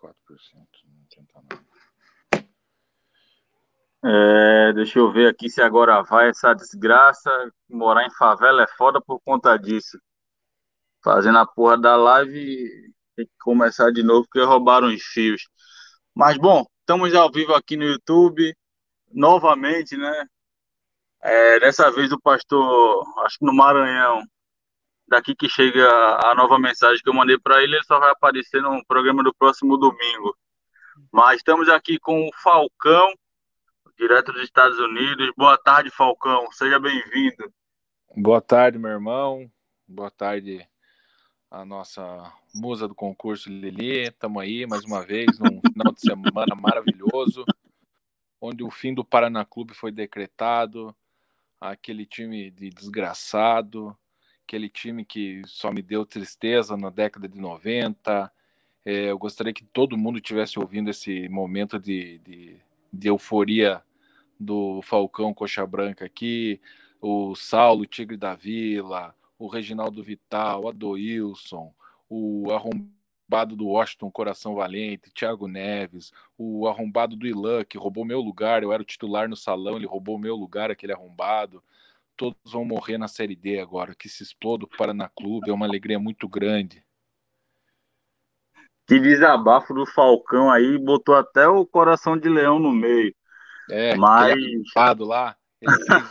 [0.00, 0.14] 4%.
[0.84, 1.66] Não adianta nada.
[4.04, 7.30] É, deixa eu ver aqui se agora vai essa desgraça.
[7.68, 9.98] Morar em favela é foda por conta disso.
[11.02, 15.48] Fazendo a porra da live, tem que começar de novo porque roubaram os fios.
[16.14, 18.56] Mas bom, estamos ao vivo aqui no YouTube,
[19.12, 20.26] novamente, né?
[21.20, 24.22] É, dessa vez o pastor, acho que no Maranhão,
[25.08, 25.88] daqui que chega
[26.24, 29.34] a nova mensagem que eu mandei para ele, ele só vai aparecer no programa do
[29.34, 30.36] próximo domingo.
[31.12, 33.12] Mas estamos aqui com o Falcão,
[33.98, 35.30] direto dos Estados Unidos.
[35.36, 36.50] Boa tarde, Falcão.
[36.52, 37.52] Seja bem-vindo.
[38.16, 39.50] Boa tarde, meu irmão.
[39.86, 40.66] Boa tarde,
[41.50, 44.08] a nossa musa do concurso Lili.
[44.08, 47.44] Estamos aí mais uma vez num final de semana maravilhoso,
[48.40, 50.94] onde o fim do Paraná Clube foi decretado.
[51.60, 53.96] Aquele time de desgraçado,
[54.46, 58.32] aquele time que só me deu tristeza na década de 90.
[58.84, 62.56] É, eu gostaria que todo mundo tivesse ouvindo esse momento de, de,
[62.92, 63.82] de euforia
[64.38, 66.60] do Falcão Coxa Branca aqui,
[67.00, 71.74] o Saulo Tigre da Vila, o Reginaldo Vital, o Adoilson,
[72.08, 78.20] o arrombado do Washington Coração Valente, Thiago Neves, o arrombado do Ilan, que roubou meu
[78.20, 81.60] lugar, eu era o titular no salão, ele roubou meu lugar, aquele arrombado.
[82.16, 85.66] Todos vão morrer na Série D agora, que se exploda o Paraná Clube, é uma
[85.66, 86.84] alegria muito grande.
[88.86, 93.14] Que desabafo do Falcão aí, botou até o coração de leão no meio.
[93.68, 94.36] É, mas
[94.76, 96.10] lado lá, ele fez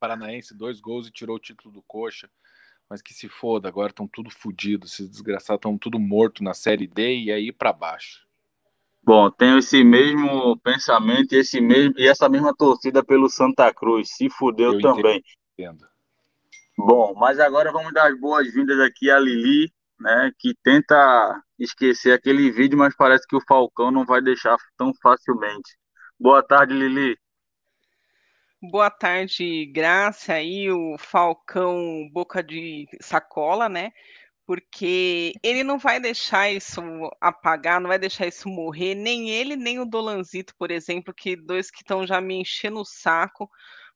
[0.00, 2.28] Paranaense dois gols e tirou o título do Coxa.
[2.90, 6.86] Mas que se foda, agora estão tudo fodidos, esses desgraçados estão tudo morto na Série
[6.86, 8.23] D e aí para baixo.
[9.04, 14.08] Bom, tenho esse mesmo pensamento e, esse mesmo, e essa mesma torcida pelo Santa Cruz.
[14.16, 15.22] Se fudeu Eu também.
[15.58, 15.84] Entendo.
[16.76, 22.50] Bom, mas agora vamos dar as boas-vindas aqui a Lili, né, que tenta esquecer aquele
[22.50, 25.76] vídeo, mas parece que o Falcão não vai deixar tão facilmente.
[26.18, 27.16] Boa tarde, Lili.
[28.70, 33.92] Boa tarde, Graça e o Falcão Boca de Sacola, né?
[34.46, 36.80] Porque ele não vai deixar isso
[37.20, 41.70] apagar, não vai deixar isso morrer, nem ele, nem o Dolanzito, por exemplo, que dois
[41.70, 43.50] que estão já me enchendo o saco.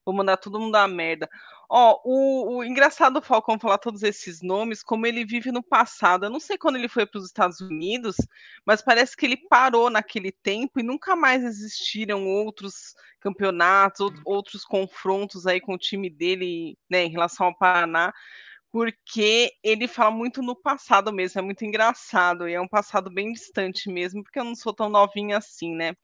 [0.04, 1.28] Vou mandar todo mundo a merda.
[1.70, 6.24] Ó, o, o engraçado do Falcão falar todos esses nomes, como ele vive no passado.
[6.24, 8.16] Eu não sei quando ele foi para os Estados Unidos,
[8.64, 15.46] mas parece que ele parou naquele tempo e nunca mais existiram outros campeonatos, outros confrontos
[15.46, 18.14] aí com o time dele, né, em relação ao Paraná,
[18.78, 23.32] porque ele fala muito no passado mesmo, é muito engraçado, e é um passado bem
[23.32, 25.94] distante mesmo, porque eu não sou tão novinha assim, né?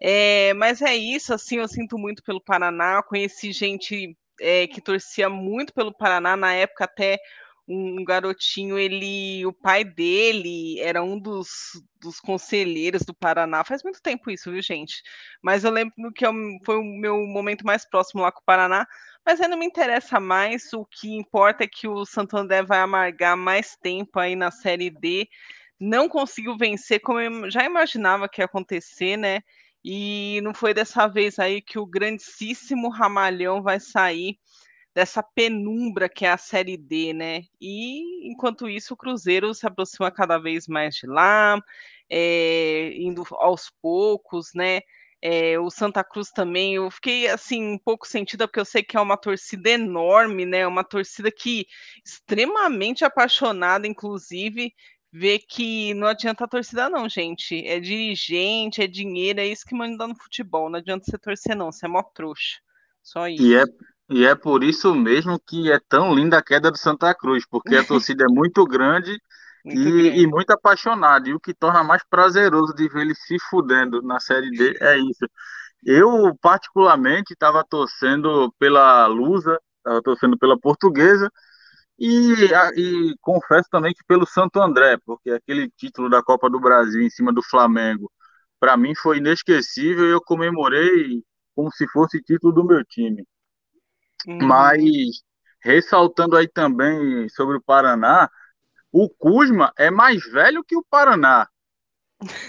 [0.00, 5.28] É, mas é isso, assim, eu sinto muito pelo Paraná, conheci gente é, que torcia
[5.28, 7.16] muito pelo Paraná, na época até
[7.68, 11.48] um garotinho, ele, o pai dele era um dos,
[12.00, 13.62] dos conselheiros do Paraná.
[13.62, 15.00] Faz muito tempo isso, viu, gente?
[15.40, 16.32] Mas eu lembro que eu,
[16.66, 18.84] foi o meu momento mais próximo lá com o Paraná.
[19.24, 20.72] Mas aí não me interessa mais.
[20.72, 24.90] O que importa é que o Santo André vai amargar mais tempo aí na Série
[24.90, 25.28] D.
[25.78, 29.40] Não conseguiu vencer, como eu já imaginava que ia acontecer, né?
[29.84, 34.38] E não foi dessa vez aí que o grandíssimo Ramalhão vai sair
[34.94, 37.42] dessa penumbra que é a Série D, né?
[37.60, 41.58] E enquanto isso, o Cruzeiro se aproxima cada vez mais de lá,
[42.10, 44.80] é, indo aos poucos, né?
[45.22, 48.96] É, o Santa Cruz também, eu fiquei assim um pouco sentida porque eu sei que
[48.96, 50.66] é uma torcida enorme, né?
[50.66, 51.66] Uma torcida que
[52.04, 54.72] extremamente apaixonada, inclusive,
[55.12, 57.66] vê que não adianta a torcida, não, gente.
[57.66, 60.70] É dirigente, é dinheiro, é isso que manda no futebol.
[60.70, 61.70] Não adianta você torcer, não.
[61.70, 62.58] Você é mó trouxa.
[63.02, 63.42] Só isso.
[63.42, 63.64] E é,
[64.08, 67.76] e é por isso mesmo que é tão linda a queda do Santa Cruz, porque
[67.76, 69.20] a torcida é muito grande,
[69.64, 71.28] e, e muito apaixonada.
[71.28, 74.98] E o que torna mais prazeroso de ver ele se fudendo na Série D é
[74.98, 75.26] isso.
[75.84, 81.30] Eu, particularmente, estava torcendo pela Lusa, estava torcendo pela Portuguesa,
[81.98, 87.02] e, e, confesso também que pelo Santo André, porque aquele título da Copa do Brasil
[87.02, 88.10] em cima do Flamengo,
[88.58, 91.22] para mim foi inesquecível e eu comemorei
[91.54, 93.22] como se fosse título do meu time.
[94.26, 94.46] Uhum.
[94.46, 95.22] Mas,
[95.62, 98.30] ressaltando aí também sobre o Paraná,
[98.92, 101.48] o Kuzma é mais velho que o Paraná.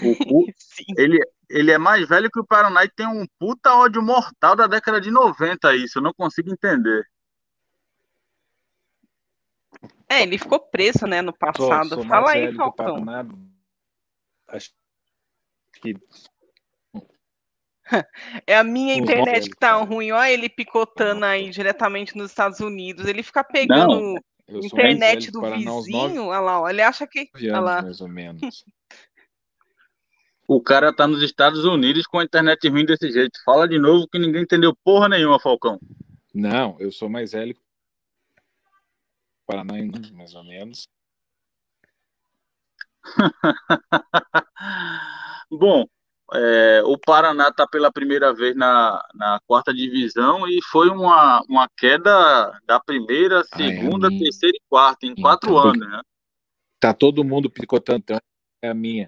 [0.01, 0.45] O Cu...
[0.97, 4.67] ele, ele é mais velho que o Paraná e tem um puta ódio mortal da
[4.67, 7.05] década de 90, isso, eu não consigo entender.
[10.09, 11.89] É, ele ficou preso, né, no passado.
[11.89, 13.05] Sou, sou Fala aí, Falcão.
[14.49, 14.71] Acho
[15.81, 15.95] que
[18.47, 20.11] é a minha internet que tá ruim.
[20.11, 23.05] Olha ele picotando aí diretamente nos Estados Unidos.
[23.05, 24.15] Ele fica pegando Não,
[24.59, 26.25] internet do vizinho.
[26.25, 27.30] Olha lá, ele acha que.
[27.36, 27.81] Olha lá.
[27.81, 28.65] mais ou menos.
[30.48, 33.39] O cara tá nos Estados Unidos com a internet ruim desse jeito.
[33.45, 35.80] Fala de novo que ninguém entendeu porra nenhuma, Falcão.
[36.33, 37.56] Não, eu sou mais velho.
[39.48, 39.74] Paraná,
[40.13, 40.89] mais ou menos.
[45.50, 45.86] Bom,
[46.33, 51.68] é, o Paraná está pela primeira vez na, na quarta divisão e foi uma, uma
[51.78, 56.01] queda da primeira, segunda, Ai, terceira e quarta, em então, quatro anos, né?
[56.80, 58.19] Tá todo mundo picotando, então
[58.62, 59.07] é a minha.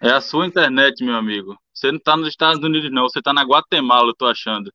[0.00, 1.58] É a sua internet, meu amigo.
[1.74, 3.08] Você não está nos Estados Unidos, não.
[3.08, 4.72] Você está na Guatemala, eu tô achando.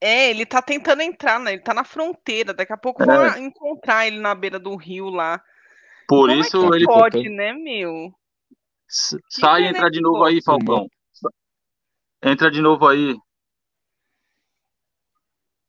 [0.00, 1.54] É, ele tá tentando entrar, né?
[1.54, 2.54] Ele tá na fronteira.
[2.54, 3.06] Daqui a pouco é.
[3.06, 5.42] vão encontrar ele na beira do rio lá.
[6.06, 8.14] Por Como isso é ele pode, né, meu?
[8.88, 10.88] Sai e entra de novo aí, Falcão.
[12.22, 13.16] Entra de novo aí.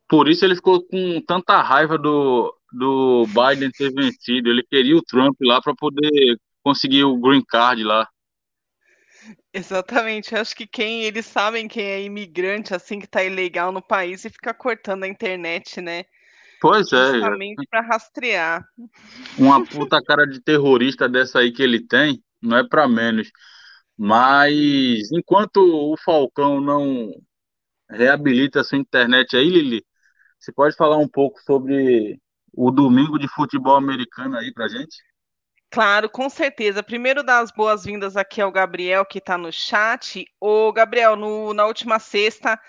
[0.07, 4.50] Por isso ele ficou com tanta raiva do, do Biden ter vencido.
[4.50, 8.07] Ele queria o Trump lá para poder conseguir o green card lá.
[9.54, 10.36] Exatamente.
[10.36, 14.30] Acho que quem eles sabem quem é imigrante assim que tá ilegal no país e
[14.30, 16.06] fica cortando a internet, né?
[16.62, 17.12] Pois é.
[17.12, 18.65] Justamente para rastrear.
[19.38, 23.30] Uma puta cara de terrorista dessa aí que ele tem, não é para menos.
[23.97, 27.12] Mas enquanto o Falcão não
[27.89, 29.86] reabilita a sua internet aí, Lili,
[30.39, 32.19] você pode falar um pouco sobre
[32.53, 34.95] o domingo de futebol americano aí pra gente?
[35.71, 36.81] Claro, com certeza.
[36.81, 40.25] Primeiro dar as boas-vindas aqui ao Gabriel que está no chat.
[40.39, 42.59] Ô, Gabriel, no, na última sexta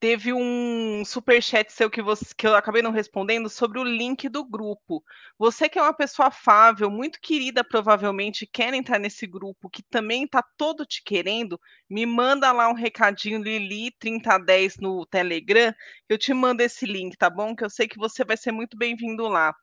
[0.00, 4.28] teve um super chat seu que, você, que eu acabei não respondendo sobre o link
[4.28, 5.02] do grupo.
[5.38, 10.24] Você que é uma pessoa afável, muito querida, provavelmente quer entrar nesse grupo, que também
[10.24, 15.74] está todo te querendo, me manda lá um recadinho Lili 3010 no Telegram,
[16.08, 17.54] eu te mando esse link, tá bom?
[17.54, 19.54] Que eu sei que você vai ser muito bem-vindo lá.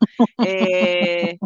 [0.46, 1.38] É...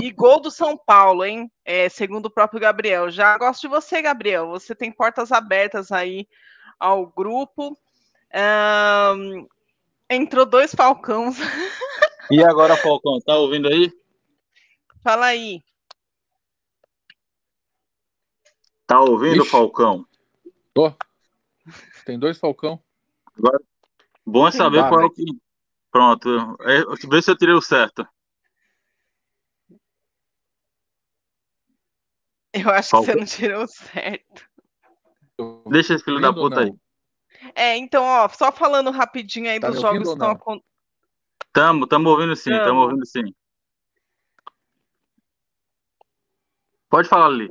[0.00, 1.50] E gol do São Paulo, hein?
[1.64, 3.10] É, segundo o próprio Gabriel.
[3.10, 4.48] Já gosto de você, Gabriel.
[4.48, 6.26] Você tem portas abertas aí
[6.80, 7.78] ao grupo.
[8.34, 9.46] Um,
[10.10, 11.36] entrou dois falcões.
[12.30, 13.92] E agora, Falcão, tá ouvindo aí?
[15.02, 15.62] Fala aí.
[18.86, 19.50] Tá ouvindo, Ixi.
[19.50, 20.06] Falcão?
[20.72, 20.92] Tô.
[22.04, 22.82] Tem dois falcão.
[23.38, 23.58] Agora,
[24.26, 25.24] bom é saber qual é o que.
[25.90, 26.56] Pronto.
[26.62, 28.06] É, vê se eu tirei o certo.
[32.52, 33.14] Eu acho Falcão.
[33.14, 34.48] que você não tirou certo.
[35.70, 36.72] Deixa esse filho da puta aí.
[37.54, 40.64] É, então, ó, só falando rapidinho aí tá dos jogos que estão acontecendo.
[41.52, 42.64] Tamo, tamo ouvindo sim, tamo.
[42.64, 43.32] tamo ouvindo sim.
[46.88, 47.48] Pode falar, Lili.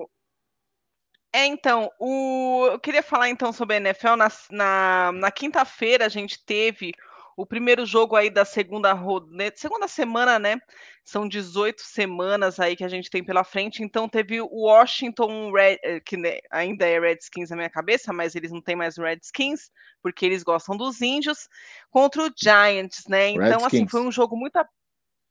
[1.31, 2.67] É, então, o...
[2.71, 4.15] eu queria falar então sobre a NFL.
[4.15, 6.93] Na, na, na quinta-feira a gente teve
[7.35, 8.93] o primeiro jogo aí da segunda,
[9.29, 10.57] né, segunda semana, né?
[11.03, 13.83] São 18 semanas aí que a gente tem pela frente.
[13.83, 18.35] Então teve o Washington, Red, eh, que né, ainda é Redskins na minha cabeça, mas
[18.35, 19.69] eles não têm mais Redskins,
[20.01, 21.49] porque eles gostam dos índios,
[21.89, 23.29] contra o Giants, né?
[23.29, 23.65] Então, Redskins.
[23.65, 24.59] assim, foi um jogo muito.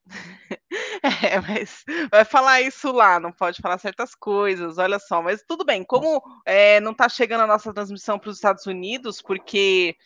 [1.02, 5.20] É, mas vai falar isso lá, não pode falar certas coisas, olha só.
[5.22, 9.20] Mas tudo bem, como é, não está chegando a nossa transmissão para os Estados Unidos,
[9.20, 9.96] porque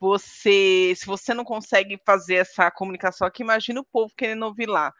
[0.00, 4.92] você, se você não consegue fazer essa comunicação aqui, imagina o povo querendo ouvir lá.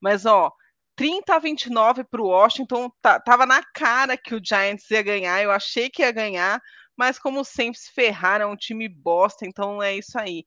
[0.00, 0.52] Mas, ó,
[0.96, 2.90] 30 a 29 para o Washington,
[3.24, 6.60] tava na cara que o Giants ia ganhar, eu achei que ia ganhar,
[6.96, 10.44] mas como sempre se ferraram, é um time bosta, então é isso aí.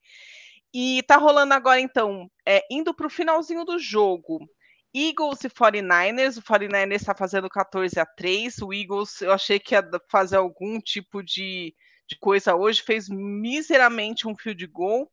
[0.74, 4.40] E tá rolando agora, então, é, indo para o finalzinho do jogo.
[4.94, 9.74] Eagles e 49ers, o 49ers está fazendo 14 a 3, o Eagles eu achei que
[9.74, 11.74] ia fazer algum tipo de
[12.10, 15.10] de coisa hoje, fez miseramente um field goal.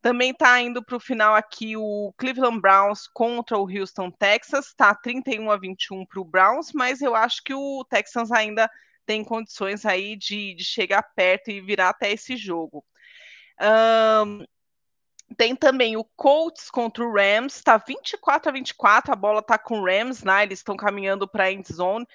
[0.00, 4.94] Também está indo para o final aqui o Cleveland Browns contra o Houston Texas, está
[4.94, 8.70] 31 a 21 para o Browns, mas eu acho que o Texans ainda
[9.04, 12.84] tem condições aí de, de chegar perto e virar até esse jogo.
[13.60, 14.44] Um,
[15.36, 19.80] tem também o Colts contra o Rams, está 24 a 24, a bola está com
[19.80, 20.44] o Rams, né?
[20.44, 22.06] Eles estão caminhando para a end zone.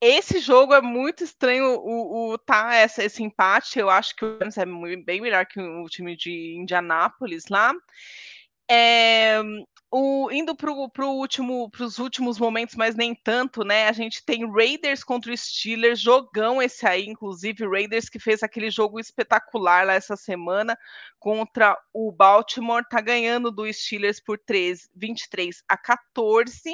[0.00, 3.78] Esse jogo é muito estranho, o, o tá essa, esse empate.
[3.78, 4.64] Eu acho que o Rams é
[4.96, 7.74] bem melhor que o time de Indianápolis lá.
[8.70, 9.42] É,
[9.90, 13.88] o, indo para pro último, os últimos momentos, mas nem tanto, né?
[13.88, 18.70] A gente tem Raiders contra o Steelers, jogão esse aí, inclusive Raiders que fez aquele
[18.70, 20.78] jogo espetacular lá essa semana
[21.18, 26.72] contra o Baltimore, tá ganhando do Steelers por 3, 23 a 14.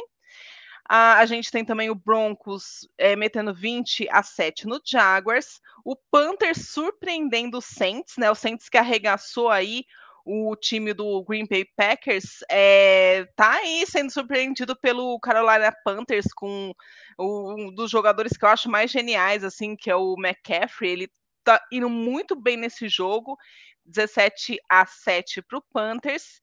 [0.88, 5.61] A, a gente tem também o Broncos é, metendo 20 a 7 no Jaguars.
[5.85, 8.31] O Panthers surpreendendo o Saints, né?
[8.31, 9.85] O Saints que arregaçou aí
[10.26, 16.75] o time do Green Bay Packers é, tá aí sendo surpreendido pelo Carolina Panthers com
[17.16, 20.90] um dos jogadores que eu acho mais geniais, assim, que é o McCaffrey.
[20.90, 21.09] Ele
[21.45, 23.38] tá indo muito bem nesse jogo,
[23.85, 26.40] 17 a 7 para o Panthers.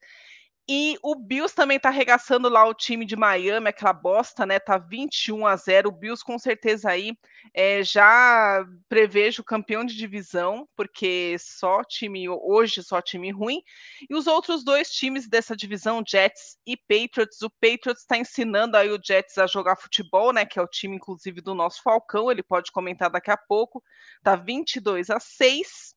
[0.66, 4.58] E o Bills também tá arregaçando lá o time de Miami, aquela bosta, né?
[4.58, 5.90] Tá 21 a 0.
[5.90, 7.14] O Bills com certeza aí
[7.52, 13.62] é, já prevejo campeão de divisão, porque só time hoje só time ruim.
[14.08, 18.90] E os outros dois times dessa divisão, Jets e Patriots, o Patriots está ensinando aí
[18.90, 20.46] o Jets a jogar futebol, né?
[20.46, 22.30] Que é o time inclusive do nosso Falcão.
[22.30, 23.82] Ele pode comentar daqui a pouco.
[24.22, 25.93] Tá 22 a 6.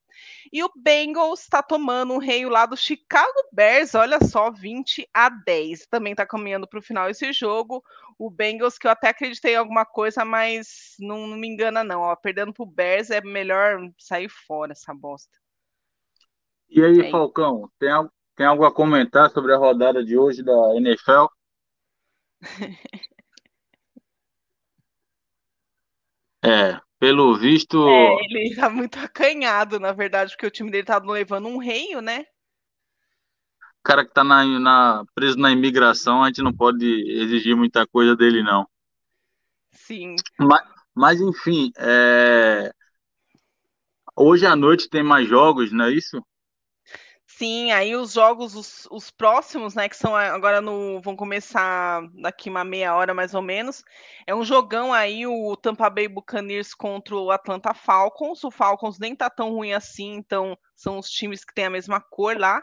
[0.52, 5.28] E o Bengals está tomando um reio lá do Chicago Bears, olha só, 20 a
[5.28, 5.86] 10.
[5.86, 7.82] Também está caminhando para o final esse jogo.
[8.18, 12.00] O Bengals, que eu até acreditei em alguma coisa, mas não, não me engana, não.
[12.00, 15.36] Ó, perdendo para o Bears é melhor sair fora essa bosta.
[16.68, 17.90] E aí, é Falcão, tem
[18.38, 21.26] tem algo a comentar sobre a rodada de hoje da NFL?
[26.44, 27.88] é, pelo visto.
[27.88, 32.00] É, ele tá muito acanhado, na verdade, porque o time dele tá levando um reio,
[32.00, 32.26] né?
[33.80, 37.86] O cara que tá na, na, preso na imigração, a gente não pode exigir muita
[37.86, 38.68] coisa dele, não.
[39.72, 40.16] Sim.
[40.38, 40.62] Mas,
[40.94, 42.72] mas enfim, é...
[44.16, 46.22] hoje à noite tem mais jogos, não é isso?
[47.38, 51.00] Sim, aí os jogos, os, os, próximos, né, que são agora no.
[51.00, 53.84] vão começar daqui uma meia hora mais ou menos.
[54.26, 58.42] É um jogão aí, o Tampa Bay Buccaneers contra o Atlanta Falcons.
[58.42, 62.00] O Falcons nem tá tão ruim assim, então são os times que têm a mesma
[62.00, 62.60] cor lá.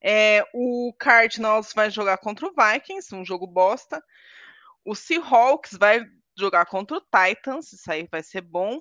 [0.00, 4.00] É, o Cardinals vai jogar contra o Vikings, um jogo bosta.
[4.84, 6.06] O Seahawks vai
[6.38, 8.80] jogar contra o Titans, isso aí vai ser bom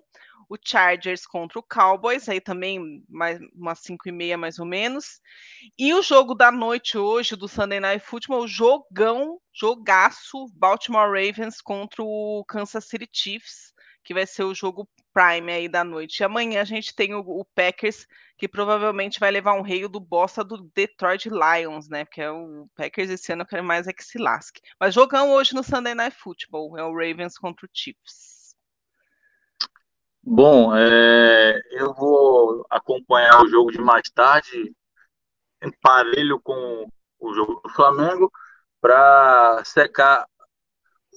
[0.49, 5.19] o Chargers contra o Cowboys, aí também mais umas 5 e meia mais ou menos.
[5.77, 12.03] E o jogo da noite hoje do Sunday Night Football, jogão, jogaço, Baltimore Ravens contra
[12.03, 13.73] o Kansas City Chiefs,
[14.03, 16.19] que vai ser o jogo prime aí da noite.
[16.19, 18.05] E amanhã a gente tem o, o Packers,
[18.37, 22.03] que provavelmente vai levar um reio do bosta do Detroit Lions, né?
[22.03, 24.61] Porque é o Packers esse ano eu quero mais é que se lasque.
[24.79, 28.42] Mas jogão hoje no Sunday Night Football, é o Ravens contra o Chiefs.
[30.25, 34.73] Bom, é, eu vou acompanhar o jogo de mais tarde,
[35.61, 36.87] em parelho com
[37.19, 38.31] o jogo do Flamengo,
[38.79, 40.25] para secar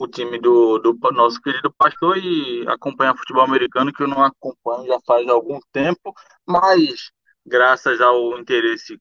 [0.01, 4.87] o time do, do nosso querido pastor e acompanhar futebol americano, que eu não acompanho
[4.87, 6.13] já faz algum tempo,
[6.45, 7.11] mas
[7.47, 9.01] graças ao interesse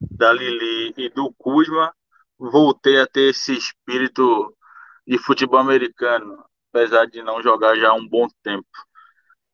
[0.00, 1.94] da Lili e do Kuzma,
[2.38, 4.56] voltei a ter esse espírito
[5.06, 8.66] de futebol americano, apesar de não jogar já há um bom tempo.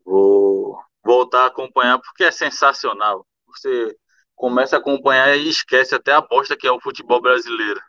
[0.06, 3.26] Vou voltar a acompanhar porque é sensacional.
[3.48, 3.96] Você
[4.36, 7.80] começa a acompanhar e esquece até a bosta que é o futebol brasileiro.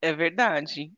[0.00, 0.90] É verdade.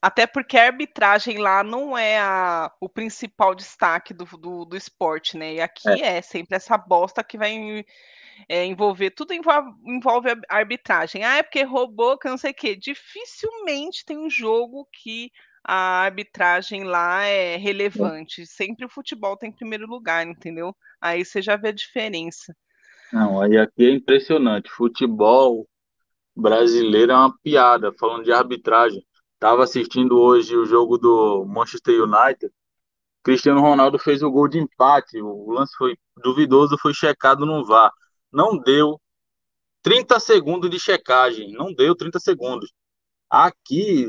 [0.00, 5.36] Até porque a arbitragem lá não é a, o principal destaque do, do, do esporte,
[5.36, 5.54] né?
[5.54, 6.18] E aqui é.
[6.18, 7.84] é sempre essa bosta que vai
[8.48, 11.22] é, envolver, tudo envolve, envolve a arbitragem.
[11.24, 12.74] Ah, é porque roubou, que não sei o quê.
[12.74, 15.30] Dificilmente tem um jogo que
[15.72, 18.44] a arbitragem lá é relevante.
[18.44, 20.74] Sempre o futebol tem primeiro lugar, entendeu?
[21.00, 22.52] Aí você já vê a diferença.
[23.12, 24.68] Não, aí aqui é impressionante.
[24.68, 25.68] Futebol
[26.34, 29.00] brasileiro é uma piada, falando de arbitragem.
[29.38, 32.52] Tava assistindo hoje o jogo do Manchester United.
[33.22, 35.22] Cristiano Ronaldo fez o gol de empate.
[35.22, 37.92] O lance foi duvidoso, foi checado no VAR.
[38.32, 39.00] Não deu
[39.82, 41.52] 30 segundos de checagem.
[41.52, 42.72] Não deu 30 segundos.
[43.30, 44.06] Aqui,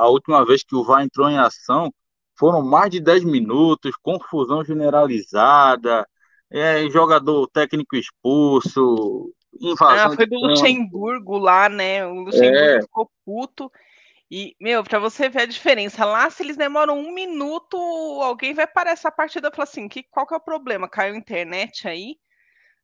[0.00, 1.92] a última vez que o VAR entrou em ação,
[2.38, 6.08] foram mais de 10 minutos, confusão generalizada,
[6.50, 10.12] é, jogador técnico expulso, invasão.
[10.12, 12.06] Ah, foi do Luxemburgo lá, né?
[12.06, 12.82] O Luxemburgo é.
[12.82, 13.70] ficou puto.
[14.30, 17.76] E, meu, pra você ver a diferença, lá se eles demoram um minuto,
[18.22, 20.88] alguém vai parar essa partida e falar assim: que, qual que é o problema?
[20.88, 22.16] Caiu a internet aí?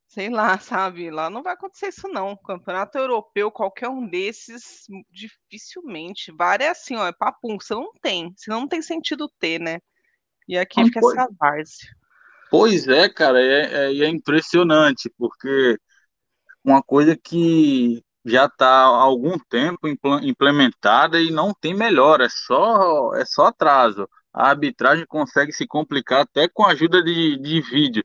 [0.09, 1.09] Sei lá, sabe?
[1.09, 2.35] Lá não vai acontecer isso, não.
[2.35, 6.31] Campeonato europeu, qualquer um desses, dificilmente.
[6.31, 8.33] VAR é assim, ó, é papum, você não tem.
[8.35, 9.79] Senão não tem sentido ter, né?
[10.47, 11.89] E aqui ah, fica pois, essa várzea.
[12.49, 15.77] Pois é, cara, é, é, é impressionante, porque
[16.63, 19.87] uma coisa que já está há algum tempo
[20.21, 24.09] implementada e não tem melhor, é só, é só atraso.
[24.33, 28.03] A arbitragem consegue se complicar até com a ajuda de, de vídeo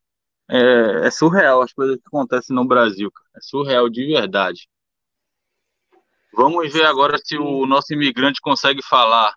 [0.51, 3.11] é, é surreal as coisas que acontecem no Brasil.
[3.37, 4.69] É surreal de verdade.
[6.35, 9.33] Vamos ver agora se o nosso imigrante consegue falar.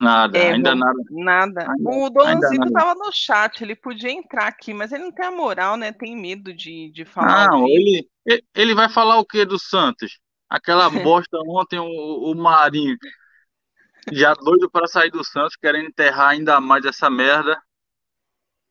[0.00, 0.98] Nada, É, ainda nada.
[1.08, 1.70] Nada.
[1.70, 5.26] Ainda- o Dolanzito ainda tava no chat, ele podia entrar aqui, mas ele não tem
[5.26, 5.92] a moral, né?
[5.92, 7.48] Tem medo de, de falar.
[7.50, 8.08] Não, ele-
[8.54, 10.18] ele vai falar o que do Santos?
[10.48, 11.86] Aquela bosta ontem, o,
[12.32, 12.96] o Marinho,
[14.12, 17.60] já doido para sair do Santos, querendo enterrar ainda mais essa merda.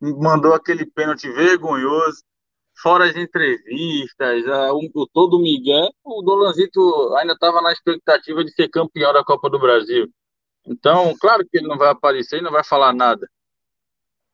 [0.02, 2.24] Mandou aquele pênalti vergonhoso,
[2.82, 5.90] fora as entrevistas, a- o, o todo Miguel.
[6.04, 10.08] O Dolanzito ainda estava na expectativa de ser campeão da Copa do Brasil.
[10.68, 13.28] Então, claro que ele não vai aparecer e não vai falar nada.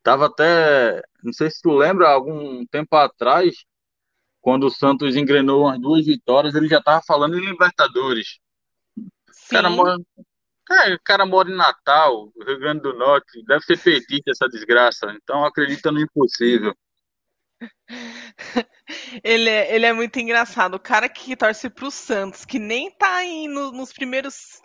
[0.03, 3.53] Tava até, não sei se tu lembra, algum tempo atrás,
[4.41, 8.39] quando o Santos engrenou umas duas vitórias, ele já tava falando em Libertadores.
[9.50, 9.75] Cara Sim.
[9.75, 9.98] mora,
[10.69, 15.11] cara, o cara mora em Natal, Rio Grande do Norte, deve ser petista essa desgraça.
[15.21, 16.73] Então acredita no impossível.
[19.23, 20.75] Ele é, ele é muito engraçado.
[20.75, 24.61] O cara que torce pro Santos, que nem tá aí no- nos primeiros.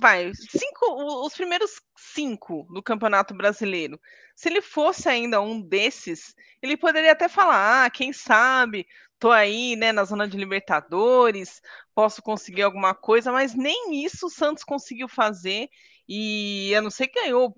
[0.00, 3.98] Vai, cinco, os primeiros cinco do Campeonato Brasileiro.
[4.34, 8.86] Se ele fosse ainda um desses, ele poderia até falar: ah, quem sabe,
[9.18, 11.60] tô aí, né, na zona de Libertadores,
[11.94, 15.68] posso conseguir alguma coisa, mas nem isso o Santos conseguiu fazer.
[16.08, 17.54] E eu não sei quem ganhou,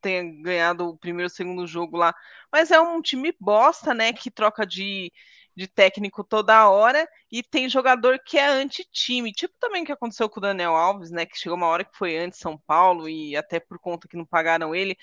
[0.00, 2.14] tenha ganhado o primeiro e o segundo jogo lá,
[2.52, 5.12] mas é um time bosta, né, que troca de
[5.54, 10.40] de técnico toda hora e tem jogador que é anti-time, tipo também que aconteceu com
[10.40, 13.78] o Daniel Alves, né, que chegou uma hora que foi anti-São Paulo e até por
[13.78, 14.96] conta que não pagaram ele,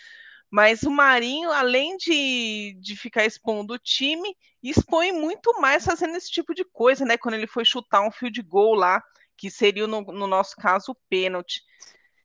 [0.50, 6.32] mas o Marinho, além de, de ficar expondo o time, expõe muito mais fazendo esse
[6.32, 9.02] tipo de coisa, né, quando ele foi chutar um fio de gol lá,
[9.38, 11.62] que seria no, no nosso caso o pênalti.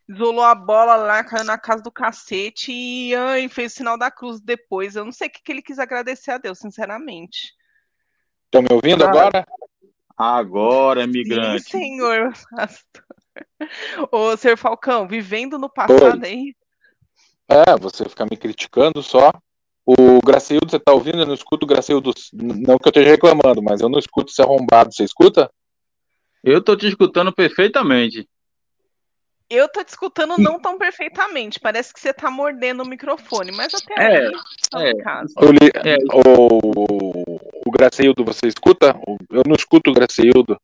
[0.08, 4.10] Isolou a bola lá, caiu na casa do cacete e ai, fez o sinal da
[4.10, 4.96] cruz depois.
[4.96, 7.54] Eu não sei o que, que ele quis agradecer a Deus, sinceramente.
[8.46, 9.46] Estão me ouvindo Ah, agora?
[10.16, 11.70] Agora, Sim, migrante.
[11.70, 13.04] senhor pastor.
[14.12, 16.54] Ô, senhor Falcão, vivendo no passado aí.
[17.48, 19.30] É, você fica me criticando só.
[19.86, 21.18] O Graciildo, você tá ouvindo?
[21.20, 22.12] Eu não escuto o Graciildo.
[22.32, 24.92] Não que eu esteja reclamando, mas eu não escuto esse arrombado.
[24.94, 25.50] Você escuta?
[26.42, 28.26] Eu tô te escutando perfeitamente.
[29.50, 31.60] Eu tô te escutando não tão perfeitamente.
[31.60, 34.32] Parece que você tá mordendo o microfone, mas até É, aí,
[34.88, 34.92] é.
[34.94, 35.34] no caso.
[35.38, 35.96] Eu li- É.
[36.14, 38.98] o, o Graciildo, você escuta?
[39.30, 40.58] Eu não escuto o Graciildo.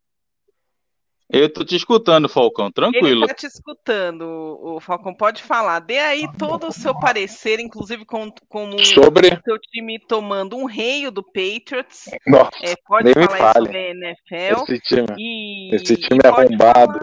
[1.33, 3.27] Eu tô te escutando, Falcão, Ele tranquilo.
[3.27, 4.23] tá te escutando,
[4.61, 5.14] o Falcão.
[5.14, 5.79] Pode falar.
[5.81, 9.29] Dê aí todo o seu parecer, inclusive com, como o Sobre.
[9.45, 12.07] seu time tomando um reio do Patriots.
[12.27, 13.66] Nossa, É, pode Nem me falar aí fale.
[13.66, 14.62] sobre NFL.
[14.64, 15.07] esse time.
[15.19, 16.99] E, Esse time e é arrombado.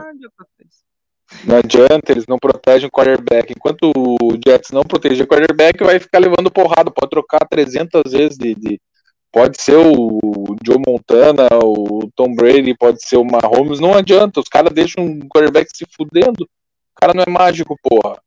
[1.43, 3.51] Não adianta, eles não protegem o quarterback.
[3.51, 6.89] Enquanto o Jets não proteger o quarterback, vai ficar levando porrada.
[6.91, 8.55] Pode trocar 300 vezes de.
[8.55, 8.79] de-
[9.31, 13.79] Pode ser o Joe Montana, o Tom Brady, pode ser o Mahomes.
[13.79, 16.43] Não adianta, os caras deixam o quarterback se fudendo.
[16.43, 18.21] O cara não é mágico, porra.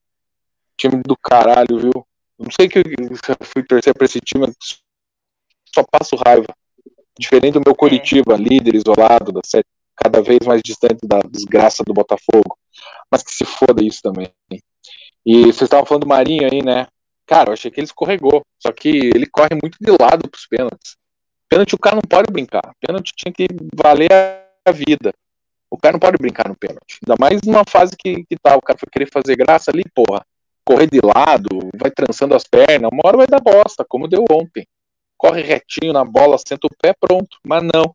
[0.76, 2.06] Time do caralho, viu?
[2.38, 2.84] Não sei que eu
[3.42, 4.46] fui torcer pra esse time,
[5.74, 6.46] só passo raiva.
[7.18, 11.92] Diferente do meu Curitiba, líder isolado, da série, cada vez mais distante da desgraça do
[11.92, 12.56] Botafogo.
[13.10, 14.32] Mas que se foda isso também.
[15.26, 16.86] E vocês estavam falando do Marinho aí, né?
[17.30, 18.42] Cara, eu achei que ele escorregou.
[18.58, 20.96] Só que ele corre muito de lado pros pênaltis.
[21.48, 22.74] Pênalti o cara não pode brincar.
[22.84, 25.12] Pênalti tinha que valer a vida.
[25.70, 26.98] O cara não pode brincar no pênalti.
[27.00, 30.26] Ainda mais numa fase que, que tá, o cara foi querer fazer graça ali, porra.
[30.64, 34.66] Correr de lado, vai trançando as pernas, uma hora vai dar bosta, como deu ontem.
[35.16, 37.38] Corre retinho na bola, senta o pé, pronto.
[37.46, 37.94] Mas não.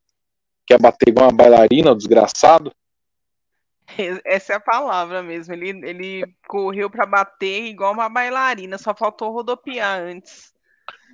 [0.66, 2.72] Quer bater igual uma bailarina, desgraçado.
[4.26, 5.54] Essa é a palavra mesmo.
[5.54, 10.54] Ele, ele correu pra bater igual uma bailarina, só faltou rodopiar antes.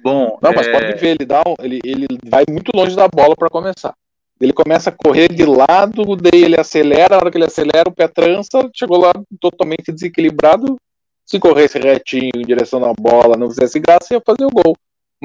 [0.03, 3.07] Bom, Não, mas é, pode ver, ele, dá um- ele, ele vai muito longe da
[3.07, 3.93] bola para começar.
[4.39, 7.91] Ele começa a correr de lado, daí ele acelera, na hora que ele acelera, o
[7.93, 10.77] pé trança, chegou lá totalmente desequilibrado.
[11.23, 14.75] Se corresse retinho em direção à bola, não fizesse graça, ia fazer o gol.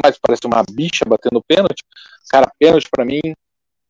[0.04, 1.82] Mas parece uma bicha batendo pênalti.
[2.30, 3.20] Cara, pênalti para mim,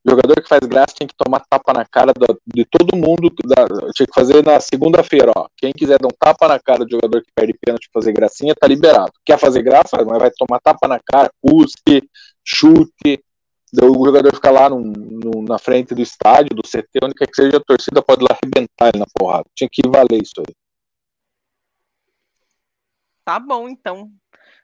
[0.08, 3.30] jogador que faz graça tinha que tomar tapa na cara da- de todo mundo.
[3.44, 5.46] da- tinha que fazer na segunda-feira, ó.
[5.56, 8.66] Quem quiser dar um tapa na cara do jogador que perde pênalti fazer gracinha, tá
[8.66, 9.12] liberado.
[9.24, 12.08] Quer fazer graça, mas vai tomar tapa na cara, cuspe,
[12.44, 13.20] chute.
[13.82, 17.34] O jogador fica lá no- no- na frente do estádio, do CT, onde quer que
[17.34, 19.44] seja, a torcida pode lá arrebentar ele na porrada.
[19.54, 20.54] Tinha que valer isso aí.
[23.24, 24.08] Tá bom, então.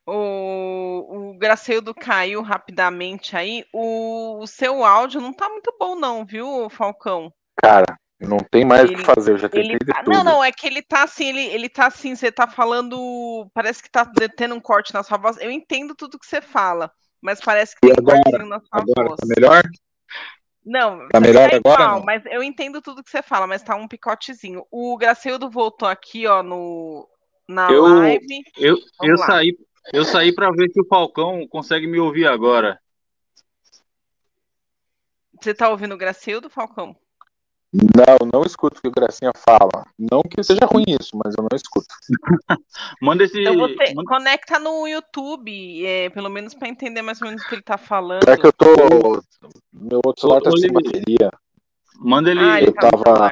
[0.07, 3.65] O, o Graceildo caiu rapidamente aí.
[3.73, 7.33] O, o seu áudio não tá muito bom, não, viu, Falcão?
[7.63, 10.13] Cara, não tem mais o que fazer, eu já tentei Ele de tá- tudo.
[10.13, 13.49] Não, não, é que ele tá assim, ele, ele tá assim, você tá falando.
[13.55, 14.05] Parece que tá
[14.37, 15.37] tendo um corte na sua voz.
[15.39, 18.23] Eu entendo tudo que você fala, mas parece que E tem um agora?
[18.23, 19.21] cortezinho na sua Agora voz.
[19.21, 19.63] tá melhor?
[20.65, 22.05] Não, Tá melhor tá agora, igual, não?
[22.05, 24.65] mas eu entendo tudo que você fala, mas tá um picotezinho.
[24.71, 27.09] O Graceildo voltou aqui, ó, no,
[27.49, 28.43] na eu, live.
[28.57, 29.57] Eu, eu saí,
[29.93, 32.79] eu saí para ver se o Falcão consegue me ouvir agora.
[35.41, 36.97] Você tá ouvindo o Gracildo, Falcão?
[37.73, 39.87] Não, não escuto o que o Gracinha fala.
[39.99, 41.87] Não que seja ruim isso, mas eu não escuto.
[43.01, 43.41] Manda esse.
[43.41, 44.05] Então você Manda...
[44.07, 47.79] conecta no YouTube, é, pelo menos para entender mais ou menos o que ele tá
[47.79, 48.29] falando.
[48.29, 49.23] É que eu tô.
[49.73, 51.31] Meu outro celular tá sem bateria.
[51.99, 52.41] Manda ele.
[52.41, 53.31] Ah, ele eu tá tava.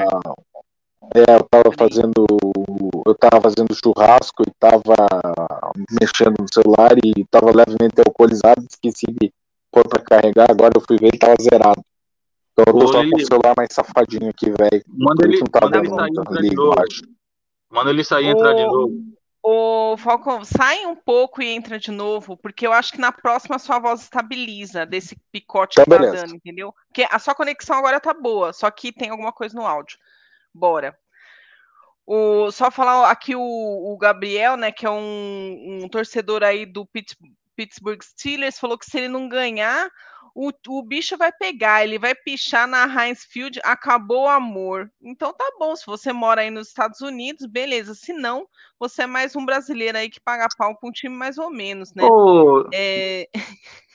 [1.14, 2.27] É, eu tava fazendo.
[3.07, 4.94] Eu tava fazendo churrasco e tava
[6.01, 9.33] mexendo no celular e tava levemente alcoolizado, esqueci de
[9.70, 11.83] pôr pra carregar, agora eu fui ver e tava zerado.
[12.53, 14.85] Então eu tô só com o celular mais safadinho aqui, velho.
[14.87, 16.77] Manda ele, tá manda ele sair entrar de novo.
[17.70, 18.92] Manda ele sair e entrar de novo.
[19.42, 23.59] Ô, Falcão, sai um pouco e entra de novo, porque eu acho que na próxima
[23.59, 26.27] sua voz estabiliza desse picote então, que tá beleza.
[26.27, 26.75] dando, entendeu?
[26.88, 29.96] Porque a sua conexão agora tá boa, só que tem alguma coisa no áudio.
[30.55, 30.97] Bora.
[32.07, 36.89] O, só falar aqui o, o Gabriel, né, que é um, um torcedor aí do
[37.55, 39.89] Pittsburgh Steelers, falou que se ele não ganhar,
[40.35, 44.91] o, o bicho vai pegar, ele vai pichar na Heinz Field, acabou o amor.
[45.03, 47.95] Então tá bom, se você mora aí nos Estados Unidos, beleza.
[47.95, 48.47] Se não,
[48.79, 51.93] você é mais um brasileiro aí que paga pau com um time mais ou menos,
[51.95, 52.03] né?
[52.05, 53.29] Oh, é...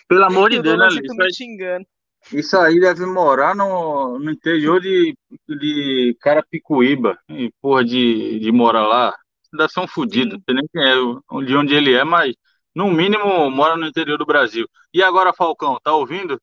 [0.07, 1.85] Pelo amor de Deus, né, Isso, aí,
[2.31, 7.17] isso aí deve morar no, no interior de, de Carapicuíba,
[7.61, 9.15] porra de, de morar lá.
[9.53, 12.35] Deve ser um fudido, não sei nem quem é, de onde ele é, mas
[12.75, 14.67] no mínimo, mora no interior do Brasil.
[14.93, 16.41] E agora, Falcão, tá ouvindo?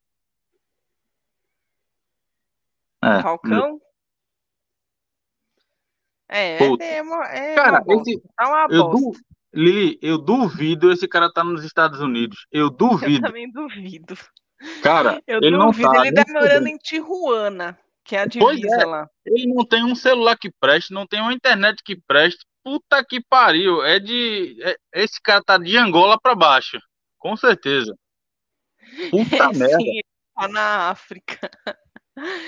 [3.03, 3.21] É.
[3.21, 3.79] Falcão?
[6.29, 9.11] É, é, é, uma, é cara, uma esse, tá uma eu du,
[9.53, 12.47] Lili, eu duvido esse cara tá nos Estados Unidos.
[12.51, 13.27] Eu duvido.
[13.27, 14.15] Eu também duvido.
[14.81, 16.05] Cara, eu ele não tá.
[16.05, 19.09] Ele tá morando em Tijuana, que é a divisa é, lá.
[19.25, 22.45] Ele não tem um celular que preste, não tem uma internet que preste.
[22.63, 23.83] Puta que pariu.
[23.83, 24.57] É de.
[24.61, 26.77] É, esse cara tá de Angola pra baixo.
[27.17, 27.93] Com certeza.
[29.09, 29.77] Puta merda.
[29.77, 29.99] Sim,
[30.35, 31.51] tá na África.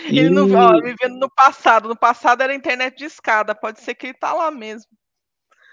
[0.05, 1.89] Ele não ó, vivendo no passado.
[1.89, 3.55] No passado era internet de escada.
[3.55, 4.91] Pode ser que ele tá lá mesmo.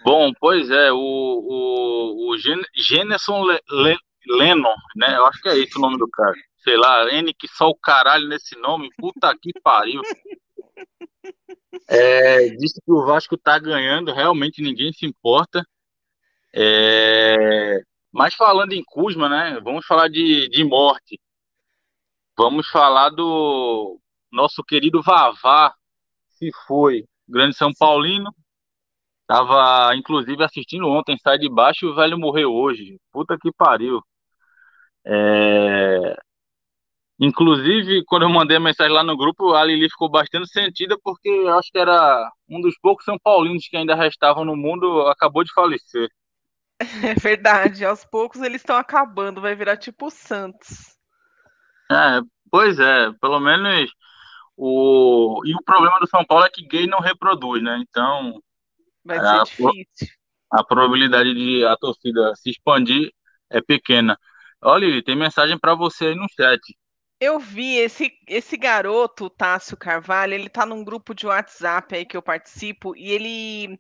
[0.03, 5.17] Bom, pois é, o, o, o Gen Geneson Le, Le, Lennon, né?
[5.17, 6.35] Eu acho que é esse o nome do cara.
[6.59, 8.89] Sei lá, N que só o caralho nesse nome.
[8.97, 10.01] Puta que pariu.
[11.89, 15.65] É, disse que o Vasco está ganhando, realmente ninguém se importa.
[16.55, 17.81] É,
[18.13, 19.59] mas falando em Kuzma, né?
[19.63, 21.19] Vamos falar de, de morte.
[22.37, 23.99] Vamos falar do
[24.31, 25.75] nosso querido Vavá,
[26.31, 28.35] se foi, grande São Paulino.
[29.27, 32.99] Tava, inclusive, assistindo ontem, sai de baixo e o velho morreu hoje.
[33.11, 34.03] Puta que pariu.
[35.05, 36.17] É,
[37.25, 41.29] Inclusive, quando eu mandei a mensagem lá no grupo, a Lili ficou bastante sentida, porque
[41.29, 45.45] eu acho que era um dos poucos São Paulinos que ainda restavam no mundo, acabou
[45.45, 46.09] de falecer.
[47.05, 50.97] É verdade, aos poucos eles estão acabando, vai virar tipo o Santos.
[51.89, 53.89] É, pois é, pelo menos
[54.57, 55.43] o.
[55.45, 57.81] E o problema do São Paulo é que gay não reproduz, né?
[57.89, 58.43] Então.
[59.05, 60.09] Vai ser a, difícil.
[60.51, 63.13] A probabilidade de a torcida se expandir
[63.49, 64.19] é pequena.
[64.63, 66.61] Olha, tem mensagem para você aí no chat.
[67.21, 72.17] Eu vi esse, esse garoto, Tássio Carvalho, ele tá num grupo de WhatsApp aí que
[72.17, 73.79] eu participo e ele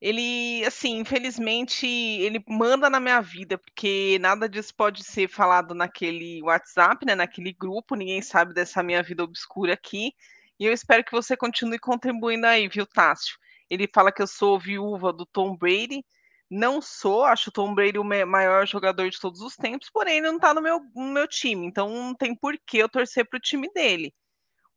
[0.00, 6.42] ele, assim, infelizmente, ele manda na minha vida, porque nada disso pode ser falado naquele
[6.42, 10.12] WhatsApp, né, naquele grupo, ninguém sabe dessa minha vida obscura aqui.
[10.60, 13.38] E eu espero que você continue contribuindo aí, viu, Tássio?
[13.70, 16.04] Ele fala que eu sou viúva do Tom Brady,
[16.50, 20.30] não sou, acho o Tom Brady o maior jogador de todos os tempos, porém ele
[20.30, 23.40] não tá no meu, no meu time, então não tem por que eu torcer pro
[23.40, 24.14] time dele.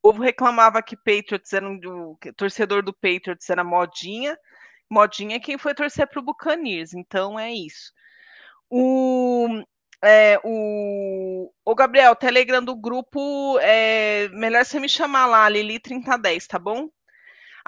[0.01, 4.37] O povo reclamava que Patriots era um, torcedor do Patriots era modinha,
[4.89, 7.91] modinha é quem foi torcer pro Buccaneers, então é isso.
[8.69, 9.47] O,
[10.01, 16.47] é, o, o Gabriel, Telegram do grupo, é, melhor você me chamar lá, Lili 3010,
[16.47, 16.89] tá bom?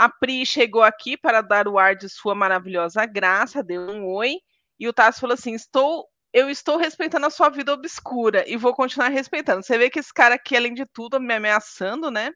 [0.02, 4.38] A Pri chegou aqui para dar o ar de sua maravilhosa graça, deu um oi,
[4.80, 8.74] e o Tassi falou assim: estou, eu estou respeitando a sua vida obscura e vou
[8.74, 9.62] continuar respeitando.
[9.62, 12.32] Você vê que esse cara aqui, além de tudo, me ameaçando, né?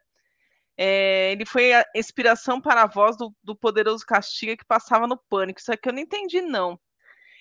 [0.78, 5.18] É, ele foi a inspiração para a voz do, do, poderoso Castiga que passava no
[5.28, 5.60] pânico.
[5.60, 6.80] Isso aqui eu não entendi, não.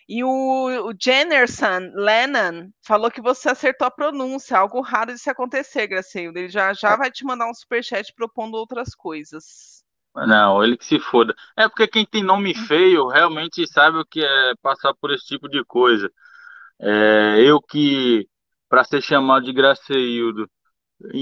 [0.09, 5.29] E o, o Jennerson Lennon falou que você acertou a pronúncia, algo raro de se
[5.29, 6.39] acontecer, Graceildo.
[6.39, 9.84] Ele já, já vai te mandar um superchat propondo outras coisas.
[10.14, 11.35] Não, ele que se foda.
[11.57, 15.48] É porque quem tem nome feio realmente sabe o que é passar por esse tipo
[15.48, 16.11] de coisa.
[16.81, 18.29] É, eu que,
[18.68, 20.48] para ser chamado de Graceildo,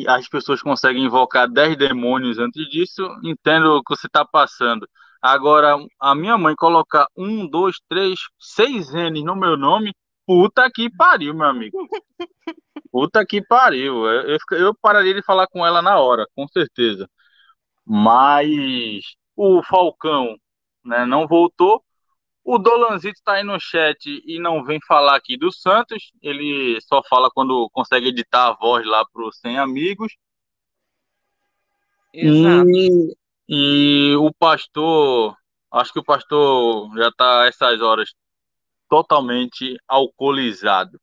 [0.08, 4.88] as pessoas conseguem invocar dez demônios antes disso, entendo o que você está passando.
[5.22, 9.94] Agora, a minha mãe colocar um, dois, três, seis N no meu nome,
[10.26, 11.78] puta que pariu, meu amigo.
[12.90, 14.06] Puta que pariu.
[14.06, 17.08] Eu, eu, eu pararia de falar com ela na hora, com certeza.
[17.84, 19.02] Mas
[19.36, 20.36] o Falcão
[20.84, 21.82] né, não voltou.
[22.44, 26.12] O Dolanzito está aí no chat e não vem falar aqui do Santos.
[26.20, 30.12] Ele só fala quando consegue editar a voz lá para os 100 amigos.
[32.12, 32.68] Exato.
[32.68, 33.16] E,
[33.48, 35.36] e o pastor,
[35.70, 38.12] acho que o pastor já está essas horas
[38.88, 41.00] totalmente alcoolizado.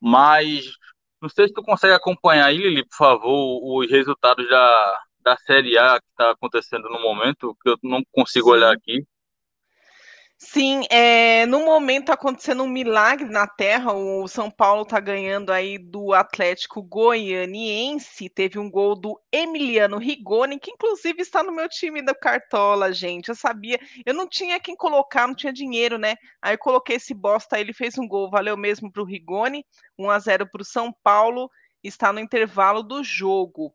[0.00, 0.72] Mas
[1.20, 5.78] não sei se tu consegue acompanhar aí, Lili, por favor, os resultados da, da Série
[5.78, 8.52] A que está acontecendo no momento, que eu não consigo Sim.
[8.52, 9.04] olhar aqui.
[10.42, 13.92] Sim, é, no momento tá acontecendo um milagre na Terra.
[13.92, 18.26] O São Paulo está ganhando aí do Atlético Goianiense.
[18.30, 23.28] Teve um gol do Emiliano Rigoni, que inclusive está no meu time da Cartola, gente.
[23.28, 26.16] Eu sabia, eu não tinha quem colocar, não tinha dinheiro, né?
[26.40, 29.62] Aí eu coloquei esse bosta, ele fez um gol, valeu mesmo para o Rigoni,
[29.98, 31.50] 1 a 0 para o São Paulo.
[31.84, 33.74] Está no intervalo do jogo.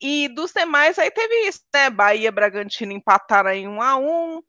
[0.00, 1.90] E dos demais, aí teve isso, né?
[1.90, 4.42] Bahia Bragantino empataram em 1 a 1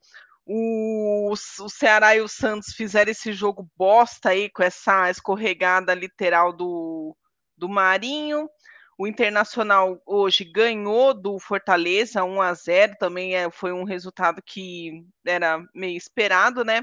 [0.51, 6.51] o, o Ceará e o Santos fizeram esse jogo bosta aí com essa escorregada literal
[6.51, 7.15] do,
[7.55, 8.49] do Marinho.
[8.97, 15.05] O Internacional hoje ganhou do Fortaleza 1 a 0, também é, foi um resultado que
[15.23, 16.81] era meio esperado, né?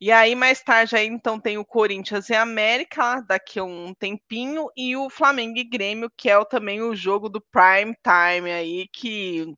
[0.00, 4.68] E aí mais tarde aí então tem o Corinthians e América daqui a um tempinho
[4.74, 9.54] e o Flamengo e Grêmio, que é também o jogo do prime time aí que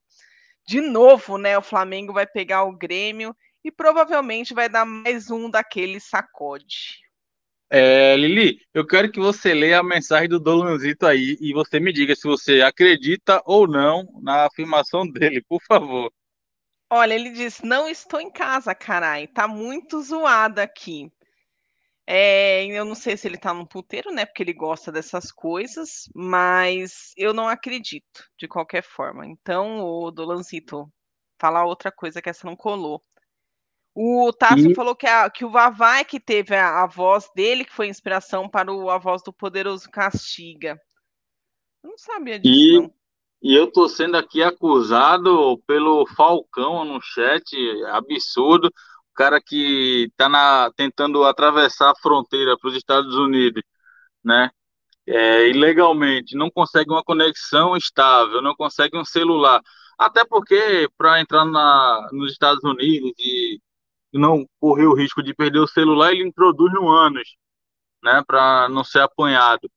[0.67, 5.49] de novo, né, o Flamengo vai pegar o Grêmio e provavelmente vai dar mais um
[5.49, 7.01] daquele sacode.
[7.69, 11.91] É, Lili, eu quero que você leia a mensagem do Dolanzito aí e você me
[11.91, 16.11] diga se você acredita ou não na afirmação dele, por favor.
[16.95, 21.11] Olha, ele diz: Não estou em casa, carai, tá muito zoado aqui.
[22.05, 24.27] É, eu não sei se ele tá num puteiro, né?
[24.27, 29.25] Porque ele gosta dessas coisas, mas eu não acredito, de qualquer forma.
[29.25, 30.87] Então, o Dolanzito,
[31.39, 33.01] falar outra coisa que essa não colou.
[33.95, 34.75] O Tássio e...
[34.75, 38.47] falou que, a, que o Vavai que teve a, a, voz dele, que foi inspiração
[38.47, 40.79] para o, a voz do Poderoso Castiga.
[41.83, 42.93] Eu não sabia disso, e, não.
[43.43, 47.55] E eu tô sendo aqui acusado pelo Falcão no chat,
[47.87, 48.71] absurdo
[49.13, 53.63] cara que está tentando atravessar a fronteira para os Estados Unidos,
[54.23, 54.49] né?
[55.07, 59.61] É, ilegalmente, não consegue uma conexão estável, não consegue um celular.
[59.97, 63.59] Até porque, para entrar na, nos Estados Unidos e
[64.13, 67.35] não correr o risco de perder o celular, ele introduz no ânus,
[68.03, 68.23] né?
[68.27, 69.69] Para não ser apanhado.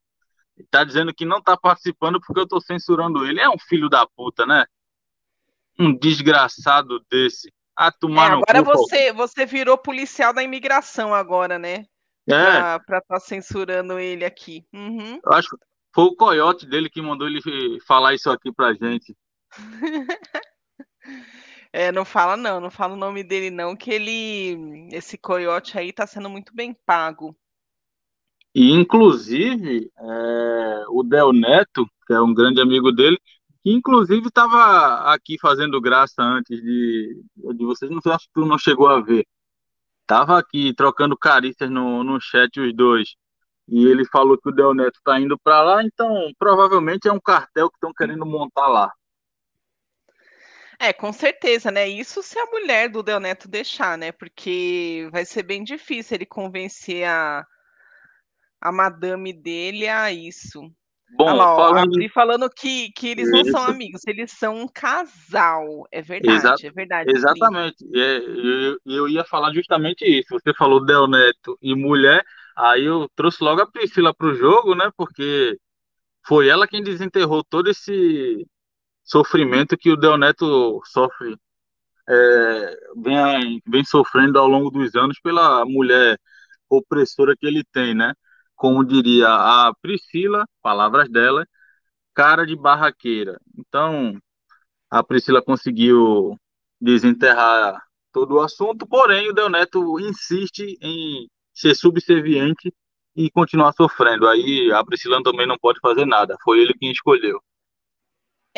[0.56, 3.40] Está dizendo que não está participando porque eu estou censurando ele.
[3.40, 4.64] É um filho da puta, né?
[5.78, 7.52] Um desgraçado desse.
[7.76, 11.84] Ah, tomar é, agora você, você virou policial da imigração agora, né?
[12.26, 12.78] É.
[12.80, 14.66] Pra estar tá censurando ele aqui.
[14.72, 15.20] Uhum.
[15.22, 15.56] Eu acho que
[15.94, 17.40] foi o coiote dele que mandou ele
[17.86, 19.16] falar isso aqui pra gente.
[21.72, 25.92] é, não fala não, não fala o nome dele não, que ele, esse coiote aí
[25.92, 27.36] tá sendo muito bem pago.
[28.56, 33.20] E, inclusive, é, o Del Neto, que é um grande amigo dele,
[33.62, 38.56] que inclusive estava aqui fazendo graça antes de, de vocês, não acho que tu não
[38.56, 39.26] chegou a ver.
[40.06, 43.14] Tava aqui trocando carícias no, no chat os dois.
[43.68, 47.20] E ele falou que o Del Neto tá indo para lá, então provavelmente é um
[47.20, 48.90] cartel que estão querendo montar lá.
[50.78, 51.86] É, com certeza, né?
[51.86, 54.12] Isso se a mulher do Del Neto deixar, né?
[54.12, 57.46] Porque vai ser bem difícil ele convencer a,
[58.66, 60.60] a madame dele a isso.
[61.16, 62.08] Bom, lá, ó, falando...
[62.12, 65.86] falando que, que eles não são amigos, eles são um casal.
[65.92, 67.10] É verdade, é verdade.
[67.10, 67.84] Exatamente.
[67.94, 70.28] É, eu, eu ia falar justamente isso.
[70.30, 72.24] Você falou Del Neto e mulher,
[72.56, 74.90] aí eu trouxe logo a Priscila para o jogo, né?
[74.96, 75.56] Porque
[76.26, 78.44] foi ela quem desenterrou todo esse
[79.04, 81.36] sofrimento que o Del Neto sofre,
[82.08, 86.18] é, vem, vem sofrendo ao longo dos anos pela mulher
[86.68, 88.12] opressora que ele tem, né?
[88.56, 91.46] Como diria a Priscila, palavras dela,
[92.14, 93.38] cara de barraqueira.
[93.56, 94.18] Então,
[94.90, 96.36] a Priscila conseguiu
[96.80, 97.80] desenterrar
[98.12, 102.72] todo o assunto, porém o Del Neto insiste em ser subserviente
[103.14, 104.26] e continuar sofrendo.
[104.28, 107.40] Aí a Priscila também não pode fazer nada, foi ele quem escolheu.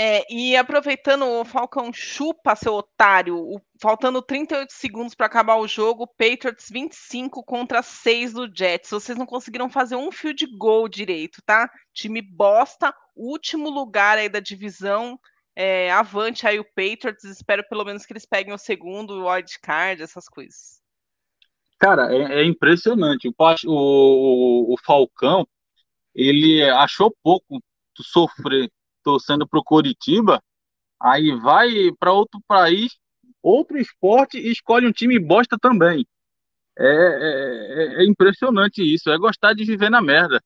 [0.00, 5.66] É, e aproveitando, o Falcão chupa seu otário, o, faltando 38 segundos para acabar o
[5.66, 8.90] jogo, Patriots 25 contra 6 do Jets.
[8.90, 11.68] Vocês não conseguiram fazer um fio de gol direito, tá?
[11.92, 15.18] Time bosta, último lugar aí da divisão.
[15.56, 19.58] é, avante aí o Patriots, espero pelo menos que eles peguem o segundo, o wild
[19.60, 20.80] card, essas coisas.
[21.76, 23.26] Cara, é, é impressionante.
[23.26, 23.34] O,
[23.66, 25.44] o, o, Falcão,
[26.14, 27.60] ele achou pouco
[27.96, 28.70] sofrer
[29.08, 30.38] torcendo pro Coritiba,
[31.00, 32.94] aí vai para outro país,
[33.42, 36.06] outro esporte e escolhe um time bosta também.
[36.78, 40.42] É, é, é, impressionante isso, é gostar de viver na merda.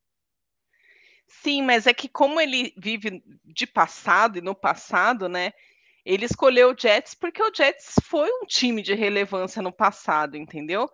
[1.27, 5.53] Sim, mas é que como ele vive de passado e no passado, né?
[6.05, 10.89] Ele escolheu o Jets porque o Jets foi um time de relevância no passado, entendeu?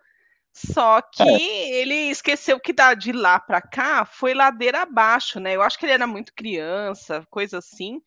[0.66, 1.80] Só que é.
[1.80, 5.54] ele esqueceu que de lá para cá foi ladeira abaixo, né?
[5.54, 8.00] Eu acho que ele era muito criança, coisa assim.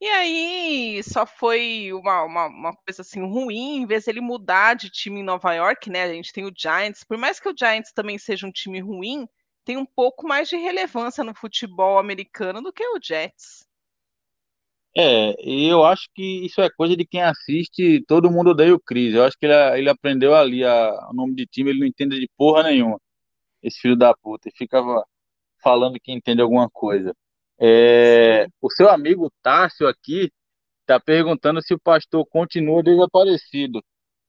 [0.00, 4.74] E aí só foi uma, uma, uma, coisa assim ruim, em vez de ele mudar
[4.74, 6.04] de time em Nova York, né?
[6.04, 9.28] A gente tem o Giants, por mais que o Giants também seja um time ruim,
[9.64, 13.66] tem um pouco mais de relevância no futebol americano do que o Jets.
[14.96, 18.80] É, e eu acho que isso é coisa de quem assiste Todo Mundo Odeia o
[18.80, 19.14] Chris.
[19.14, 22.18] Eu acho que ele, ele aprendeu ali a, o nome de time, ele não entende
[22.20, 23.00] de porra nenhuma.
[23.62, 24.48] Esse filho da puta.
[24.48, 25.04] E ficava
[25.62, 27.14] falando que entende alguma coisa.
[27.60, 30.30] É, o seu amigo Tássio aqui
[30.82, 33.82] está perguntando se o pastor continua desaparecido.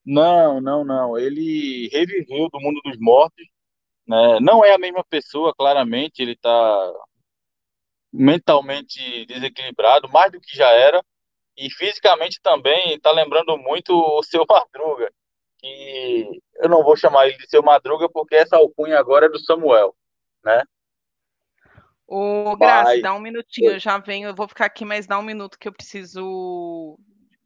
[0.06, 1.18] Não, não, não.
[1.18, 3.46] Ele reviveu do mundo dos mortos.
[4.08, 4.40] Né?
[4.42, 6.22] Não é a mesma pessoa, claramente.
[6.22, 6.94] Ele está
[8.16, 11.04] mentalmente desequilibrado, mais do que já era.
[11.58, 15.12] E fisicamente também está lembrando muito o seu Madruga.
[15.60, 19.40] Que eu não vou chamar ele de seu Madruga porque essa alcunha agora é do
[19.40, 19.96] Samuel,
[20.44, 20.64] né?
[22.08, 25.24] Ô, Graça, dá um minutinho, eu já venho, eu vou ficar aqui, mas dá um
[25.24, 27.00] minuto que eu preciso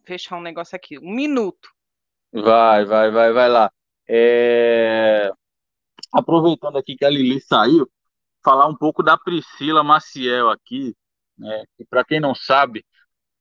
[0.04, 1.00] fechar um negócio aqui.
[1.00, 1.70] Um minuto.
[2.34, 3.72] Vai, vai, vai, vai lá.
[4.08, 5.32] É...
[6.12, 7.90] Aproveitando aqui que a Lili saiu,
[8.50, 10.96] falar um pouco da Priscila Maciel aqui,
[11.38, 11.64] né?
[11.88, 12.84] para quem não sabe,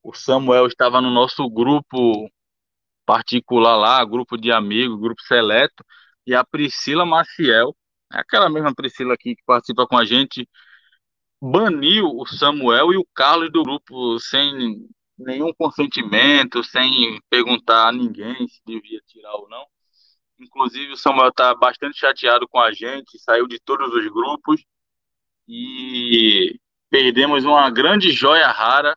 [0.03, 2.31] o Samuel estava no nosso grupo
[3.07, 5.83] particular lá, grupo de amigos, grupo seleto,
[6.27, 7.75] e a Priscila Maciel,
[8.11, 10.47] aquela mesma Priscila aqui que participa com a gente,
[11.41, 18.47] baniu o Samuel e o Carlos do grupo sem nenhum consentimento, sem perguntar a ninguém
[18.47, 19.65] se devia tirar ou não.
[20.39, 24.63] Inclusive, o Samuel está bastante chateado com a gente, saiu de todos os grupos
[25.49, 28.97] e perdemos uma grande joia rara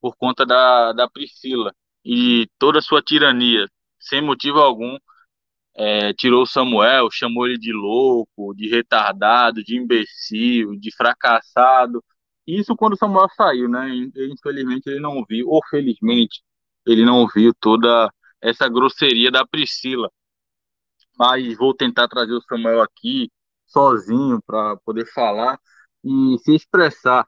[0.00, 3.68] por conta da, da Priscila e toda a sua tirania,
[4.00, 4.96] sem motivo algum
[5.74, 12.04] é, tirou Samuel, chamou ele de louco, de retardado, de imbecil, de fracassado.
[12.46, 13.88] Isso quando Samuel saiu, né?
[14.30, 16.42] Infelizmente ele não viu, ou felizmente
[16.86, 20.10] ele não viu toda essa grosseria da Priscila.
[21.18, 23.30] Mas vou tentar trazer o Samuel aqui
[23.72, 25.58] sozinho para poder falar
[26.04, 27.26] e se expressar,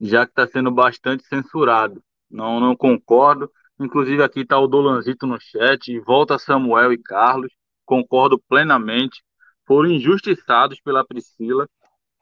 [0.00, 2.02] já que está sendo bastante censurado.
[2.30, 3.50] Não, não concordo.
[3.78, 5.98] Inclusive aqui está o Dolanzito no chat.
[6.00, 7.52] Volta Samuel e Carlos.
[7.84, 9.22] Concordo plenamente.
[9.66, 11.68] Foram injustiçados pela Priscila.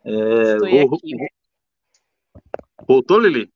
[0.04, 0.96] É, vou...
[0.96, 1.16] aqui.
[2.86, 3.50] Voltou, Lili?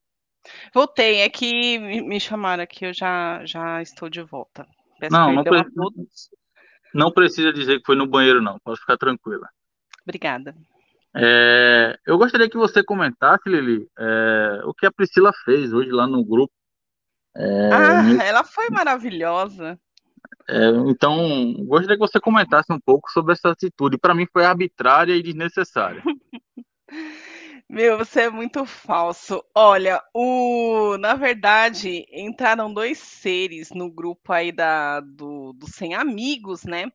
[0.72, 1.20] Voltei.
[1.20, 2.86] É que me chamaram aqui.
[2.86, 4.66] Eu já, já estou de volta.
[4.98, 5.64] Peço não, não, pre...
[6.94, 8.58] não precisa dizer que foi no banheiro, não.
[8.60, 9.48] Pode ficar tranquila.
[10.06, 10.54] Obrigada.
[11.14, 16.06] É, eu gostaria que você comentasse, Lili, é, o que a Priscila fez hoje lá
[16.06, 16.52] no grupo
[17.38, 19.78] é, ah, ela foi maravilhosa.
[20.48, 23.98] É, então, gostaria que você comentasse um pouco sobre essa atitude.
[23.98, 26.02] Para mim, foi arbitrária e desnecessária.
[27.68, 29.44] Meu, você é muito falso.
[29.54, 36.64] Olha, o, na verdade, entraram dois seres no grupo aí da, do, do Sem Amigos,
[36.64, 36.86] né?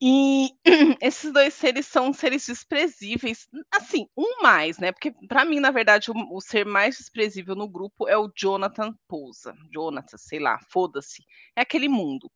[0.00, 0.50] E
[1.00, 3.48] esses dois seres são seres desprezíveis.
[3.70, 4.92] Assim, um mais, né?
[4.92, 8.94] Porque para mim, na verdade, o, o, ser mais desprezível no grupo é o Jonathan
[9.08, 9.54] Pousa.
[9.72, 11.24] Jonathan, sei lá, foda-se.
[11.56, 12.30] É aquele mundo.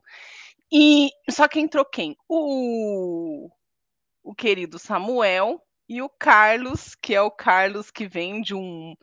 [0.73, 2.17] E só que entrou quem?
[2.29, 3.51] O
[4.23, 8.95] o querido Samuel e o Carlos, que é o Carlos que vem de um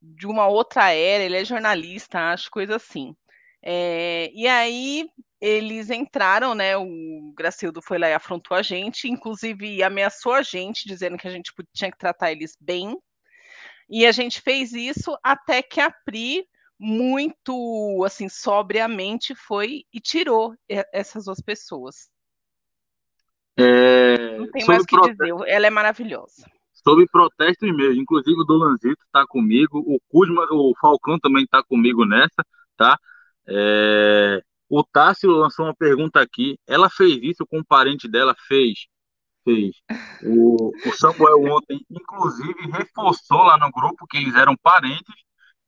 [0.00, 3.16] de uma outra era, ele é jornalista, acho coisa assim.
[3.62, 5.08] É, e aí
[5.40, 6.76] eles entraram, né?
[6.76, 11.30] O Gracildo foi lá e afrontou a gente, inclusive ameaçou a gente, dizendo que a
[11.30, 12.96] gente tinha que tratar eles bem.
[13.88, 16.46] E a gente fez isso até que a Pri,
[16.78, 20.54] muito assim, sobriamente, foi e tirou
[20.92, 22.10] essas duas pessoas.
[23.56, 26.46] É, Não tem mais o que protesto, dizer, ela é maravilhosa.
[26.72, 31.62] Sobre protesto e meio, inclusive o Dolanzito está comigo, o Kuzma, o Falcão também está
[31.62, 32.44] comigo nessa,
[32.76, 32.96] tá?
[33.48, 36.58] É, o Tássio lançou uma pergunta aqui.
[36.66, 38.34] Ela fez isso com um parente dela?
[38.46, 38.86] Fez.
[39.44, 39.76] Fez.
[40.22, 45.14] O, o Samuel ontem, inclusive, reforçou lá no grupo que eles eram parentes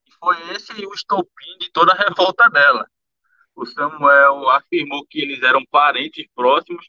[0.07, 2.87] e foi esse o estopim de toda a revolta dela.
[3.55, 6.87] O Samuel afirmou que eles eram parentes próximos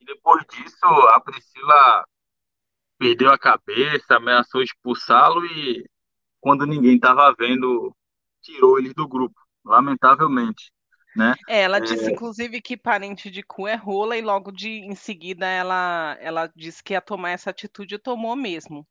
[0.00, 2.04] e depois disso a Priscila
[2.98, 5.84] perdeu a cabeça, ameaçou expulsá-lo e
[6.40, 7.94] quando ninguém estava vendo,
[8.42, 9.34] tirou eles do grupo,
[9.64, 10.70] lamentavelmente.
[11.16, 11.34] Né?
[11.48, 12.12] É, ela disse, é...
[12.12, 16.84] inclusive, que parente de cu é rola, e logo de em seguida ela, ela disse
[16.84, 18.86] que ia tomar essa atitude e tomou mesmo.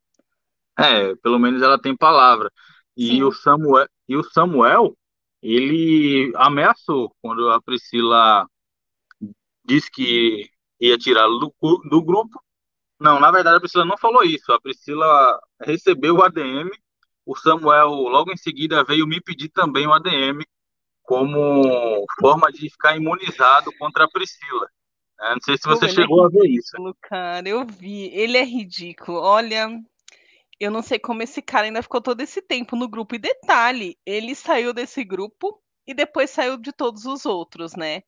[0.77, 2.51] É, pelo menos ela tem palavra.
[2.97, 4.97] E o Samuel, e o Samuel,
[5.41, 8.47] ele ameaçou quando a Priscila
[9.63, 10.49] disse que
[10.79, 11.53] ia tirá-lo do,
[11.89, 12.41] do grupo.
[12.99, 14.51] Não, na verdade a Priscila não falou isso.
[14.51, 16.71] A Priscila recebeu o ADM.
[17.25, 20.43] O Samuel logo em seguida veio me pedir também o ADM
[21.05, 24.67] como forma de ficar imunizado contra a Priscila.
[25.21, 26.71] É, não sei se você Pô, chegou é a ver isso.
[27.03, 28.07] Cara, eu vi.
[28.13, 29.19] Ele é ridículo.
[29.19, 29.69] Olha,
[30.59, 33.15] eu não sei como esse cara ainda ficou todo esse tempo no grupo.
[33.15, 38.01] E detalhe, ele saiu desse grupo e depois saiu de todos os outros, né?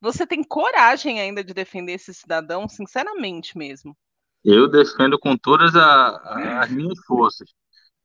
[0.00, 3.96] Você tem coragem ainda de defender esse cidadão, sinceramente mesmo?
[4.42, 7.50] Eu defendo com todas a, as minhas forças.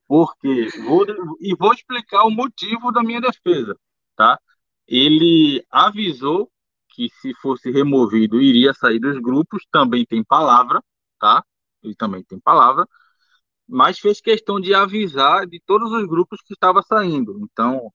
[0.07, 1.05] Porque vou,
[1.39, 3.75] e vou explicar o motivo da minha defesa,
[4.15, 4.39] tá?
[4.87, 6.51] Ele avisou
[6.89, 10.81] que se fosse removido iria sair dos grupos, também tem palavra,
[11.19, 11.43] tá?
[11.83, 12.87] Ele também tem palavra
[13.67, 17.39] mas fez questão de avisar de todos os grupos que estava saindo.
[17.43, 17.91] Então,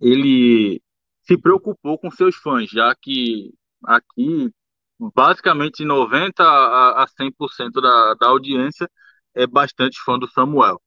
[0.00, 0.82] ele
[1.22, 3.54] se preocupou com seus fãs, já que
[3.84, 4.50] aqui
[4.98, 8.90] basicamente 90 a 100% da, da audiência
[9.34, 10.80] é bastante fã do Samuel.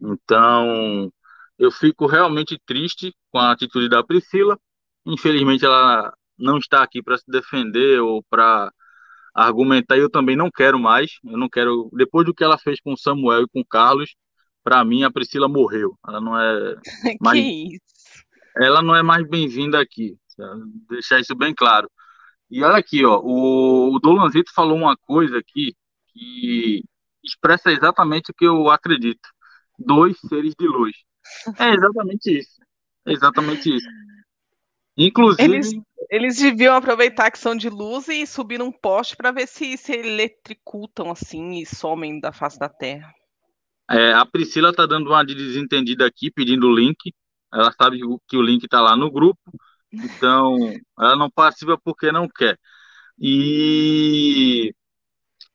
[0.00, 1.12] Então,
[1.58, 4.58] eu fico realmente triste com a atitude da Priscila.
[5.04, 8.70] Infelizmente, ela não está aqui para se defender ou para
[9.34, 11.12] argumentar, eu também não quero mais.
[11.24, 11.90] Eu não quero.
[11.92, 14.14] Depois do que ela fez com o Samuel e com o Carlos,
[14.64, 15.96] para mim a Priscila morreu.
[16.06, 16.74] Ela não é
[17.20, 17.44] mais.
[18.56, 20.16] ela não é mais bem-vinda aqui.
[20.88, 21.90] Deixar isso bem claro.
[22.50, 25.74] E olha aqui, ó, o, o Dolanzito falou uma coisa aqui
[26.12, 26.82] que
[27.24, 29.28] expressa exatamente o que eu acredito.
[29.78, 30.96] Dois seres de luz.
[31.58, 32.60] É exatamente isso.
[33.06, 33.86] É exatamente isso.
[34.96, 35.42] Inclusive.
[35.44, 35.72] Eles,
[36.10, 39.92] eles deviam aproveitar que são de luz e subir num poste para ver se se
[39.92, 43.12] eletricutam assim e somem da face da Terra.
[43.88, 47.14] É, a Priscila tá dando uma de desentendida aqui, pedindo o link.
[47.52, 49.40] Ela sabe que o link tá lá no grupo.
[49.92, 50.56] Então,
[50.98, 52.58] ela não participa porque não quer.
[53.18, 54.74] E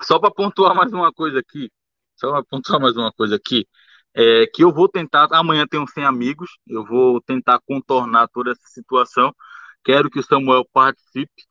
[0.01, 1.69] só para pontuar mais uma coisa aqui,
[2.15, 3.67] só para pontuar mais uma coisa aqui,
[4.13, 8.67] é que eu vou tentar, amanhã um 100 amigos, eu vou tentar contornar toda essa
[8.67, 9.33] situação.
[9.83, 11.43] Quero que o Samuel participe,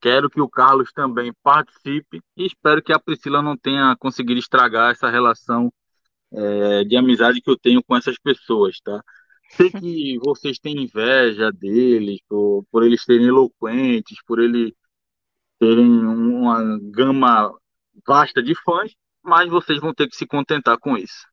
[0.00, 4.92] quero que o Carlos também participe e espero que a Priscila não tenha conseguido estragar
[4.92, 5.72] essa relação
[6.32, 9.02] é, de amizade que eu tenho com essas pessoas, tá?
[9.50, 14.72] Sei que vocês têm inveja deles, por, por eles serem eloquentes, por eles
[15.58, 17.52] terem uma gama
[18.06, 18.92] vasta de fãs,
[19.22, 21.26] mas vocês vão ter que se contentar com isso.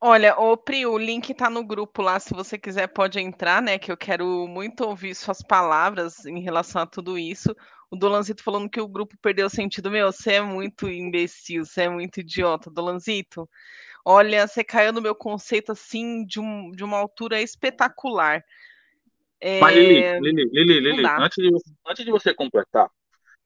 [0.00, 3.78] Olha, ô Pri, o link tá no grupo lá, se você quiser pode entrar, né?
[3.78, 7.56] Que eu quero muito ouvir suas palavras em relação a tudo isso.
[7.90, 9.90] O Dolanzito falando que o grupo perdeu o sentido.
[9.90, 13.48] Meu, você é muito imbecil, você é muito idiota, Dolanzito.
[14.04, 18.44] Olha, você caiu no meu conceito assim de, um, de uma altura espetacular.
[19.40, 19.60] É...
[19.60, 21.50] Mas Lili, Lili, Lili, Lili antes, de,
[21.86, 22.88] antes de você completar,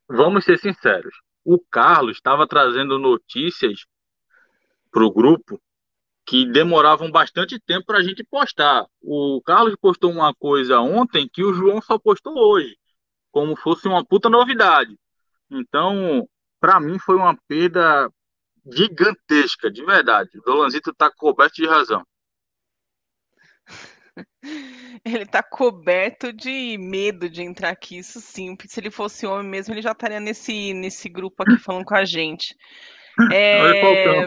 [0.09, 1.15] vamos ser sinceros.
[1.45, 3.87] O Carlos estava trazendo notícias
[4.91, 5.61] para o grupo
[6.31, 8.87] que demoravam bastante tempo para a gente postar.
[9.03, 12.79] O Carlos postou uma coisa ontem que o João só postou hoje,
[13.33, 14.97] como fosse uma puta novidade.
[15.51, 16.25] Então,
[16.61, 18.09] para mim foi uma perda
[18.73, 20.39] gigantesca, de verdade.
[20.39, 22.07] O Dolanzito está coberto de razão.
[25.05, 28.57] Ele está coberto de medo de entrar aqui, isso sim.
[28.69, 32.05] Se ele fosse homem mesmo, ele já estaria nesse, nesse grupo aqui falando com a
[32.05, 32.55] gente.
[33.33, 34.27] É...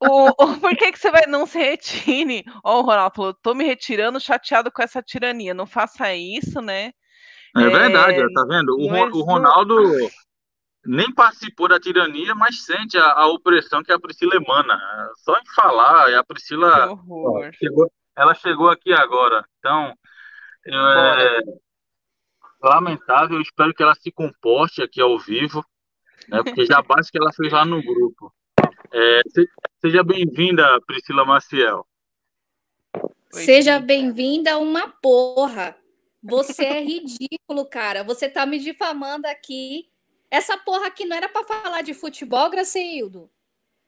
[0.00, 2.44] o, o, por que, que você vai não se retire?
[2.62, 5.54] Ó, oh, o Ronaldo falou: tô me retirando chateado com essa tirania.
[5.54, 6.92] Não faça isso, né?
[7.56, 8.76] É, é verdade, tá vendo?
[8.76, 9.76] O, o Ronaldo
[10.84, 14.78] nem participou da tirania, mas sente a, a, opressão que a Priscila emana.
[15.18, 16.90] Só em falar, a Priscila.
[17.08, 19.44] Ó, chegou, ela chegou aqui agora.
[19.58, 19.96] Então,
[20.66, 21.38] é,
[22.62, 25.64] lamentável, eu espero que ela se comporte aqui ao vivo
[26.28, 26.42] né?
[26.42, 28.32] Porque já basta que ela fez lá no grupo.
[28.92, 29.20] É,
[29.80, 31.86] seja bem-vinda, Priscila Maciel.
[33.30, 35.76] Seja bem-vinda uma porra.
[36.22, 38.04] Você é ridículo, cara.
[38.04, 39.90] Você tá me difamando aqui.
[40.30, 43.30] Essa porra aqui não era para falar de futebol, Graceildo.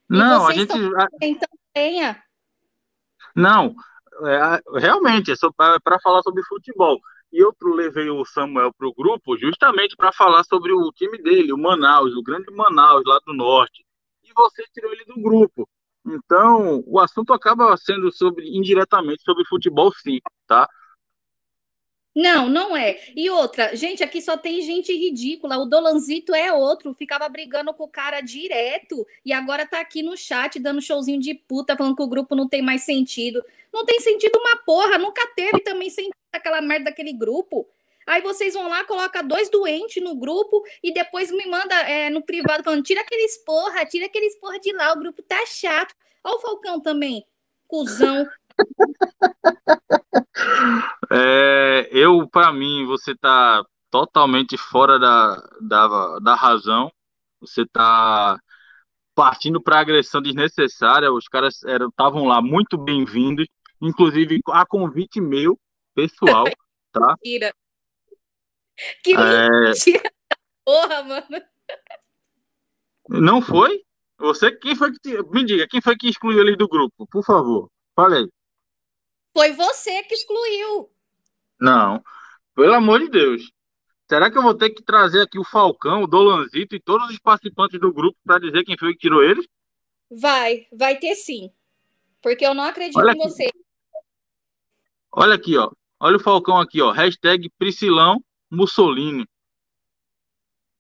[0.09, 0.73] Não, a gente.
[1.23, 2.23] Então tenha.
[3.35, 3.75] Não,
[4.25, 5.37] é, realmente, é
[5.83, 6.99] para falar sobre futebol.
[7.33, 11.53] E eu levei o Samuel para o grupo justamente para falar sobre o time dele,
[11.53, 13.85] o Manaus, o grande Manaus, lá do norte.
[14.25, 15.69] E você tirou ele do grupo.
[16.07, 20.69] Então, o assunto acaba sendo sobre indiretamente sobre futebol, sim, tá?
[22.17, 22.99] Não, não é.
[23.15, 25.59] E outra, gente, aqui só tem gente ridícula.
[25.59, 30.17] O Dolanzito é outro, ficava brigando com o cara direto e agora tá aqui no
[30.17, 33.45] chat dando showzinho de puta, falando que o grupo não tem mais sentido.
[33.71, 37.67] Não tem sentido uma porra, nunca teve também sentido aquela merda daquele grupo.
[38.07, 42.23] Aí vocês vão lá, coloca dois doentes no grupo e depois me manda é, no
[42.23, 45.95] privado falando: tira aqueles porra, tira aqueles porra de lá, o grupo tá chato.
[46.23, 47.25] Olha o Falcão também,
[47.67, 48.27] cuzão.
[51.11, 56.91] É, eu, para mim, você tá totalmente fora da, da, da razão.
[57.41, 58.39] Você tá
[59.15, 61.13] partindo para agressão desnecessária.
[61.13, 63.47] Os caras estavam lá muito bem-vindos,
[63.81, 65.59] inclusive a convite meu,
[65.97, 66.45] pessoal,
[66.93, 67.17] tá?
[67.25, 67.55] Mentira.
[69.03, 69.49] Que é...
[69.49, 70.13] mentira.
[70.63, 71.43] Porra, mano.
[73.09, 73.83] Não foi?
[74.19, 75.23] Você quem foi que te...
[75.31, 77.07] me diga, quem foi que excluiu eles do grupo?
[77.07, 78.29] Por favor, fale aí.
[79.33, 80.91] Foi você que excluiu.
[81.59, 82.03] Não,
[82.55, 83.51] pelo amor de Deus.
[84.09, 87.19] Será que eu vou ter que trazer aqui o Falcão, o Dolanzito e todos os
[87.19, 89.47] participantes do grupo para dizer quem foi que tirou eles?
[90.11, 91.51] Vai, vai ter sim.
[92.23, 93.19] Porque eu não acredito Olha em aqui.
[93.19, 93.51] você.
[95.11, 95.71] Olha aqui, ó.
[95.99, 96.91] Olha o Falcão aqui, ó.
[96.93, 99.27] Hashtag Priscilão Mussolini.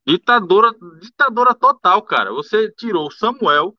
[0.06, 2.32] Ditadora, ditadora total, cara.
[2.32, 3.74] Você tirou o Samuel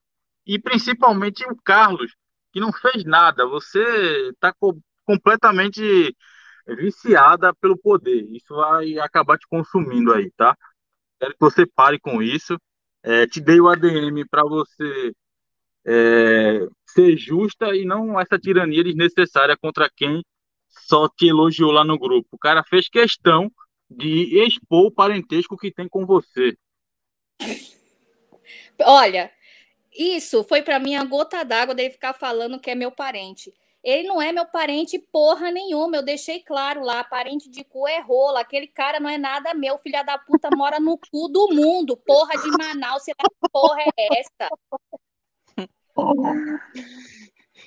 [0.46, 2.14] e principalmente o Carlos,
[2.52, 3.46] que não fez nada.
[3.46, 3.80] Você
[4.30, 6.14] está co completamente
[6.68, 8.28] viciada pelo poder.
[8.32, 10.58] Isso vai acabar te consumindo aí, tá?
[11.20, 12.58] Quero que você pare com isso.
[13.04, 15.14] É, te dei o ADM para você
[15.86, 20.24] é, ser justa e não essa tirania desnecessária contra quem
[20.86, 22.28] só te elogiou lá no grupo.
[22.32, 23.52] O cara fez questão
[23.90, 26.58] de expor o parentesco que tem com você.
[28.82, 29.32] Olha,
[29.92, 33.54] isso foi para mim a gota d'água dele ficar falando que é meu parente.
[33.84, 35.96] Ele não é meu parente porra nenhuma.
[35.96, 38.42] Eu deixei claro lá, parente de cu é rola.
[38.42, 39.78] Aquele cara não é nada meu.
[39.78, 41.96] Filha da puta mora no cu do mundo.
[41.96, 44.50] Porra de Manaus, sei lá que porra é essa?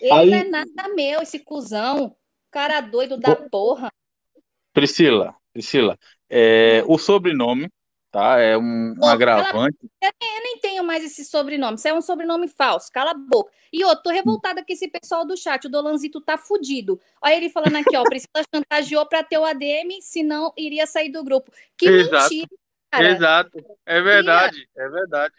[0.01, 0.31] Ele Aí...
[0.31, 2.17] não é nada meu, esse cuzão.
[2.51, 3.91] Cara doido da porra.
[4.73, 5.99] Priscila, Priscila,
[6.29, 7.69] é, o sobrenome,
[8.11, 8.39] tá?
[8.39, 9.79] É um, um agravante.
[10.03, 11.77] Eu nem tenho mais esse sobrenome.
[11.77, 12.91] Isso é um sobrenome falso.
[12.93, 13.53] Cala a boca.
[13.73, 15.65] E eu tô revoltada com esse pessoal do chat.
[15.67, 17.01] O Dolanzito tá fudido.
[17.23, 18.03] Olha ele falando aqui, ó.
[18.05, 21.53] Priscila chantageou para ter o ADM, senão iria sair do grupo.
[21.77, 22.35] Que Exato.
[22.35, 22.49] mentira.
[22.91, 23.11] Cara.
[23.11, 23.65] Exato.
[23.87, 24.69] É verdade.
[24.77, 25.35] É verdade.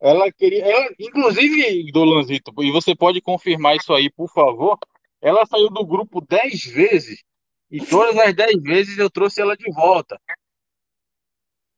[0.00, 0.64] Ela queria.
[0.64, 4.78] Ela, inclusive, Dolanzito, e você pode confirmar isso aí, por favor.
[5.20, 7.22] Ela saiu do grupo dez vezes
[7.70, 10.20] e todas as dez vezes eu trouxe ela de volta.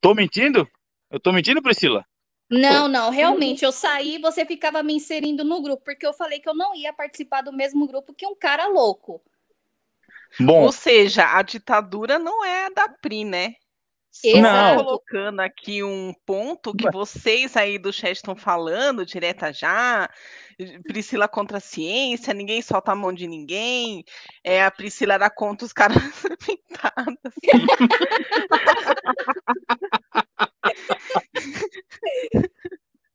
[0.01, 0.69] Tô mentindo?
[1.11, 2.05] Eu tô mentindo, Priscila?
[2.51, 6.41] Não, não, realmente, eu saí e você ficava me inserindo no grupo, porque eu falei
[6.41, 9.23] que eu não ia participar do mesmo grupo que um cara louco.
[10.39, 13.55] Bom, Ou seja, a ditadura não é da PRI, né?
[14.13, 20.11] Só colocando aqui um ponto que vocês aí do chat estão falando, direta já,
[20.85, 24.05] Priscila contra a ciência, ninguém solta a mão de ninguém,
[24.43, 25.97] é, a Priscila era contra os caras
[26.45, 27.17] pintados.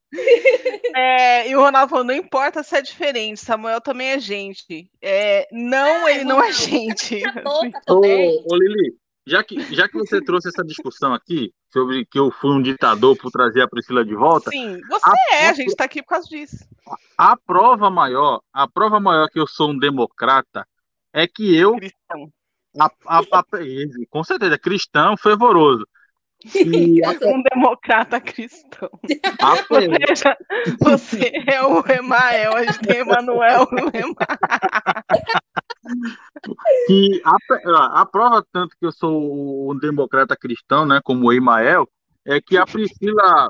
[0.96, 4.89] É, e o Ronaldo falou: não importa se é diferente, Samuel também é gente.
[5.02, 7.22] É, não, ele não é gente.
[7.89, 12.32] Ô, ô, Lili, já que, já que você trouxe essa discussão aqui sobre que eu
[12.32, 14.49] fui um ditador por trazer a Priscila de volta.
[14.51, 16.57] Sim, você a, é, a gente está aqui por causa disso.
[17.17, 20.67] A, a, prova maior, a prova maior que eu sou um democrata
[21.11, 21.76] é que eu.
[21.76, 22.32] Cristão.
[22.78, 23.43] A, a,
[24.09, 25.88] com certeza, cristão fervoroso.
[26.53, 27.01] E...
[27.26, 28.89] um democrata cristão.
[28.91, 30.38] Ou seja,
[30.80, 33.89] você é o Emael, a gente tem Emanuel no
[36.88, 41.88] que a, a, prova tanto que eu sou um democrata cristão, né, como o Emael,
[42.26, 43.50] é que a Priscila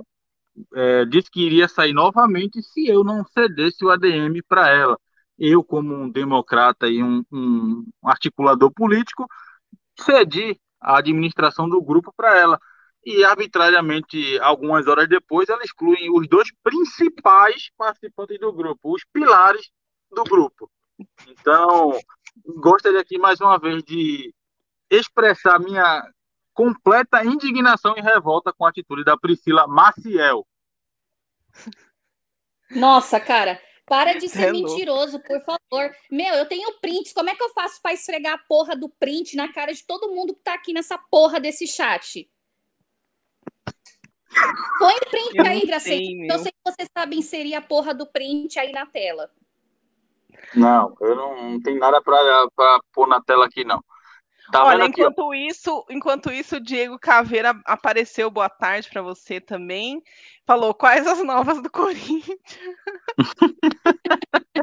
[0.74, 5.00] é, disse que iria sair novamente se eu não cedesse o ADM para ela.
[5.38, 9.28] Eu, como um democrata e um, um articulador político,
[10.00, 12.60] cedi a administração do grupo para ela
[13.06, 19.70] e arbitrariamente, algumas horas depois, ela exclui os dois principais participantes do grupo, os pilares
[20.12, 20.70] do grupo.
[21.28, 21.92] Então,
[22.44, 24.34] gostaria aqui mais uma vez de
[24.90, 26.10] expressar minha
[26.54, 30.46] completa indignação e revolta com a atitude da Priscila Maciel.
[32.72, 35.96] Nossa, cara, Para de ser É mentiroso, por favor.
[36.10, 37.14] Meu, eu tenho prints.
[37.14, 40.10] Como é que eu faço para esfregar a porra do print na cara de todo
[40.12, 42.28] mundo que tá aqui nessa porra desse chat?
[44.80, 45.98] Põe o print Eu aí, não Gracinha.
[45.98, 49.32] sei, Eu sei que você sabe inserir a porra do print aí na tela.
[50.54, 53.84] Não, eu não, não tenho nada pra pôr na tela aqui, não.
[54.52, 54.88] Tá Olha, ó?
[54.88, 58.30] enquanto isso, enquanto isso, o Diego Caveira apareceu.
[58.30, 60.04] Boa tarde para você também.
[60.46, 62.38] Falou quais as novas do Corinthians.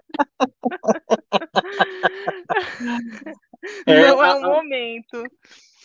[3.86, 5.22] É, Não é o momento.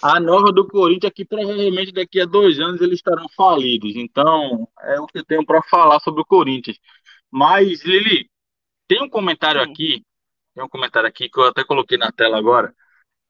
[0.01, 3.95] A nova do Corinthians é que provavelmente daqui a dois anos eles estarão falidos.
[3.95, 6.77] Então, é o que eu tenho para falar sobre o Corinthians.
[7.31, 8.26] Mas, Lili,
[8.87, 9.71] tem um comentário Sim.
[9.71, 10.05] aqui,
[10.55, 12.73] tem um comentário aqui que eu até coloquei na tela agora,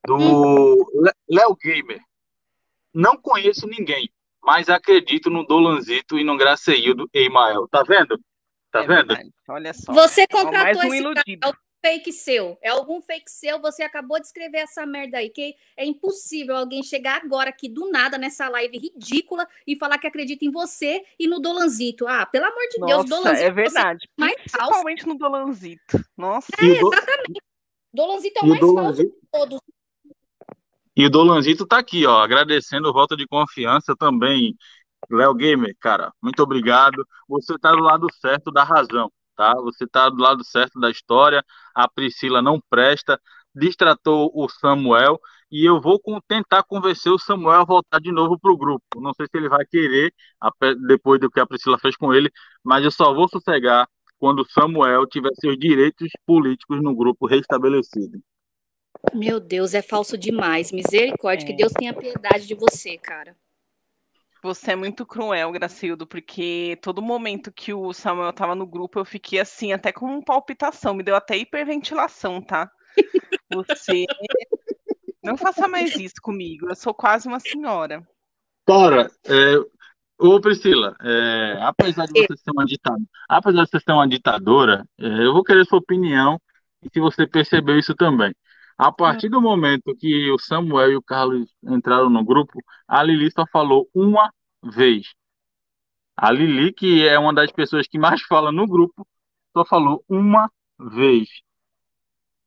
[0.06, 0.76] do Hum.
[1.30, 2.00] Léo Gamer.
[2.94, 4.10] Não conheço ninguém,
[4.42, 7.68] mas acredito no Dolanzito e no Graceildo Eimael.
[7.68, 8.20] Tá vendo?
[8.72, 9.08] Tá É vendo?
[9.08, 9.92] verdade, Olha só.
[9.94, 11.58] Você contratou um esse cara, iludido.
[11.84, 12.58] Fake seu.
[12.62, 16.84] É algum fake seu, você acabou de escrever essa merda aí, que é impossível alguém
[16.84, 21.28] chegar agora aqui do nada nessa live ridícula e falar que acredita em você e
[21.28, 22.08] no Dolanzito.
[22.08, 23.44] Ah, pelo amor de Deus, Nossa, Dolanzito.
[23.44, 24.10] é você- verdade.
[24.18, 24.68] mais falso.
[24.84, 26.00] Principalmente no Dolanzito.
[26.18, 26.48] Nossa.
[26.62, 26.98] E o, Do-
[27.94, 29.60] Dolanzito é o mais falso Dolanzito, de todos.
[30.96, 34.56] e o Dolanzito tá aqui, ó, agradecendo o voto de confiança também.
[35.10, 37.08] Léo Gamer, cara, muito obrigado.
[37.30, 39.54] Você tá do lado certo da razão, tá?
[39.62, 41.46] Você tá do lado certo da história.
[41.74, 43.22] A Priscila não presta,
[43.56, 45.20] distratou o Samuel
[45.50, 49.00] e eu vou tentar convencer o Samuel a voltar de novo pro grupo.
[49.00, 50.14] Não sei se ele vai querer
[50.88, 52.30] depois do que a Priscila fez com ele,
[52.64, 53.88] mas eu só vou sossegar
[54.20, 58.20] quando o Samuel tiver seus direitos políticos no grupo restabelecido.
[59.14, 60.72] Meu Deus, é falso demais.
[60.72, 61.48] Misericórdia, É.
[61.48, 63.36] que Deus tenha piedade de você, cara.
[64.44, 69.06] Você é muito cruel, Gracildo, porque todo momento que o Samuel tava no grupo, eu
[69.06, 72.70] fiquei assim, até com palpitação, me deu até hiperventilação, tá?
[73.54, 74.06] Você
[75.24, 78.08] não faça mais isso comigo, eu sou quase uma senhora.
[78.66, 79.56] Cara, é,
[80.20, 84.86] ô Priscila, é, apesar de você ser uma ditadora, apesar de você ser uma ditadora,
[85.00, 86.40] é, eu vou querer sua opinião
[86.84, 88.34] e se você percebeu isso também.
[88.78, 93.32] A partir do momento que o Samuel e o Carlos entraram no grupo, a Lili
[93.32, 94.32] só falou uma
[94.64, 95.14] vez.
[96.16, 99.08] A Lili, que é uma das pessoas que mais fala no grupo,
[99.56, 101.28] só falou uma vez.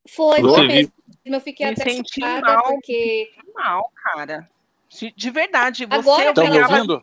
[0.09, 0.77] Foi, Você foi viu?
[0.77, 0.93] mesmo.
[1.25, 2.63] Eu fiquei Me até senti chocada mal.
[2.65, 4.49] porque Mal, cara.
[4.89, 7.03] De, de verdade, você Agora Estão me ouvindo?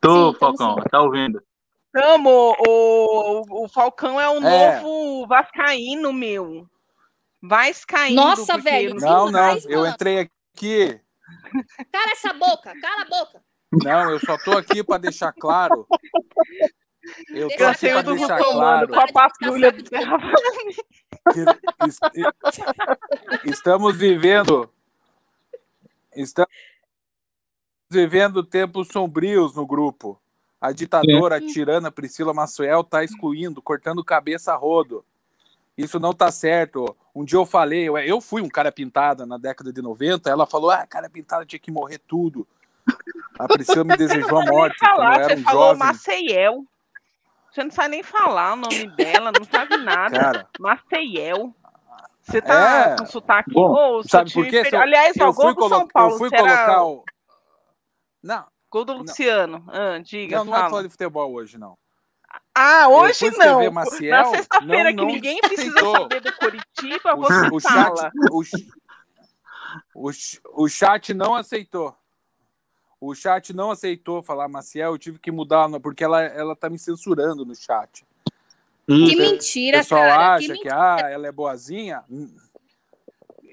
[0.00, 0.88] Tô, Sim, tamo Falcão, sim.
[0.90, 1.42] tá ouvindo?
[1.94, 4.80] Amo, o, o Falcão é o É.
[4.80, 6.68] novo Vascaíno, meu.
[7.42, 8.22] Vascaíno.
[8.22, 10.18] Nossa, porque velho, não- Não, Eu entrei
[10.54, 11.00] aqui.
[11.90, 13.42] cala essa boca, cala a boca.
[13.72, 15.86] Não, eu só tô aqui para deixar claro.
[17.30, 17.56] Eu tô aqui
[17.88, 19.82] Gracildo deixar claro com a patrulha do
[23.44, 24.70] estamos vivendo
[26.14, 26.52] estamos
[27.90, 30.20] vivendo tempos sombrios no grupo.
[30.60, 35.04] A ditadora, a tirana Priscila Maciel tá excluindo, cortando cabeça a rodo.
[35.76, 36.96] Isso não tá certo.
[37.14, 40.46] Um dia eu falei, eu, eu fui um cara pintada na década de 90, ela
[40.46, 42.46] falou, ah, cara pintada tinha que morrer tudo.
[43.38, 45.78] A Priscila me desejou a morte quando eu falar, era você um falou jovem.
[45.78, 46.64] Maceiel.
[47.50, 50.18] Você não sabe nem falar o nome dela, não sabe nada.
[50.18, 51.54] Cara, Maceiel.
[52.22, 52.96] Você tá É.
[52.96, 53.52] com sotaque.
[53.52, 54.62] Bom, Ô, sabe por quê?
[54.72, 56.14] Eu- Aliás, ó, eu fui, do colo- São Paulo.
[56.14, 57.04] eu fui colocar o.
[58.22, 59.64] Não, Gol do Luciano.
[59.68, 60.70] Ah, diga, não, não é fala.
[60.70, 61.76] falar de futebol hoje, não.
[62.54, 63.70] Ah, hoje não.
[63.72, 67.96] Maciel, Na sexta-feira que ninguém precisa saber do Curitiba, O, você o fala.
[67.96, 68.68] chat, o, ch-
[69.94, 71.94] o, ch- o chat não aceitou.
[73.00, 76.78] O chat não aceitou falar Maciel, eu tive que mudar, porque ela, ela tá me
[76.78, 78.04] censurando no chat.
[78.86, 79.16] Que Isso.
[79.16, 80.34] O mentira, pessoal cara.
[80.34, 82.04] acha Que que, ah, ela é boazinha.
[82.10, 82.30] Hum.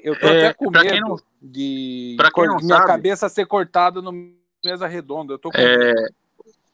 [0.04, 2.16] Eu tô É, até com medo não- de
[2.62, 4.12] minha sabe- cabeça ser cortada no
[4.64, 5.34] mesa redonda.
[5.34, 5.94] Eu tô com É,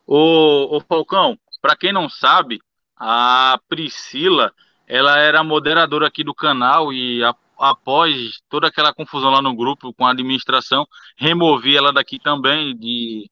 [0.07, 2.59] o, o Falcão, para quem não sabe,
[2.97, 4.53] a Priscila,
[4.87, 9.93] ela era moderadora aqui do canal e a- após toda aquela confusão lá no grupo
[9.93, 10.85] com a administração,
[11.17, 13.29] removi ela daqui também de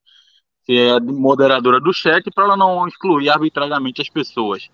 [0.66, 4.70] ser a moderadora do chat para ela não excluir arbitrariamente as pessoas.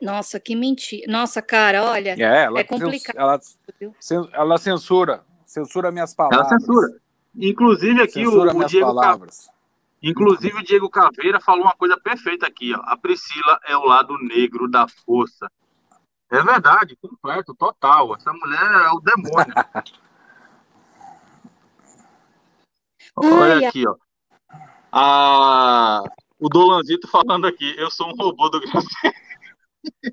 [0.00, 1.10] Nossa, que mentira.
[1.12, 2.14] Nossa, cara, olha.
[2.18, 3.16] É, ela, É complicado.
[3.16, 3.38] ela,
[4.32, 6.48] ela censura, censura minhas Ela palavras.
[6.62, 6.88] censura.
[7.36, 9.50] Inclusive aqui o, Censura o minhas Diego palavras.
[10.02, 12.80] Inclusive o Diego Caveira falou uma coisa perfeita aqui, ó.
[12.84, 15.50] A Priscila é o lado negro da força.
[16.30, 18.14] É verdade, completo, total.
[18.14, 19.54] Essa mulher é o demônio.
[23.16, 23.96] Olha aqui, ó.
[24.92, 26.02] A
[26.40, 29.14] o Dolanzito falando aqui, eu sou um robô do Graciela.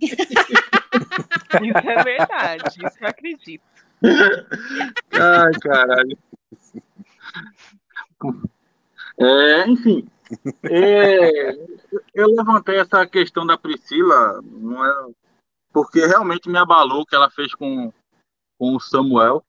[1.63, 3.63] Isso é verdade, isso eu acredito.
[5.11, 6.17] Ai, caralho.
[9.19, 10.07] É, enfim,
[10.63, 11.51] é,
[12.13, 15.13] eu levantei essa questão da Priscila, é,
[15.71, 17.91] porque realmente me abalou o que ela fez com,
[18.57, 19.43] com o Samuel.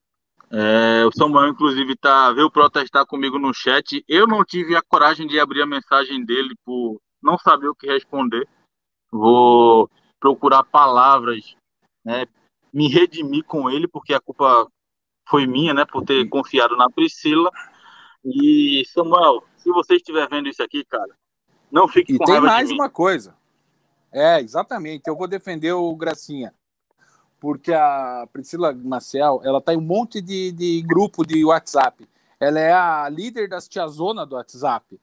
[0.51, 4.03] É, o Samuel, inclusive, tá, veio protestar comigo no chat.
[4.09, 7.87] Eu não tive a coragem de abrir a mensagem dele por não saber o que
[7.87, 8.49] responder.
[9.11, 9.91] Vou
[10.21, 11.55] procurar palavras,
[12.05, 12.27] né,
[12.73, 14.67] me redimir com ele, porque a culpa
[15.29, 17.51] foi minha, né, por ter confiado na Priscila.
[18.35, 21.15] E, Samuel, se você estiver vendo isso aqui, cara,
[21.71, 22.81] não fique e com tem raiva mais de mim.
[22.81, 23.35] uma coisa.
[24.13, 25.03] É, exatamente.
[25.07, 26.55] Eu vou defender o Gracinha.
[27.41, 32.09] Porque a Priscila Maciel, ela tá em um monte de, de grupo de WhatsApp.
[32.41, 34.99] Ela é a líder das tiazona do WhatsApp.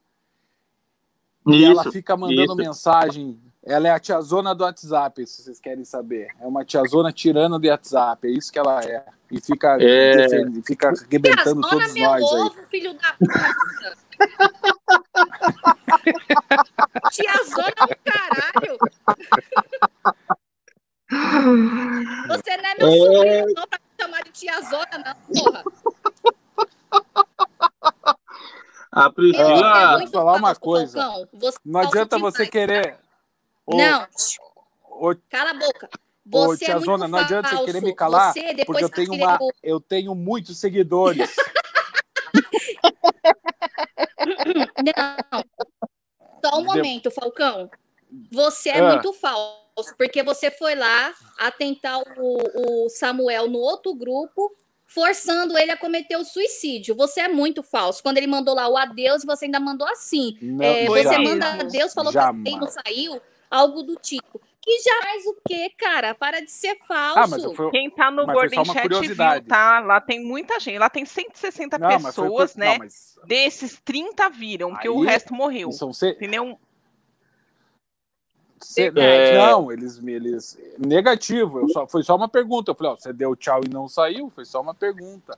[1.48, 2.56] E ela Isso, fica mandando isso.
[2.56, 3.40] mensagem.
[3.66, 6.28] Ela é a tiazona do WhatsApp, se vocês querem saber.
[6.40, 8.28] É uma tiazona tirando do WhatsApp.
[8.28, 9.04] É isso que ela é.
[9.32, 10.16] E fica, É.
[10.28, 12.22] defende- fica arrebentando Tiazona, todos nós aí.
[12.42, 13.98] ovo, filho da puta.
[17.12, 18.78] Tiazona do caralho.
[22.28, 22.98] Você não é meu É.
[22.98, 25.64] sobrinho, não, pra me chamar de tiazona, não, porra.
[28.92, 29.46] A Priscila.
[29.48, 31.28] filho é vou muito falar uma coisa.
[31.66, 32.50] Não adianta você demais.
[32.50, 32.98] querer.
[33.66, 34.08] Ô, Não,
[34.90, 35.90] ô, cala a boca.
[36.32, 39.28] Ô, Você é muito não adianta você querer me calar, Você, porque eu tenho, querendo-
[39.28, 41.36] uma, eu tenho muitos seguidores.
[44.84, 45.44] Não.
[46.44, 47.70] Só um De- momento, Falcão.
[48.32, 48.94] Você é Ah.
[48.94, 54.52] muito falso, porque você foi lá atentar o, o Samuel no outro grupo,
[54.86, 56.96] forçando ele a cometer o suicídio.
[56.96, 58.02] Você é muito falso.
[58.02, 60.38] Quando ele mandou lá o adeus, você ainda mandou assim.
[60.42, 62.44] Não, É, você manda adeus, falou Jamais.
[62.44, 64.40] que não saiu, algo do tipo.
[64.62, 66.16] Que jamais o quê, cara?
[66.16, 67.20] Para de ser falso.
[67.20, 69.42] Ah, mas eu fui, Quem tá no foi Golden Chat curiosidade.
[69.42, 69.80] viu, tá?
[69.80, 70.80] Lá tem muita gente.
[70.80, 72.72] Lá tem 160 não, foi pessoas, por- né?
[72.72, 75.72] Não, mas Desses 30 viram, porque o resto morreu.
[75.72, 76.10] são se...
[76.10, 76.60] Entendeu?
[78.60, 79.38] se- Verdade.
[79.38, 80.58] Não, eles, eles.
[80.80, 81.60] Negativo.
[81.60, 82.72] Eu só, foi só uma pergunta.
[82.72, 84.32] Eu falei, ó, você deu tchau e não saiu?
[84.34, 85.38] Foi só uma pergunta.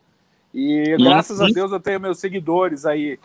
[0.53, 1.47] E graças a.
[1.47, 3.19] Deus eu tenho meus seguidores aí.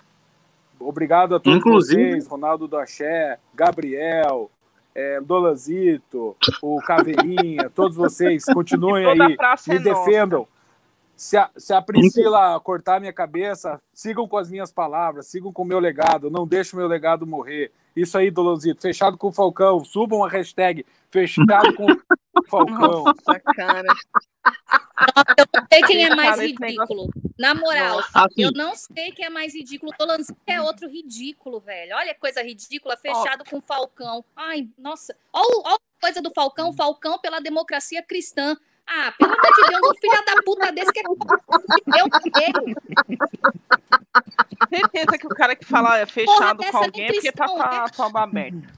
[0.80, 4.50] Obrigado a todos Inclusive- vocês, Ronaldo do Axé, Gabriel,
[4.94, 8.44] é, Dolanzito, o Caveirinha, todos vocês.
[8.44, 9.18] Continuem aí.
[9.18, 9.36] me
[9.76, 10.46] é defendam.
[11.16, 15.62] Se a, se a Priscila cortar minha cabeça, sigam com as minhas palavras, sigam com
[15.62, 17.70] o meu legado, não deixe o meu legado morrer.
[17.94, 21.86] Isso aí, Dolonzito, fechado com o Falcão, subam a hashtag fechado com
[22.52, 23.04] Falcão.
[23.04, 23.88] Nossa, cara.
[25.38, 27.08] Eu não sei quem é mais ridículo.
[27.38, 29.92] Na moral, Assim, eu não sei quem é mais ridículo.
[29.96, 31.96] Tolanzinho é outro ridículo, velho.
[31.96, 34.22] Olha que coisa ridícula, fechado com o Falcão.
[34.36, 35.16] Ai, nossa.
[35.32, 38.54] Olha, a coisa do Falcão, Falcão pela democracia cristã.
[38.86, 42.06] Ah, pelo amor de Deus, um filho da puta desse que é eu.
[44.68, 47.62] Certeza que o cara que fala é fechado dessa com alguém é porque tá com
[47.62, 47.86] a né?
[47.96, 48.68] com a aberta.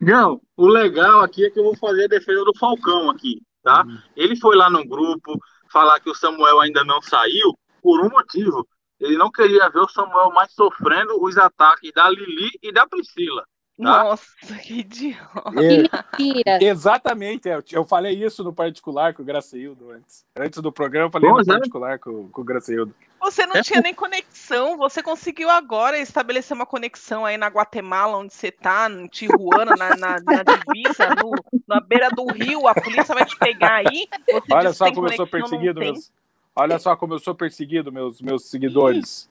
[0.00, 3.84] Não, o legal aqui é que eu vou fazer a defesa do Falcão aqui, tá?
[4.16, 5.38] Ele foi lá no grupo
[5.70, 8.66] falar que o Samuel ainda não saiu por um motivo.
[9.00, 13.44] Ele não queria ver o Samuel mais sofrendo os ataques da Lili e da Priscila.
[13.80, 14.04] Tá.
[14.04, 14.26] Nossa,
[14.64, 15.52] que idiota.
[15.56, 15.82] É,
[16.18, 16.58] Mentira.
[16.60, 20.26] exatamente, é, eu, eu falei isso no particular com o Graceildo antes.
[20.36, 21.56] Antes do programa, eu falei Pois no é.
[21.58, 22.92] particular com, com o Graceildo.
[23.20, 28.32] Você não tinha nem conexão, você conseguiu agora estabelecer uma conexão aí na Guatemala, onde
[28.34, 31.32] você tá, em Tijuana, na, na, na divisa, no,
[31.66, 34.08] na beira do rio, a polícia vai te pegar aí.
[34.28, 36.12] Você Olha só como eu sou perseguido, meus.
[36.54, 39.28] Olha só como eu sou perseguido, meus, meus seguidores.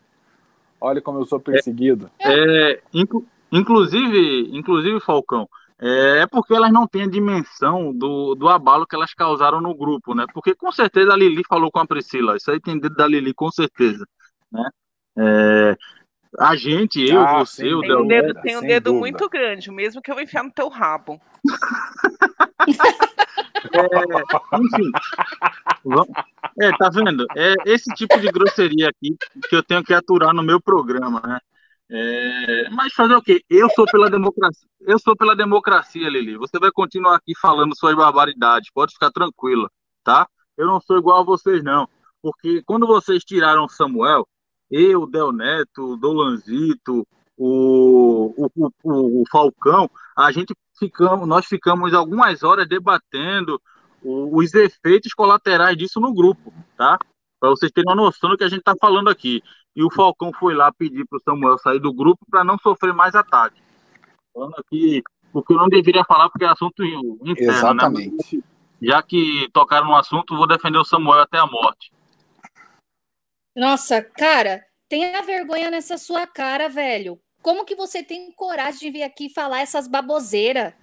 [0.79, 2.09] Olha como eu sou perseguido.
[2.19, 5.47] É, inclu- inclusive, inclusive, Falcão,
[5.79, 9.75] é, é porque elas não têm a dimensão do, do abalo que elas causaram no
[9.75, 10.25] grupo, né?
[10.33, 13.33] Porque com certeza a Lili falou com a Priscila, isso aí tem dedo da Lili,
[13.33, 14.07] com certeza,
[14.51, 14.69] né?
[15.19, 15.77] É,
[16.39, 17.73] a gente, eu, Ah, você, sim.
[17.73, 20.43] o Tem um Del dedo, tem um dedo muito grande, mesmo que eu vou enfiar
[20.43, 21.19] no teu rabo.
[24.53, 24.91] Enfim.
[25.83, 26.07] Vamos-
[26.59, 27.25] É, tá vendo?
[27.35, 29.15] É esse tipo de grosseria aqui
[29.49, 31.39] que eu tenho que aturar no meu programa, né?
[31.89, 33.41] É, mas fazer o quê?
[33.49, 34.67] Eu sou pela democracia.
[34.81, 36.37] Eu sou pela democracia, Lili.
[36.37, 38.69] Você vai continuar aqui falando suas barbaridades.
[38.73, 39.69] Pode ficar tranquila,
[40.03, 40.27] tá?
[40.57, 41.87] Eu não sou igual a vocês, não.
[42.21, 44.27] Porque quando vocês tiraram Samuel,
[44.69, 47.07] eu, Del Neto, Dolanzito,
[47.37, 48.49] o, o,
[48.83, 53.61] o, o- Falcão, a gente ficamos, nós ficamos algumas horas debatendo
[54.03, 56.97] os efeitos colaterais disso no grupo, tá?
[57.39, 59.41] Para vocês terem uma noção do que a gente está falando aqui.
[59.77, 62.95] E o Falcão foi lá pedir para o Samuel sair do grupo para não sofrer
[62.95, 63.61] mais ataque.
[64.33, 67.33] Falando aqui, porque eu não deveria falar porque é assunto interno, né?
[67.37, 68.37] Exatamente.
[68.37, 68.43] Né?
[68.81, 71.91] Já que tocaram no assunto, vou defender o Samuel até a morte.
[73.55, 77.19] Nossa, cara, tenha vergonha nessa sua cara, velho.
[77.43, 80.73] Como que você tem coragem de vir aqui falar essas baboseiras?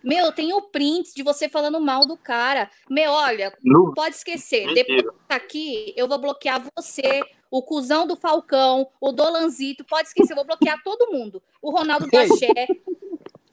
[0.00, 2.70] Meu, tem o print de você falando mal do cara.
[2.88, 4.66] Meu, olha, não pode esquecer.
[4.66, 4.86] Mentira.
[4.86, 7.20] Depois tá aqui, eu vou bloquear você,
[7.54, 11.40] o cuzão do Falcão, o Dolanzito, pode esquecer, eu vou bloquear todo mundo.
[11.62, 12.66] O Ronaldo do Axé,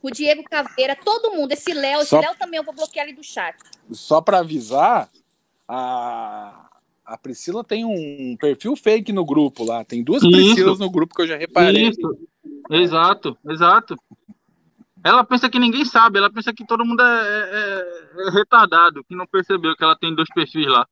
[0.02, 1.52] o Diego Caveira, todo mundo.
[1.52, 3.56] Esse Léo, esse Léo também eu vou bloquear ali do chat.
[3.91, 5.08] Só para avisar,
[5.68, 6.68] a,
[7.06, 9.86] a Priscila tem um perfil fake no grupo lá.
[9.86, 10.32] Tem duas Isso.
[10.32, 11.89] Priscilas no grupo que eu já reparei.
[11.89, 12.28] Isso.
[12.72, 13.95] Exato, exato.
[15.04, 19.16] Ela pensa que ninguém sabe, ela pensa que todo mundo é, é, é retardado, que
[19.16, 20.88] não percebeu que ela tem dois perfis lá.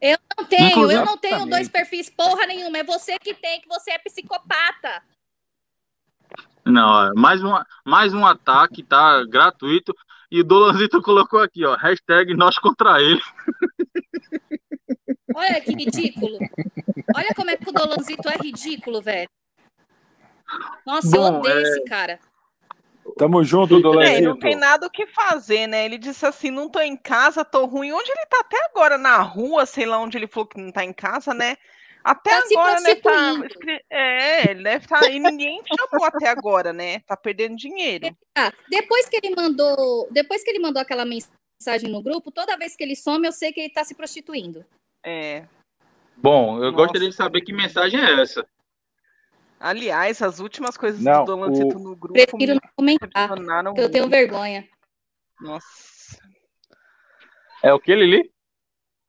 [0.00, 2.78] Eu não tenho, Inclusive, eu não tenho dois perfis porra nenhuma.
[2.78, 5.02] É você que tem, que você é psicopata.
[6.64, 7.52] Não, mais um,
[7.84, 9.24] mais um ataque, tá?
[9.24, 9.94] Gratuito.
[10.30, 11.74] E o Dolanzito colocou aqui, ó.
[11.74, 13.20] Hashtag nós contra ele.
[15.34, 16.38] Olha que ridículo.
[17.14, 19.28] Olha como é que o Dolanzito é ridículo, velho.
[20.86, 21.62] Nossa, Bom, eu odeio é...
[21.62, 22.20] esse cara.
[23.18, 24.16] Tamo junto, Dolezito.
[24.16, 25.84] É, não tem nada o que fazer, né?
[25.84, 27.92] Ele disse assim: não tô em casa, tô ruim.
[27.92, 28.96] Onde ele tá até agora?
[28.96, 31.56] Na rua, sei lá onde ele falou que não tá em casa, né?
[32.04, 32.94] Até tá agora, né?
[32.94, 33.34] Tá...
[33.90, 35.00] É, ele deve estar.
[35.00, 35.10] Tá...
[35.10, 37.00] E ninguém chamou até agora, né?
[37.00, 38.16] Tá perdendo dinheiro.
[38.36, 40.08] Ah, depois que ele mandou.
[40.10, 43.52] Depois que ele mandou aquela mensagem no grupo, toda vez que ele some, eu sei
[43.52, 44.64] que ele tá se prostituindo.
[45.04, 45.44] É.
[46.16, 46.76] Bom, eu Nossa.
[46.76, 48.46] gostaria de saber que mensagem é essa.
[49.60, 51.80] Aliás, as últimas coisas não, do Dolancito o...
[51.80, 52.14] no grupo.
[52.14, 53.28] Prefiro não comentar,
[53.64, 54.68] porque eu tenho vergonha.
[55.40, 56.18] Nossa.
[57.62, 58.30] É o que, Lili?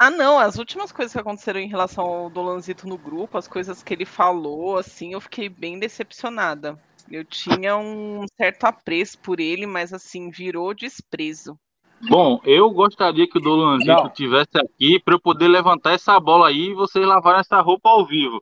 [0.02, 3.84] Ah, não, as últimas coisas que aconteceram em relação ao Dolanzito no grupo, as coisas
[3.84, 6.82] que ele falou, assim, eu fiquei bem decepcionada.
[7.12, 11.60] Eu tinha um certo apreço por ele, mas assim, virou desprezo.
[12.08, 16.70] Bom, eu gostaria que o Dolanzito tivesse aqui para eu poder levantar essa bola aí
[16.70, 18.42] e vocês lavarem essa roupa ao vivo.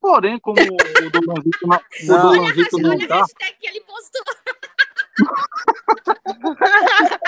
[0.00, 3.26] Porém, como o Dolanzito não, não, o Dolanzito não olha tá.
[3.58, 4.22] que ele postou.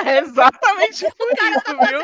[0.05, 2.01] é exatamente por isso, tá viu?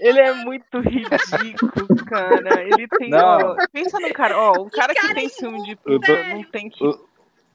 [0.00, 2.62] ele é muito ridículo, cara.
[2.62, 3.14] Ele tem.
[3.14, 6.68] Ó, pensa no cara, ó, um cara que, que tem ciúme de puta não tem
[6.68, 6.84] que.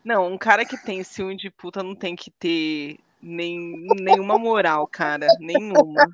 [0.03, 4.87] Não, um cara que tem ciúme de puta não tem que ter nem, nenhuma moral,
[4.87, 5.27] cara.
[5.39, 6.07] Nenhuma.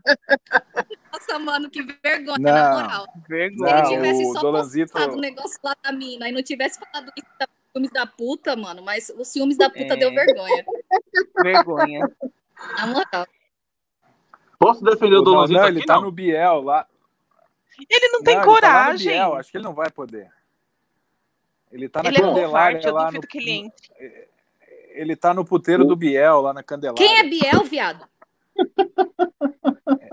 [1.22, 3.08] Nossa, mano, que vergonha, não, na moral.
[3.28, 3.86] Vergonha.
[3.86, 4.92] Se ele tivesse só Dolanzito...
[4.92, 8.56] postado o negócio lá da mina e não tivesse falado isso da ciúmes da puta,
[8.56, 9.98] mano, mas os ciúmes da puta é...
[9.98, 10.66] deu vergonha.
[11.42, 12.12] Vergonha.
[12.78, 13.28] Na moral.
[14.60, 16.86] Posso defender o, Dolanzito não, aqui, ele tá no Biel lá.
[17.90, 19.08] Ele não tem não, coragem.
[19.08, 20.30] Ele tá Biel, acho que ele não vai poder.
[21.72, 23.22] Ele tá na ele Candelária é lá no...
[23.22, 23.90] que ele entre.
[24.90, 26.98] Ele tá no puteiro do Biel, lá na Candelária.
[26.98, 28.06] Quem é Biel, viado?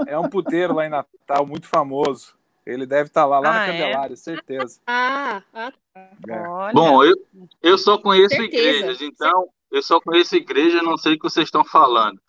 [0.06, 2.36] É, é um puteiro lá em Natal, muito famoso.
[2.64, 3.72] Ele deve estar tá lá, lá ah, na é?
[3.72, 4.16] Candelária, é?
[4.16, 4.80] certeza.
[4.86, 5.72] Ah, ah.
[6.28, 6.72] É.
[6.72, 7.14] Bom, eu,
[7.62, 8.68] eu só conheço certeza.
[8.68, 12.20] igrejas, então eu só conheço igreja, não sei o que vocês estão falando.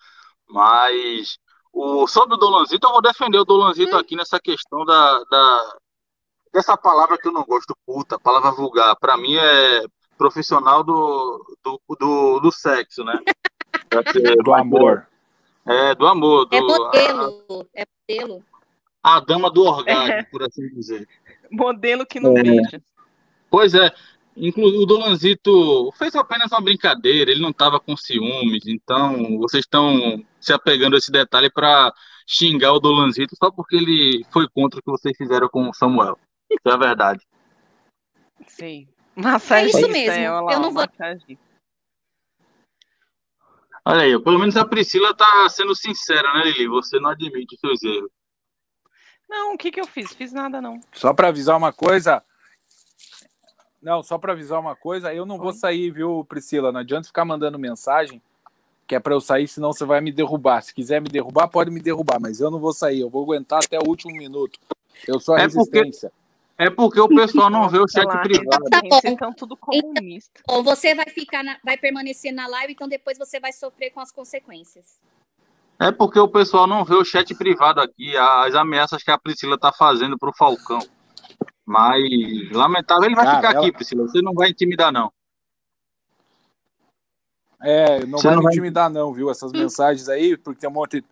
[0.48, 1.38] Mas
[1.72, 3.98] o, sobre o Dolanzito, eu vou defender o Dolanzito hum.
[3.98, 5.76] aqui nessa questão da, da,
[6.52, 8.96] dessa palavra que eu não gosto, puta, palavra vulgar.
[8.96, 9.84] Para mim é
[10.18, 13.18] profissional do, do, do, do sexo, né?
[14.44, 15.06] do amor.
[15.66, 16.46] É, do amor.
[16.46, 17.68] Do, é modelo.
[17.74, 18.44] A, é modelo.
[19.02, 20.22] A dama do orgasmo, é.
[20.24, 21.08] por assim dizer.
[21.50, 22.42] Modelo que não é.
[22.42, 22.82] beija.
[23.50, 23.92] Pois é.
[24.36, 30.24] Inclusive, o Dolanzito fez apenas uma brincadeira, ele não estava com ciúmes, então vocês estão
[30.40, 31.92] se apegando a esse detalhe para
[32.26, 36.16] xingar o Dolanzito só porque ele foi contra o que vocês fizeram com o Samuel.
[36.48, 37.20] Isso é verdade.
[38.46, 38.88] Sim.
[39.14, 40.12] Massagem é isso mesmo.
[40.12, 40.84] É, eu não vou.
[43.84, 46.68] Olha aí, pelo menos a Priscila tá sendo sincera, né, Lili?
[46.68, 48.10] Você não admite os seus erros.
[49.28, 50.12] Não, o que que eu fiz?
[50.12, 50.80] Fiz nada, não.
[50.92, 52.22] Só para avisar uma coisa.
[53.80, 55.42] Não, só para avisar uma coisa, eu não Oi?
[55.42, 56.72] vou sair, viu, Priscila?
[56.72, 58.20] Não adianta ficar mandando mensagem
[58.90, 60.60] que é para eu sair, senão você vai me derrubar.
[60.62, 63.60] Se quiser me derrubar, pode me derrubar, mas eu não vou sair, eu vou aguentar
[63.64, 64.58] até o último minuto.
[65.06, 66.10] Eu sou a é resistência.
[66.10, 66.19] Porque...
[66.60, 68.64] É porque o pessoal não vê o chat privado.
[68.70, 69.00] Tá bom.
[69.02, 70.42] Então, tudo comunista.
[70.44, 73.98] Então, você vai ficar, na, vai permanecer na live, então depois você vai sofrer com
[73.98, 75.00] as consequências.
[75.80, 79.58] É porque o pessoal não vê o chat privado aqui, as ameaças que a Priscila
[79.58, 80.80] tá fazendo pro Falcão.
[81.64, 82.02] Mas,
[82.52, 83.60] lamentável, ele vai Cara, ficar ela...
[83.60, 84.06] aqui, Priscila.
[84.06, 85.10] Você não vai intimidar, não.
[87.62, 89.30] É, não você vai não me intimidar, não, viu?
[89.30, 91.02] Essas mensagens aí, porque tem um monte.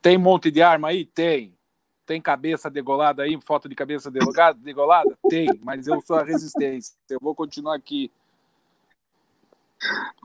[0.00, 1.04] Tem um monte de arma aí?
[1.04, 1.56] Tem.
[2.04, 4.58] Tem cabeça degolada aí, foto de cabeça degolada?
[4.58, 5.18] degolada?
[5.28, 6.94] Tem, mas eu sou a resistência.
[7.08, 8.10] Eu vou continuar aqui.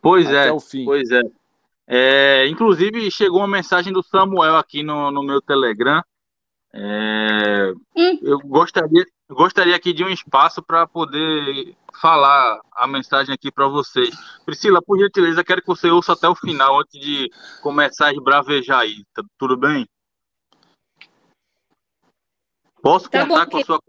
[0.01, 0.49] Pois é,
[0.86, 1.21] pois é.
[1.88, 2.47] é.
[2.47, 6.01] Inclusive, chegou uma mensagem do Samuel aqui no, no meu Telegram.
[6.73, 8.19] É, hum.
[8.21, 14.15] Eu gostaria, gostaria aqui de um espaço para poder falar a mensagem aqui para vocês.
[14.45, 17.30] Priscila, por gentileza, quero que você ouça até o final antes de
[17.61, 19.03] começar a esbravejar aí.
[19.13, 19.88] Tá, tudo bem?
[22.88, 23.81] Posso tá contar bom, com a sua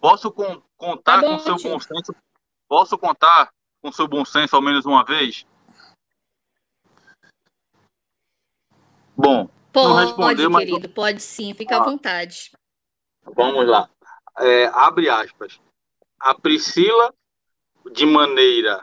[0.00, 2.14] posso com, contar tá com o seu bom senso?
[2.68, 3.52] Posso contar
[3.82, 5.44] com seu bom senso ao menos uma vez?
[9.16, 10.64] Bom, pode, respondeu, mas...
[10.64, 12.52] querido, pode sim, fica ah, à vontade.
[13.34, 13.90] Vamos lá.
[14.38, 15.60] É, abre aspas.
[16.20, 17.12] A Priscila,
[17.92, 18.80] de maneira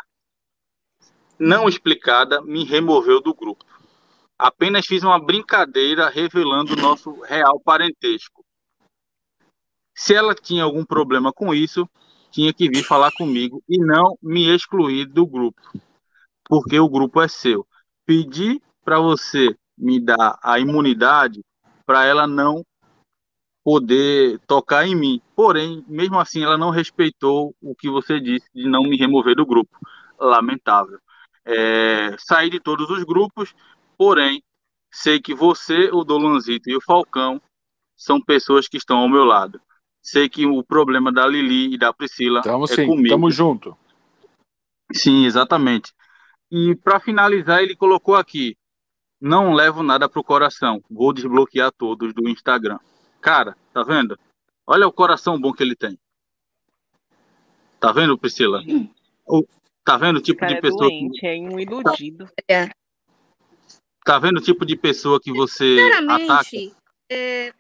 [1.39, 3.63] não explicada, me removeu do grupo.
[4.37, 8.45] Apenas fiz uma brincadeira revelando nosso real parentesco.
[9.97, 11.89] Se ela tinha algum problema com isso,
[12.29, 15.59] tinha que vir falar comigo e não me excluir do grupo,
[16.45, 17.67] porque o grupo é seu.
[18.05, 21.43] Pedi para você me dar a imunidade
[21.83, 22.63] para ela não
[23.63, 25.19] poder tocar em mim.
[25.35, 29.47] Porém, mesmo assim, ela não respeitou o que você disse de não me remover do
[29.47, 29.79] grupo.
[30.19, 30.99] Lamentável.
[31.43, 33.55] É, saí de todos os grupos,
[33.97, 34.43] porém,
[34.91, 37.41] sei que você, o Dolanzito e o Falcão
[37.95, 39.59] são pessoas que estão ao meu lado
[40.07, 43.09] sei que o problema da Lili e da Priscila tamo, é sim, comigo.
[43.09, 43.77] Tamo junto.
[44.93, 45.93] Sim, exatamente.
[46.49, 48.57] E para finalizar, ele colocou aqui:
[49.19, 52.79] não levo nada pro coração, vou desbloquear todos do Instagram.
[53.19, 54.17] Cara, tá vendo?
[54.65, 55.99] Olha o coração bom que ele tem.
[57.77, 58.63] Tá vendo, Priscila?
[59.27, 59.45] O,
[59.83, 61.27] tá vendo o tipo Cara, de pessoa é doente, que...
[61.27, 62.29] é um iludido.
[62.47, 62.69] É.
[64.05, 65.77] Tá vendo o tipo de pessoa que você
[66.09, 66.49] ataca?
[67.09, 67.53] É,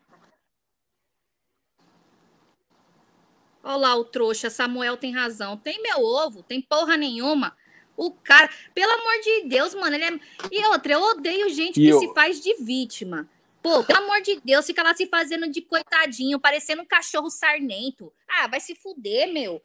[3.67, 5.57] Olha lá o trouxa, Samuel tem razão.
[5.57, 7.53] Tem meu ovo, tem porra nenhuma.
[7.97, 10.19] O cara, pelo amor de Deus, mano, ele é...
[10.49, 11.99] E outra, eu odeio gente e que eu...
[11.99, 13.27] se faz de vítima.
[13.61, 18.13] Pô, pelo amor de Deus, fica lá se fazendo de coitadinho, parecendo um cachorro sarnento.
[18.25, 19.61] Ah, vai se fuder, meu.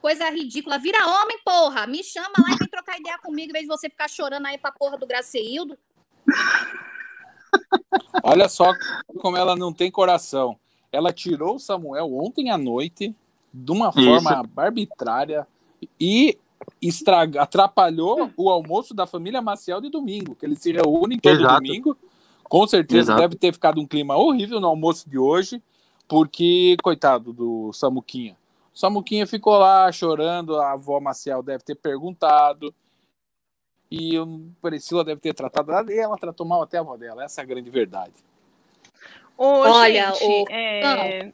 [0.00, 0.78] Coisa ridícula.
[0.78, 1.84] Vira homem, porra.
[1.84, 4.56] Me chama lá e vem trocar ideia comigo, em vez de você ficar chorando aí
[4.56, 5.76] pra porra do Graceildo.
[8.22, 8.72] Olha só
[9.18, 10.56] como ela não tem coração.
[10.96, 13.14] Ela tirou o Samuel ontem à noite
[13.52, 14.50] de uma forma Isso.
[14.56, 15.46] arbitrária
[16.00, 16.38] e
[16.80, 21.54] estraga, atrapalhou o almoço da família Maciel de domingo, que eles se reúnem todo Exato.
[21.54, 21.96] domingo.
[22.44, 23.20] Com certeza Exato.
[23.20, 25.62] deve ter ficado um clima horrível no almoço de hoje,
[26.08, 28.36] porque, coitado do Samuquinha.
[28.74, 32.74] O Samuquinha ficou lá chorando, a avó Maciel deve ter perguntado,
[33.90, 34.24] e a
[34.60, 37.46] Priscila deve ter tratado e ela tratou mal até a avó dela, essa é a
[37.46, 38.14] grande verdade.
[39.36, 40.46] Ô, Olha, gente, o...
[40.50, 41.32] é...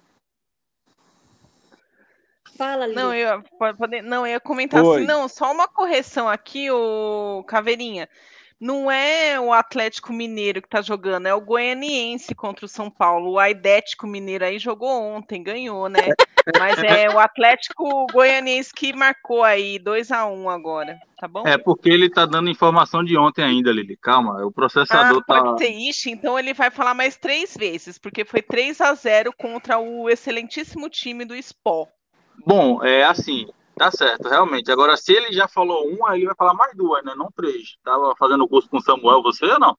[2.57, 2.97] Fala, Lili.
[2.97, 4.99] Não, eu, pode, não, eu ia comentar Oi.
[4.99, 8.09] assim, não, só uma correção aqui, o Caveirinha.
[8.63, 13.33] Não é o Atlético Mineiro que tá jogando, é o Goianiense contra o São Paulo.
[13.33, 15.99] O Aidético Mineiro aí jogou ontem, ganhou, né?
[16.57, 21.43] Mas é o Atlético Goianiense que marcou aí 2 a 1 agora, tá bom?
[21.45, 23.97] É porque ele tá dando informação de ontem ainda, Lili.
[23.97, 25.43] Calma, o processador ah, tá.
[25.43, 29.33] Pode ser isso, então ele vai falar mais três vezes, porque foi 3 a 0
[29.37, 31.91] contra o excelentíssimo time do Sport.
[32.47, 34.71] Bom, é assim, Tá certo, realmente.
[34.71, 37.15] Agora, se ele já falou uma, ele vai falar mais duas, né?
[37.17, 37.77] Não três.
[37.83, 39.77] Tava fazendo curso com o Samuel, você ou não?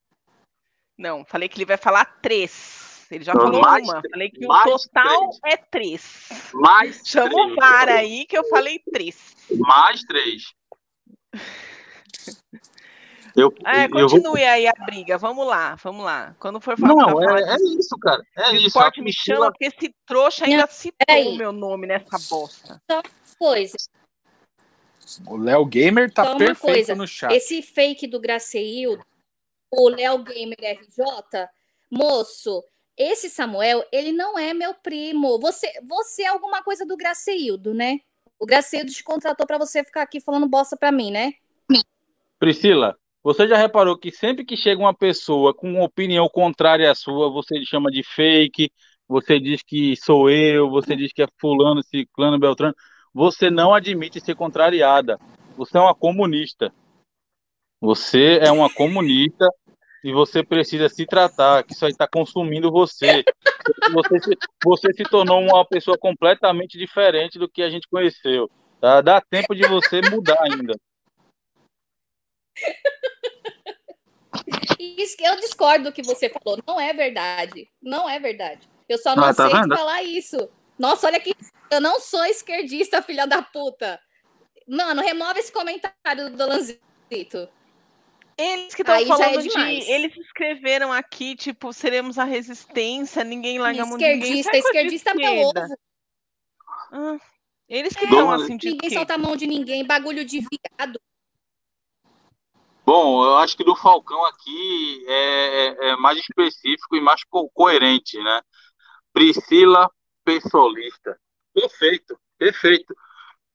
[0.97, 3.05] Não, falei que ele vai falar três.
[3.11, 4.01] Ele já falou mais uma.
[4.09, 5.39] Falei que o total três.
[5.45, 6.51] é três.
[6.53, 7.51] Mais Chama três.
[7.51, 9.35] o VAR aí que eu falei três.
[9.51, 10.43] Mais três.
[13.35, 14.35] Eu, é, continue vou...
[14.35, 15.17] aí a briga.
[15.17, 16.35] Vamos lá, vamos lá.
[16.39, 16.93] Quando for falar.
[16.93, 18.23] Não, é, é, isso, cara.
[18.37, 18.67] É isso.
[18.67, 22.79] Esporte me chama porque esse trouxa ainda citou o meu nome nessa bosta.
[22.89, 23.01] Só
[23.35, 23.75] coisa.
[25.27, 27.33] O Léo Gamer tá Só perfeito coisa, no chat.
[27.33, 29.03] Esse fake do Graceildo,
[29.71, 31.47] o Léo Gamer RJ,
[31.91, 32.63] moço,
[32.97, 35.39] esse Samuel, ele não é meu primo.
[35.39, 37.99] Você, você é alguma coisa do Graceildo, né?
[38.39, 41.33] O Graceildo te contratou para você ficar aqui falando bosta para mim, né?
[42.39, 46.95] Priscila, você já reparou que sempre que chega uma pessoa com uma opinião contrária à
[46.95, 48.71] sua, você chama de fake,
[49.07, 52.75] você diz que sou eu, você diz que é fulano, ciclano, beltrano
[53.13, 55.19] você não admite ser contrariada.
[55.55, 56.73] Você é uma comunista.
[57.79, 59.47] Você é uma comunista
[60.03, 63.23] e você precisa se tratar, que isso aí está consumindo você.
[63.93, 68.49] Você se, você se tornou uma pessoa completamente diferente do que a gente conheceu.
[68.81, 68.99] Tá?
[69.01, 70.73] Dá tempo de você mudar ainda.
[74.79, 76.59] Isso que eu discordo do que você falou.
[76.67, 77.69] Não é verdade.
[77.81, 78.67] Não é verdade.
[78.89, 79.75] Eu só não ah, tá sei vendo?
[79.75, 80.37] falar isso.
[80.77, 81.35] Nossa, olha que
[81.69, 83.99] eu não sou esquerdista, filha da puta.
[84.67, 87.49] Mano, remove esse comentário do Dolanzito.
[88.37, 89.91] Eles que estão é falando é de.
[89.91, 94.39] Eles escreveram aqui, tipo, seremos a resistência, ninguém larga muito ninguém.
[94.39, 95.53] Esquerdista, esquerdista é meu ovo.
[96.91, 97.17] Ah,
[97.69, 98.71] eles que estão é, assim de.
[98.71, 100.99] Ninguém solta a mão de ninguém, bagulho de viado.
[102.85, 107.49] Bom, eu acho que do Falcão aqui é, é, é mais específico e mais co
[107.49, 108.41] coerente, né?
[109.13, 109.89] Priscila
[110.23, 111.17] Pessolista.
[111.53, 112.95] Perfeito, perfeito.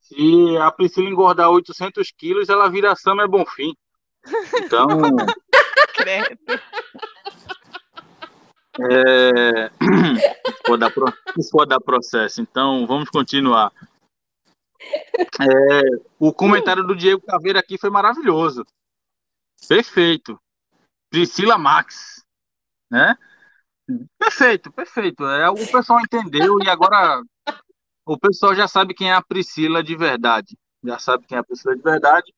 [0.00, 3.74] Se a Priscila engordar 800 quilos, ela vira Sam é fim.
[4.62, 4.88] Então.
[8.80, 9.70] É...
[10.64, 11.12] Pode dar, pro...
[11.50, 12.40] pode dar processo.
[12.40, 13.72] Então, vamos continuar.
[14.80, 15.80] É...
[16.18, 18.64] O comentário do Diego Caveira aqui foi maravilhoso.
[19.68, 20.38] Perfeito.
[21.10, 22.24] Priscila Max.
[22.90, 23.16] Né?
[24.18, 25.24] Perfeito, perfeito.
[25.24, 27.22] É, o pessoal entendeu e agora
[28.05, 30.57] o pessoal já sabe quem é a Priscila de verdade.
[30.84, 32.34] Já sabe quem é a Priscila de verdade.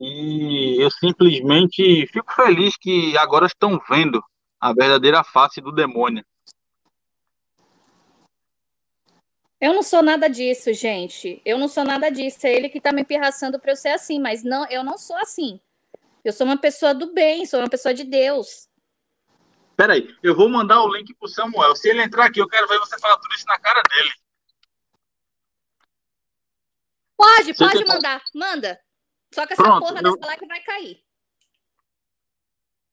[0.00, 4.22] E eu simplesmente fico feliz que agora estão vendo
[4.60, 6.24] a verdadeira face do demônio.
[9.60, 11.40] Eu não sou nada disso, gente.
[11.44, 12.46] Eu não sou nada disso.
[12.46, 15.16] É ele que tá me pirraçando para eu ser assim, mas não, eu não sou
[15.18, 15.60] assim.
[16.24, 18.68] Eu sou uma pessoa do bem, sou uma pessoa de Deus.
[19.82, 21.74] Peraí, eu vou mandar o link pro Samuel.
[21.74, 24.12] Se ele entrar aqui, eu quero ver você falar tudo isso na cara dele.
[27.16, 28.22] Pode, você pode mandar.
[28.32, 28.78] Manda.
[29.34, 30.02] Só que essa Pronto, porra eu...
[30.04, 31.02] dessa live vai cair.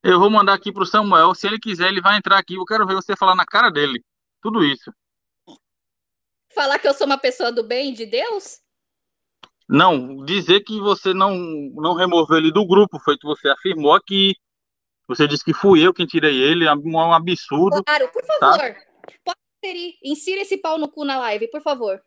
[0.01, 1.35] Eu vou mandar aqui pro Samuel.
[1.35, 2.55] Se ele quiser, ele vai entrar aqui.
[2.55, 4.03] Eu quero ver você falar na cara dele.
[4.41, 4.91] Tudo isso.
[6.55, 8.61] Falar que eu sou uma pessoa do bem de Deus?
[9.67, 11.37] Não, dizer que você não,
[11.75, 14.33] não removeu ele do grupo, foi que você afirmou aqui.
[15.09, 17.83] Você disse que fui eu quem tirei ele, é um absurdo.
[17.83, 18.35] Claro, por tá?
[18.37, 18.59] favor.
[18.59, 18.75] Tá?
[19.25, 21.99] Pode inserir, insira esse pau no cu na live, por favor.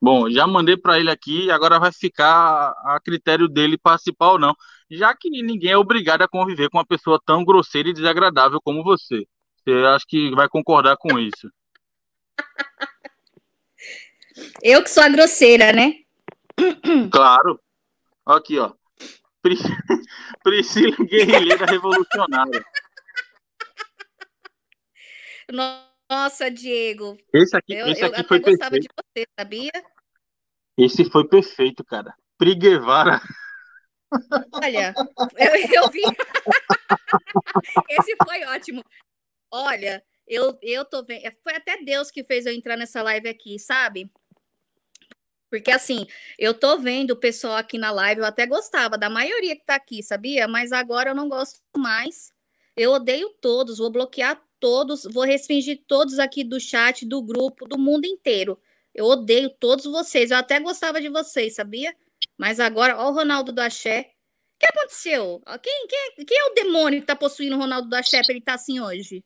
[0.00, 4.54] Bom, já mandei para ele aqui, agora vai ficar a critério dele participar ou não,
[4.88, 8.84] já que ninguém é obrigado a conviver com uma pessoa tão grosseira e desagradável como
[8.84, 9.26] você.
[9.56, 11.50] Você acha que vai concordar com isso?
[14.62, 15.94] Eu que sou a grosseira, né?
[17.10, 17.60] Claro.
[18.24, 18.72] Aqui, ó.
[20.42, 22.64] Priscila Guerrilheira Revolucionária.
[26.10, 27.16] Nossa, Diego.
[27.32, 28.82] Esse aqui, eu, esse aqui eu foi gostava perfeito.
[28.82, 29.72] de você, sabia?
[30.76, 32.14] Esse foi perfeito, cara.
[32.36, 33.20] Priguevara.
[34.52, 34.94] Olha,
[35.36, 36.00] eu, eu vi.
[37.90, 38.82] Esse foi ótimo.
[39.50, 41.22] Olha, eu, eu tô vendo.
[41.42, 44.10] Foi até Deus que fez eu entrar nessa live aqui, sabe?
[45.50, 46.06] Porque assim,
[46.38, 49.74] eu tô vendo o pessoal aqui na live, eu até gostava da maioria que tá
[49.74, 50.46] aqui, sabia?
[50.46, 52.32] Mas agora eu não gosto mais.
[52.76, 57.78] Eu odeio todos, vou bloquear todos, vou restringir todos aqui do chat, do grupo, do
[57.78, 58.60] mundo inteiro.
[58.94, 60.30] Eu odeio todos vocês.
[60.30, 61.94] Eu até gostava de vocês, sabia?
[62.36, 64.12] Mas agora, ó, o Ronaldo do Axé.
[64.56, 65.40] O que aconteceu?
[65.62, 68.40] Quem, quem, quem é o demônio que tá possuindo o Ronaldo do Axé pra ele
[68.40, 69.24] estar tá assim hoje?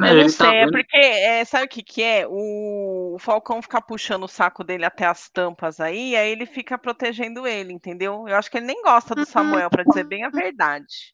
[0.00, 2.26] Eu não tá sei, tá é porque é, sabe o que, que é?
[2.28, 6.78] O, o Falcão ficar puxando o saco dele até as tampas aí, aí ele fica
[6.78, 8.26] protegendo ele, entendeu?
[8.28, 11.12] Eu acho que ele nem gosta do Samuel, para dizer bem a verdade.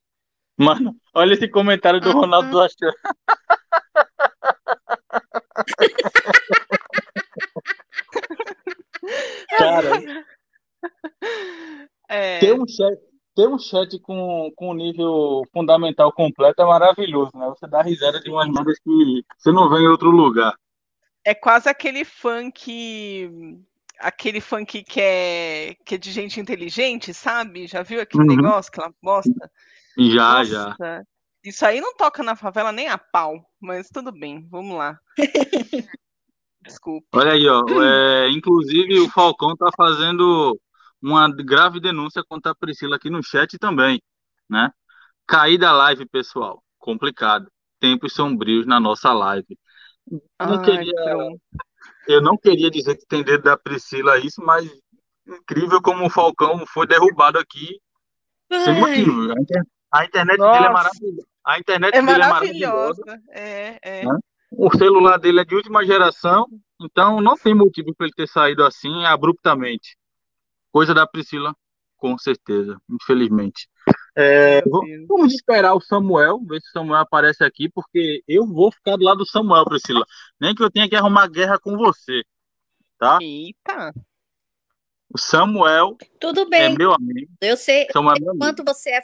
[0.57, 2.77] Mano, olha esse comentário do Ronaldo do Axé.
[9.59, 10.25] Cara,
[12.09, 12.39] é...
[12.39, 12.99] ter, um chat,
[13.35, 17.47] ter um chat com, com nível fundamental completo é maravilhoso, né?
[17.49, 20.55] Você dá risada de umas merdas que você não vê em outro lugar.
[21.25, 23.55] É quase aquele funk
[23.99, 27.67] aquele funk que é, que é de gente inteligente, sabe?
[27.67, 28.37] Já viu aquele uhum.
[28.37, 29.51] negócio que ela bosta?
[29.97, 31.03] Já, Nossa, já.
[31.45, 34.99] Isso aí não toca na favela nem a pau, mas tudo bem, vamos lá.
[36.63, 37.07] Desculpa.
[37.13, 37.63] Olha aí, ó.
[37.83, 40.59] É, inclusive, o Falcão tá fazendo
[41.05, 44.03] uma grave denúncia contra a Priscila aqui no chat também,
[44.49, 44.71] né?
[45.27, 46.63] Cair da live, pessoal.
[46.79, 47.51] Complicado.
[47.79, 49.59] Tempos sombrios na nossa live.
[50.11, 50.95] Não Ai, queria,
[52.09, 54.71] eu não queria dizer que tem dedo da Priscila isso, mas
[55.27, 57.79] incrível como o Falcão foi derrubado aqui
[58.51, 58.61] Ai.
[58.61, 59.35] sem motivo.
[59.93, 60.53] A internet Nossa.
[60.53, 61.27] dele é maravilhosa.
[61.47, 63.03] A internet é dele maravilhosa.
[63.03, 63.23] é maravilhosa.
[63.31, 64.05] É, é.
[64.07, 64.19] Né?
[64.57, 66.47] O celular dele é de última geração,
[66.81, 69.97] então não tem motivo para ele ter saído assim abruptamente.
[70.75, 71.55] Coisa da Priscila,
[71.97, 73.69] com certeza, infelizmente.
[74.17, 74.61] É,
[75.07, 79.05] vamos esperar o Samuel, ver se o Samuel aparece aqui, porque eu vou ficar do
[79.05, 80.05] lado do Samuel, Priscila.
[80.41, 82.25] Nem que eu tenha que arrumar guerra com você.
[82.99, 83.21] Tá?
[83.23, 83.95] Eita!
[85.09, 86.75] O Samuel Tudo bem.
[86.75, 87.33] é meu amigo.
[87.41, 89.01] Eu sei, Samuel é quanto você é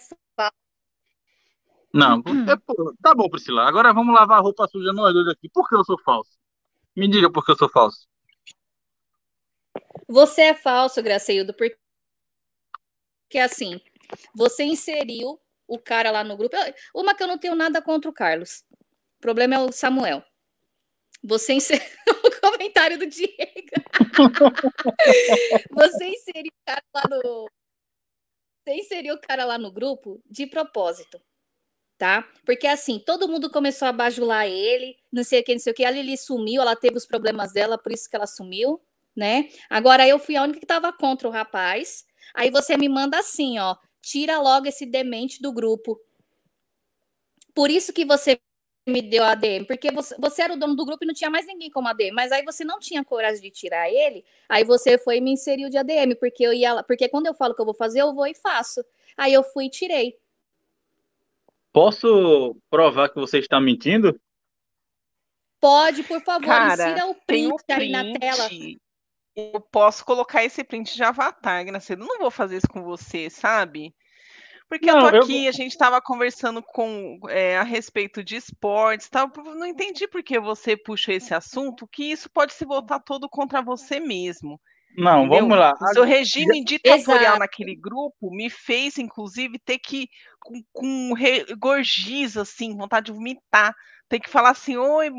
[1.94, 3.68] Não, é, tá bom, Priscila.
[3.68, 5.48] Agora vamos lavar a roupa suja nós dois aqui.
[5.48, 6.32] Por que eu sou falso?
[6.96, 8.09] Me diga por que eu sou falso.
[10.08, 13.80] Você é falso, Graceildo, porque assim,
[14.34, 16.56] você inseriu o cara lá no grupo.
[16.94, 18.64] Uma que eu não tenho nada contra o Carlos.
[19.18, 20.24] O problema é o Samuel.
[21.22, 21.86] Você inseriu
[22.24, 23.30] o comentário do Diego.
[25.70, 27.50] você inseriu o cara lá no.
[28.64, 31.20] Você inseriu o cara lá no grupo de propósito.
[31.98, 32.26] Tá?
[32.46, 35.76] Porque assim, todo mundo começou a bajular ele, não sei o que, não sei o
[35.76, 35.84] que.
[35.84, 38.80] A Lili sumiu, ela teve os problemas dela, por isso que ela sumiu,
[39.16, 39.48] né?
[39.68, 42.04] Agora eu fui a única que estava contra o rapaz.
[42.34, 46.00] Aí você me manda assim, ó, tira logo esse demente do grupo.
[47.54, 48.40] Por isso que você
[48.86, 51.30] me deu a ADM, porque você, você era o dono do grupo e não tinha
[51.30, 54.98] mais ninguém como ADM, mas aí você não tinha coragem de tirar ele, aí você
[54.98, 57.60] foi e me inseriu de ADM, porque eu ia lá, porque quando eu falo que
[57.60, 58.84] eu vou fazer, eu vou e faço.
[59.16, 60.18] Aí eu fui e tirei.
[61.72, 64.18] Posso provar que você está mentindo?
[65.60, 68.50] Pode, por favor, Cara, insira o print, print aí na tela.
[69.52, 71.64] Eu posso colocar esse print de avatar.
[71.66, 73.94] Eu não vou fazer isso com você, sabe?
[74.68, 75.48] Porque não, eu tô aqui, eu...
[75.48, 79.28] a gente estava conversando com é, a respeito de esportes, tal.
[79.36, 83.60] Não entendi por que você puxa esse assunto, que isso pode se voltar todo contra
[83.60, 84.60] você mesmo.
[84.96, 85.40] Não, entendeu?
[85.42, 85.74] vamos lá.
[85.80, 87.38] O seu regime ditatorial Exato.
[87.40, 90.08] naquele grupo me fez, inclusive, ter que,
[90.40, 91.14] com, com
[91.58, 93.74] gorgiza, assim, vontade de vomitar,
[94.08, 95.10] ter que falar assim: Oi,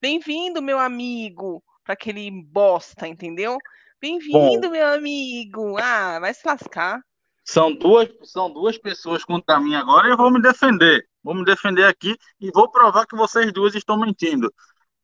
[0.00, 3.56] bem-vindo, meu amigo, para aquele bosta, entendeu?
[3.98, 5.78] Bem-vindo, meu amigo.
[5.78, 7.00] Ah, vai se lascar.
[7.42, 11.08] São duas, são duas pessoas contra mim agora e eu vou me defender.
[11.24, 14.52] Vou me defender aqui e vou provar que vocês duas estão mentindo.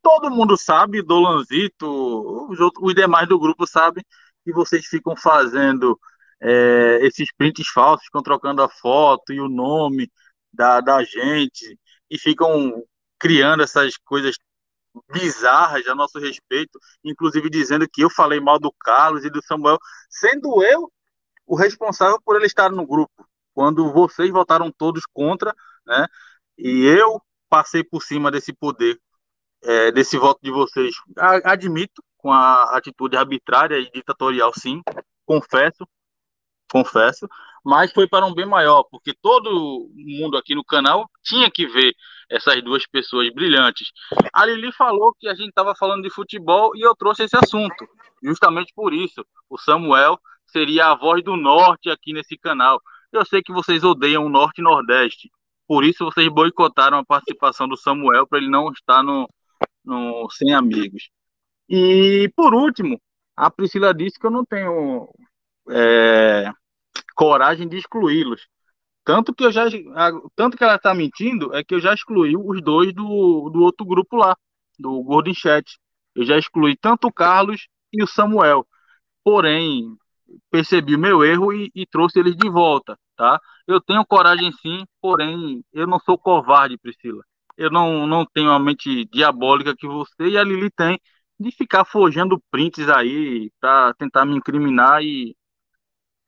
[0.02, 1.86] Todo mundo sabe, Dolanzito,
[2.50, 4.04] os, outros, os demais do grupo sabem
[4.44, 5.98] que vocês ficam fazendo
[6.38, 10.12] é, esses prints falsos, ficam trocando a foto e o nome
[10.52, 11.78] da, da gente
[12.10, 12.84] e ficam
[13.18, 14.36] criando essas coisas
[15.12, 19.78] bizarras a nosso respeito, inclusive dizendo que eu falei mal do Carlos e do Samuel,
[20.08, 20.90] sendo eu
[21.46, 25.54] o responsável por ele estar no grupo, quando vocês votaram todos contra,
[25.86, 26.06] né?
[26.56, 28.98] E eu passei por cima desse poder,
[29.62, 30.94] é, desse voto de vocês.
[31.44, 34.82] Admito, com a atitude arbitrária e ditatorial, sim,
[35.26, 35.86] confesso,
[36.70, 37.28] confesso,
[37.64, 41.94] mas foi para um bem maior, porque todo mundo aqui no canal tinha que ver
[42.30, 43.90] essas duas pessoas brilhantes.
[44.32, 47.86] A Lili falou que a gente estava falando de futebol e eu trouxe esse assunto,
[48.22, 49.24] justamente por isso.
[49.48, 52.80] O Samuel seria a voz do norte aqui nesse canal.
[53.12, 55.30] Eu sei que vocês odeiam o norte e nordeste,
[55.66, 59.28] por isso vocês boicotaram a participação do Samuel para ele não estar no,
[59.84, 61.10] no sem amigos.
[61.68, 63.00] E por último,
[63.36, 65.08] a Priscila disse que eu não tenho
[65.70, 66.50] é,
[67.14, 68.46] coragem de excluí-los.
[69.04, 69.64] Tanto que eu já,
[70.34, 73.84] tanto que ela está mentindo é que eu já excluí os dois do, do outro
[73.84, 74.36] grupo lá,
[74.78, 75.78] do Golden Chat.
[76.14, 78.66] Eu já excluí tanto o Carlos e o Samuel.
[79.22, 79.96] Porém,
[80.50, 83.40] percebi o meu erro e, e, trouxe eles de volta, tá?
[83.66, 87.22] Eu tenho coragem sim, porém eu não sou covarde, Priscila.
[87.56, 90.98] Eu não, não tenho a mente diabólica que você e a Lili tem
[91.38, 95.36] de ficar forjando prints aí para tentar me incriminar e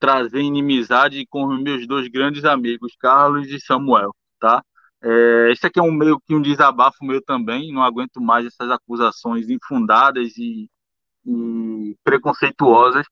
[0.06, 4.62] trazer inimizade com os meus dois grandes amigos, Carlos e Samuel, tá?
[5.02, 8.70] É, esse aqui é um meio que um desabafo meu também, não aguento mais essas
[8.70, 10.70] acusações infundadas e,
[11.26, 13.04] e preconceituosas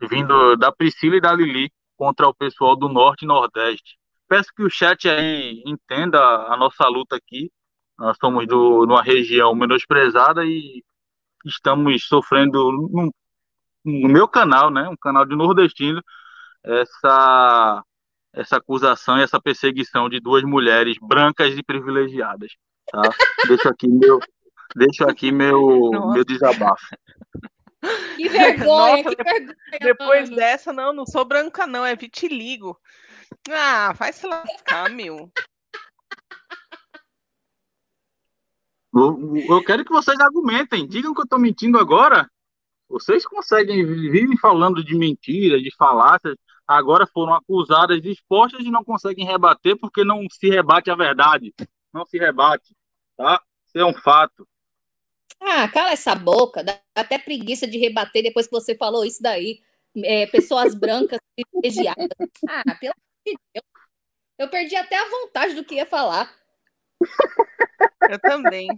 [0.00, 3.96] vindo da Priscila e da Lili contra o pessoal do Norte e Nordeste.
[4.28, 7.50] Peço que o chat aí entenda a nossa luta aqui.
[7.96, 10.82] Nós somos do, numa região menosprezada e
[11.44, 13.12] estamos sofrendo no,
[13.84, 16.02] no meu canal, né, um canal de nordestino,
[16.64, 17.84] essa
[18.32, 22.52] essa acusação e essa perseguição de duas mulheres brancas e privilegiadas.
[22.90, 23.02] Tá?
[23.48, 24.20] deixo aqui meu
[24.74, 26.86] deixo aqui meu meu desabafo.
[28.16, 29.56] Que vergonha, Nossa, que vergonha.
[29.80, 30.36] Depois mano.
[30.36, 32.78] dessa, não, não sou branca, não, é vitiligo.
[33.50, 35.32] Ah, vai se lascar, meu.
[38.92, 40.86] Eu quero que vocês argumentem.
[40.86, 42.28] Digam que eu estou mentindo agora.
[42.90, 46.36] Vocês conseguem vivem falando de mentiras, de falácias.
[46.66, 51.54] Agora foram acusadas expostas e não conseguem rebater porque não se rebate a verdade.
[51.92, 52.74] Não se rebate,
[53.16, 53.40] tá?
[53.64, 54.46] Isso é um fato.
[55.40, 59.60] Ah, cala essa boca, dá até preguiça de rebater depois que você falou isso daí.
[60.04, 62.08] É, pessoas brancas privilegiadas.
[62.48, 63.64] Ah, pelo amor de Deus.
[64.36, 66.34] Eu perdi até a vontade do que ia falar.
[68.08, 68.68] Eu também.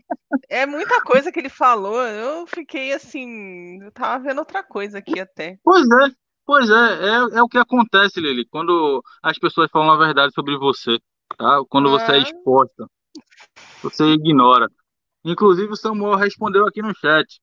[0.49, 2.03] É muita coisa que ele falou.
[2.03, 3.83] Eu fiquei assim.
[3.83, 5.59] Eu tava vendo outra coisa aqui até.
[5.63, 6.11] Pois é,
[6.45, 6.75] pois é.
[6.75, 10.99] É, é o que acontece, Lili, quando as pessoas falam a verdade sobre você.
[11.37, 11.63] Tá?
[11.69, 12.87] Quando você é exposta,
[13.83, 14.69] você ignora.
[15.25, 17.41] Inclusive o Samuel respondeu aqui no chat,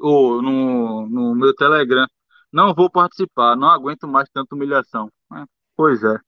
[0.00, 2.06] ou no, no meu Telegram.
[2.52, 5.10] Não vou participar, não aguento mais tanta humilhação.
[5.34, 5.44] É,
[5.76, 6.18] pois é,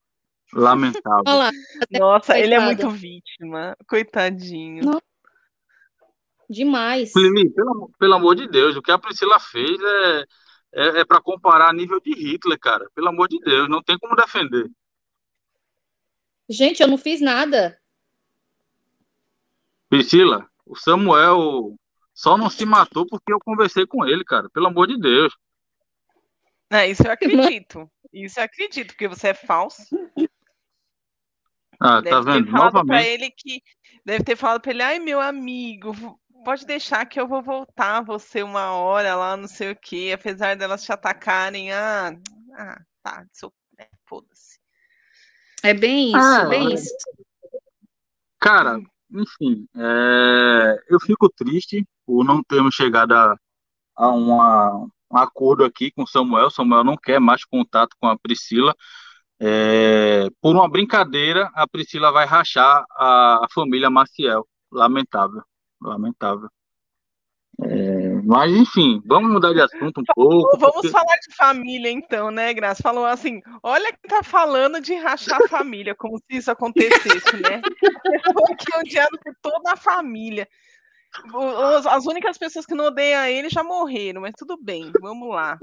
[0.52, 1.22] lamentável.
[1.26, 1.50] Olá,
[1.90, 4.84] Nossa, ele é muito vítima, coitadinho.
[4.84, 5.02] Não.
[6.48, 7.12] Demais.
[7.14, 10.24] Lili, pelo, pelo amor de Deus, o que a Priscila fez é,
[10.72, 12.90] é, é para comparar a nível de Hitler, cara.
[12.92, 14.68] Pelo amor de Deus, não tem como defender.
[16.48, 17.80] Gente, eu não fiz nada.
[19.88, 21.76] Priscila, o Samuel
[22.12, 24.50] só não se matou porque eu conversei com ele, cara.
[24.50, 25.32] Pelo amor de Deus.
[26.68, 27.88] É, isso eu acredito.
[28.12, 29.82] Isso eu acredito, porque você é falso.
[31.80, 32.50] Ah, deve tá vendo?
[32.52, 33.06] Novamente.
[33.06, 33.62] ele que
[34.04, 35.94] deve ter falado para ele, ai meu amigo,
[36.44, 40.56] pode deixar que eu vou voltar você uma hora lá, não sei o quê, apesar
[40.56, 41.72] delas te atacarem.
[41.72, 42.12] Ah,
[42.56, 43.24] ah tá,
[43.78, 44.58] é, foda-se.
[45.62, 46.94] É bem isso, ah, bem isso.
[48.38, 48.80] Cara,
[49.12, 53.36] enfim, é, eu fico triste por não termos chegado a,
[53.96, 56.50] a uma, um acordo aqui com o Samuel.
[56.50, 58.74] Samuel não quer mais contato com a Priscila.
[59.40, 64.46] É, por uma brincadeira, a Priscila vai rachar a, a família Maciel.
[64.70, 65.42] Lamentável
[65.80, 66.48] lamentável.
[67.62, 70.58] É, mas enfim, vamos mudar de assunto um pouco.
[70.58, 70.88] Vamos porque...
[70.88, 72.82] falar de família então, né, Graça?
[72.82, 77.60] Falou assim: olha que tá falando de rachar a família, como se isso acontecesse, né?
[78.34, 80.48] Porque odiado por toda a família.
[81.90, 85.58] As únicas pessoas que não odeiam ele já morreram, mas tudo bem, vamos lá.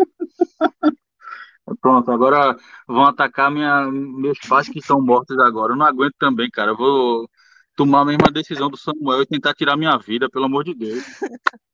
[1.82, 2.56] Pronto, agora
[2.88, 5.74] vão atacar minha, meus pais que estão mortos agora.
[5.74, 6.72] Eu não aguento também, cara.
[6.72, 7.30] Eu vou
[7.76, 11.04] tomar a mesma decisão do Samuel e tentar tirar minha vida, pelo amor de Deus.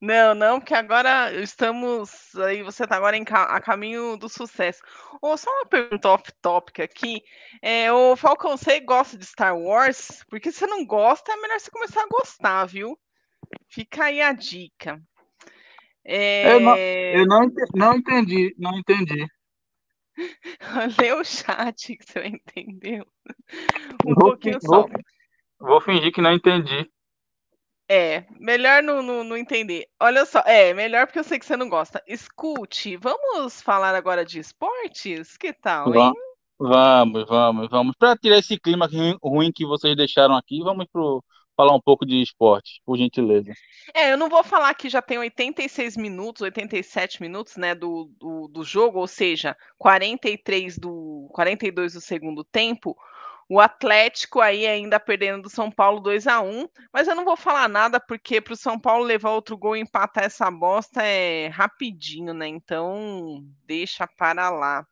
[0.00, 4.80] Não, não, porque agora estamos aí, você está agora em, a caminho do sucesso.
[5.20, 7.22] Ou só uma pergunta off-topic aqui.
[7.62, 10.24] É, o Falcão, você gosta de Star Wars?
[10.28, 12.98] Porque se você não gosta, é melhor você começar a gostar, viu?
[13.68, 15.00] Fica aí a dica.
[16.12, 16.54] É...
[16.54, 19.26] Eu, não, eu não, entendi, não entendi, não entendi.
[21.00, 23.06] Lê o chat que você entendeu.
[24.04, 24.88] Um vou, pouquinho vou, só.
[25.60, 26.90] Vou fingir que não entendi.
[27.88, 29.86] É, melhor não, não, não, entender.
[30.00, 32.02] Olha só, é, melhor porque eu sei que você não gosta.
[32.08, 35.36] Escute, vamos falar agora de esportes?
[35.36, 36.12] Que tal, hein?
[36.58, 37.96] Vamos, vamos, vamos.
[37.96, 38.88] Para tirar esse clima
[39.22, 41.22] ruim que vocês deixaram aqui, vamos pro,
[41.60, 43.52] falar um pouco de esporte, por gentileza.
[43.92, 48.48] É, eu não vou falar que já tem 86 minutos, 87 minutos, né, do, do,
[48.48, 52.96] do jogo, ou seja, 43 do 42 do segundo tempo,
[53.46, 57.36] o Atlético aí ainda perdendo do São Paulo 2 a 1 mas eu não vou
[57.36, 61.48] falar nada porque para o São Paulo levar outro gol e empatar essa bosta é
[61.48, 62.46] rapidinho, né?
[62.46, 64.86] Então deixa para lá.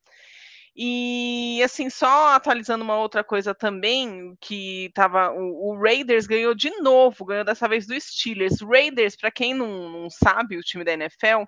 [0.81, 5.33] E assim, só atualizando uma outra coisa também, que tava.
[5.33, 8.61] O, o Raiders ganhou de novo, ganhou dessa vez do Steelers.
[8.63, 11.43] Raiders, para quem não, não sabe, o time da NFL,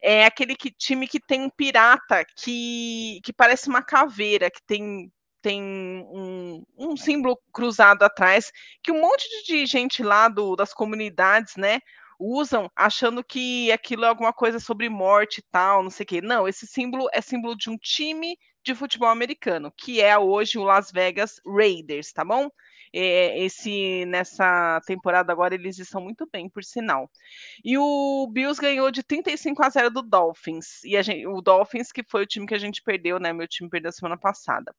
[0.00, 5.10] é aquele que, time que tem um pirata que, que parece uma caveira, que tem
[5.42, 8.52] tem um, um, símbolo cruzado atrás,
[8.82, 11.80] que um monte de gente lá do, das comunidades, né,
[12.18, 16.20] usam achando que aquilo é alguma coisa sobre morte e tal, não sei o quê.
[16.20, 20.64] Não, esse símbolo é símbolo de um time de futebol americano, que é hoje o
[20.64, 22.50] Las Vegas Raiders, tá bom?
[22.92, 27.10] É, esse nessa temporada agora eles estão muito bem, por sinal.
[27.64, 30.82] E o Bills ganhou de 35 a 0 do Dolphins.
[30.84, 33.32] E gente, o Dolphins que foi o time que a gente perdeu, né?
[33.32, 34.74] Meu time perdeu semana passada.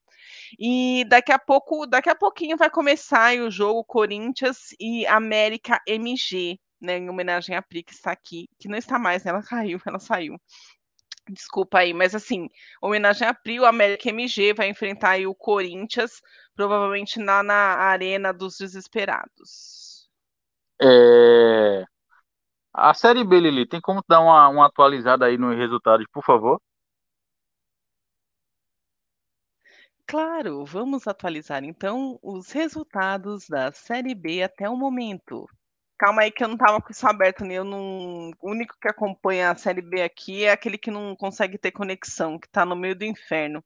[0.60, 6.60] E daqui a pouco, daqui a pouquinho vai começar o jogo Corinthians e América MG,
[6.82, 9.80] né, em homenagem à Pri que está aqui, que não está mais, né, ela caiu,
[9.86, 10.38] ela saiu.
[11.32, 12.50] Desculpa aí, mas assim,
[12.82, 16.22] homenagem a Pri, o América MG vai enfrentar aí o Corinthians,
[16.54, 20.10] provavelmente na, na Arena dos Desesperados.
[20.82, 21.86] É...
[22.74, 26.62] A Série B, Lili, tem como dar uma, uma atualizada aí nos resultados, por favor?
[30.06, 35.48] Claro, vamos atualizar então os resultados da Série B até o momento.
[36.02, 37.54] Calma aí que eu não tava com isso aberto, né?
[37.54, 38.32] Eu não...
[38.42, 42.40] O único que acompanha a Série B aqui é aquele que não consegue ter conexão,
[42.40, 43.64] que tá no meio do inferno.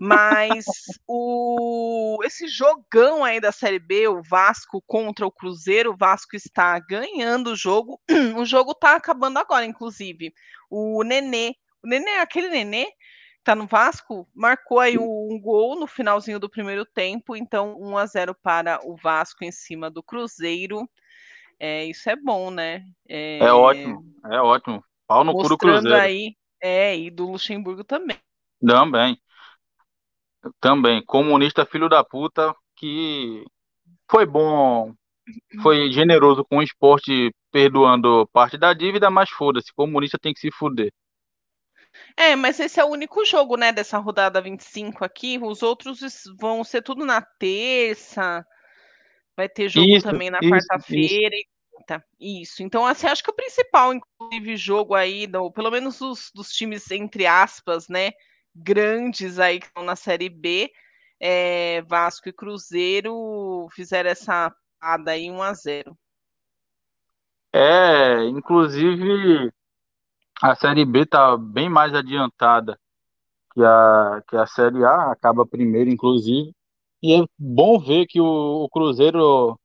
[0.00, 0.64] Mas
[1.06, 2.18] o...
[2.24, 7.52] esse jogão aí da Série B, o Vasco contra o Cruzeiro, o Vasco está ganhando
[7.52, 8.00] o jogo.
[8.36, 10.34] O jogo tá acabando agora, inclusive.
[10.68, 11.54] O Nenê,
[11.84, 12.88] o Nenê, aquele Nenê
[13.44, 18.06] tá no Vasco, marcou aí um gol no finalzinho do primeiro tempo, então 1 a
[18.06, 20.90] 0 para o Vasco em cima do Cruzeiro.
[21.58, 22.84] É, isso é bom, né?
[23.08, 24.84] É, é ótimo, é ótimo.
[25.06, 25.96] Pau no cu Cruzeiro.
[25.96, 28.18] aí, é, e do Luxemburgo também.
[28.66, 29.20] Também.
[30.60, 31.04] Também.
[31.04, 33.44] Comunista filho da puta, que
[34.10, 34.94] foi bom,
[35.62, 40.50] foi generoso com o esporte, perdoando parte da dívida, mas foda-se, comunista tem que se
[40.50, 40.92] fuder.
[42.16, 45.38] É, mas esse é o único jogo, né, dessa rodada 25 aqui.
[45.40, 46.00] Os outros
[46.38, 48.44] vão ser tudo na terça.
[49.36, 51.34] Vai ter jogo isso, também na quarta-feira.
[52.18, 52.62] Isso.
[52.62, 56.90] Então, assim, acho que o principal, inclusive, jogo aí, do, pelo menos dos, dos times,
[56.90, 58.12] entre aspas, né,
[58.54, 60.70] grandes aí que estão na Série B,
[61.20, 65.98] é, Vasco e Cruzeiro fizeram essa parada aí 1 a 0
[67.52, 69.52] É, inclusive
[70.42, 72.78] a Série B está bem mais adiantada
[73.52, 76.52] que a, que a Série A, acaba primeiro, inclusive.
[77.04, 79.60] E é bom ver que o, o Cruzeiro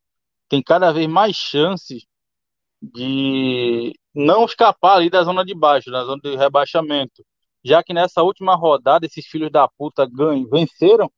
[0.48, 2.04] tem cada vez mais chances
[2.82, 7.24] de não escapar ali da zona de baixo, da zona de rebaixamento.
[7.64, 11.10] Já que nessa última rodada, esses filhos da puta ganham, venceram,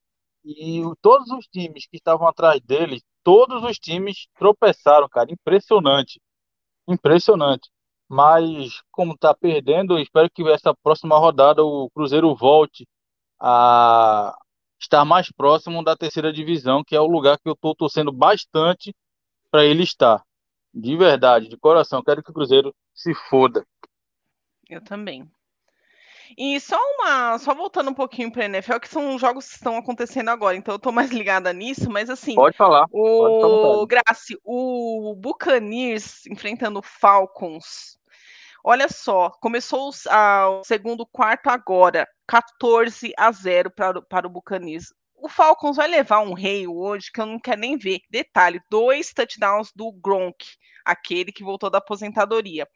[0.45, 5.33] e todos os times que estavam atrás deles, todos os times tropeçaram, cara.
[5.33, 6.21] Impressionante.
[6.89, 7.69] Impressionante.
[8.09, 12.87] Mas, como está perdendo, espero que essa próxima rodada o Cruzeiro volte
[13.41, 14.37] a
[14.83, 18.95] estar mais próximo da terceira divisão, que é o lugar que eu estou torcendo bastante
[19.51, 20.23] para ele estar.
[20.75, 23.67] De verdade, de coração, quero que o Cruzeiro se foda.
[24.69, 25.31] Eu também.
[26.37, 29.77] E só uma, só voltando um pouquinho para a NFL, que são jogos que estão
[29.77, 32.35] acontecendo agora, então eu estou mais ligada nisso, mas assim.
[32.35, 32.87] Pode falar.
[32.91, 37.99] O Graci, o Buccaneers enfrentando Falcons
[38.65, 44.87] Olha só, começou o segundo quarto agora, 14 a 0 para, para o Buccaneers.
[45.17, 48.01] O Falcons vai levar um rei hoje que eu não quero nem ver.
[48.09, 50.45] Detalhe: dois touchdowns do Gronk,
[50.85, 52.69] aquele que voltou da aposentadoria.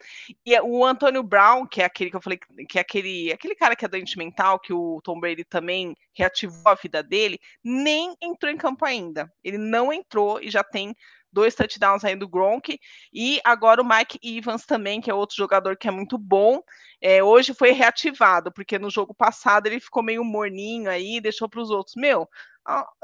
[0.45, 2.39] E o Antônio Brown, que é aquele que eu falei,
[2.69, 6.63] que é aquele, aquele cara que é doente mental, que o Tom Brady também reativou
[6.67, 9.33] a vida dele, nem entrou em campo ainda.
[9.43, 10.95] Ele não entrou e já tem
[11.37, 12.81] dois touchdowns aí do Gronk,
[13.13, 16.63] e agora o Mike Evans também, que é outro jogador que é muito bom.
[16.99, 21.61] É, hoje foi reativado, porque no jogo passado ele ficou meio morninho aí, deixou para
[21.61, 21.95] os outros.
[21.95, 22.27] Meu,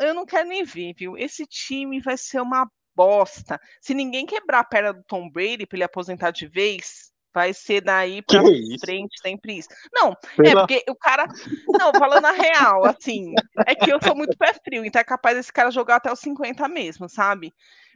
[0.01, 1.15] eu não quero nem ver, viu?
[1.19, 3.61] Esse time vai ser uma bosta.
[3.83, 7.81] Se ninguém quebrar a perna do Tom Brady para ele aposentar de vez, vai ser
[7.81, 8.43] daí para
[8.81, 9.69] frente sempre isso.
[9.93, 10.51] Não, é Pela...
[10.51, 11.27] é porque o cara.
[11.69, 13.35] Não, falando a real, assim,
[13.67, 16.21] é que eu sou muito pé frio, então é capaz desse cara jogar até os
[16.21, 17.53] 50 mesmo, sabe?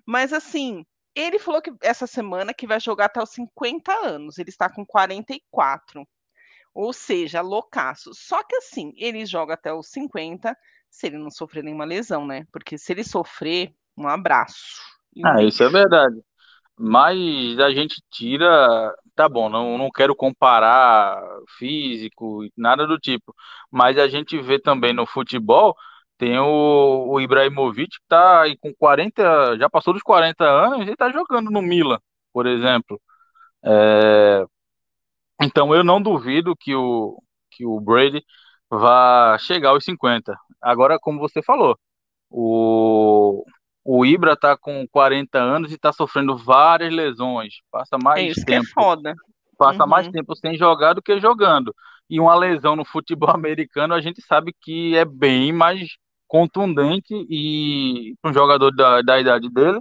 [0.06, 0.84] Mas assim,
[1.14, 4.38] ele falou que essa semana que vai jogar até os 50 anos.
[4.38, 6.06] Ele está com 44.
[6.74, 8.10] Ou seja, loucaço.
[8.14, 10.54] Só que assim, ele joga até os 50
[10.90, 12.46] se ele não sofrer nenhuma lesão, né?
[12.52, 14.82] Porque se ele sofrer, um abraço.
[15.24, 16.20] Ah, isso é verdade.
[16.78, 18.94] Mas a gente tira.
[19.14, 21.18] Tá bom, não, não quero comparar
[21.58, 23.34] físico, nada do tipo.
[23.70, 25.74] Mas a gente vê também no futebol
[26.18, 30.96] tem o, o Ibrahimovic que tá aí com 40, já passou dos 40 anos e
[30.96, 31.98] tá jogando no Milan,
[32.32, 33.00] por exemplo.
[33.64, 34.44] É,
[35.42, 38.24] então eu não duvido que o, que o Brady
[38.70, 40.34] vá chegar aos 50.
[40.60, 41.78] Agora, como você falou,
[42.30, 43.44] o,
[43.84, 47.54] o Ibra tá com 40 anos e tá sofrendo várias lesões.
[47.70, 48.64] Passa mais é isso tempo.
[48.64, 49.14] Que é foda.
[49.58, 49.88] Passa uhum.
[49.88, 51.74] mais tempo sem jogar do que jogando.
[52.08, 55.88] E uma lesão no futebol americano a gente sabe que é bem mais
[56.26, 59.80] contundente e para um jogador da, da idade dele,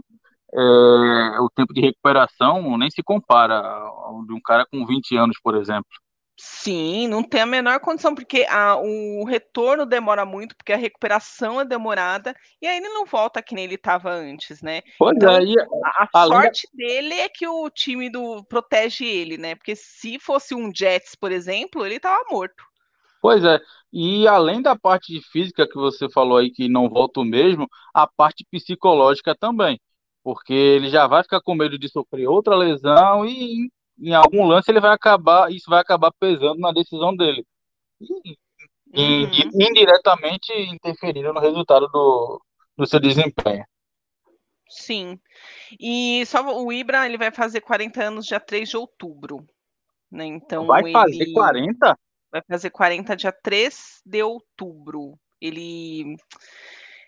[0.53, 5.37] é, o tempo de recuperação nem se compara ao de um cara com 20 anos,
[5.43, 5.89] por exemplo.
[6.37, 11.61] Sim, não tem a menor condição, porque a, o retorno demora muito, porque a recuperação
[11.61, 14.81] é demorada, e aí ele não volta que nem ele estava antes, né?
[14.99, 15.43] Pois então, é,
[15.85, 19.55] a, a sorte dele é que o time do protege ele, né?
[19.55, 22.65] Porque se fosse um Jets, por exemplo, ele estava morto.
[23.25, 23.59] Pois é,
[23.91, 28.05] e além da parte física que você falou aí que não volta o mesmo, a
[28.05, 29.81] parte psicológica também,
[30.23, 33.67] porque ele já vai ficar com medo de sofrer outra lesão e
[33.99, 37.43] em algum lance ele vai acabar, isso vai acabar pesando na decisão dele.
[37.99, 38.37] E,
[38.93, 39.51] e uhum.
[39.59, 42.39] indiretamente interferindo no resultado do,
[42.77, 43.65] do seu desempenho.
[44.69, 45.19] Sim.
[45.79, 49.43] E só o Ibra, ele vai fazer 40 anos dia 3 de outubro.
[50.11, 50.25] Né?
[50.25, 51.33] Então, vai fazer ele...
[51.33, 51.97] 40?
[52.35, 55.17] Vai fazer 40 dia 3 de outubro.
[55.39, 56.17] Ele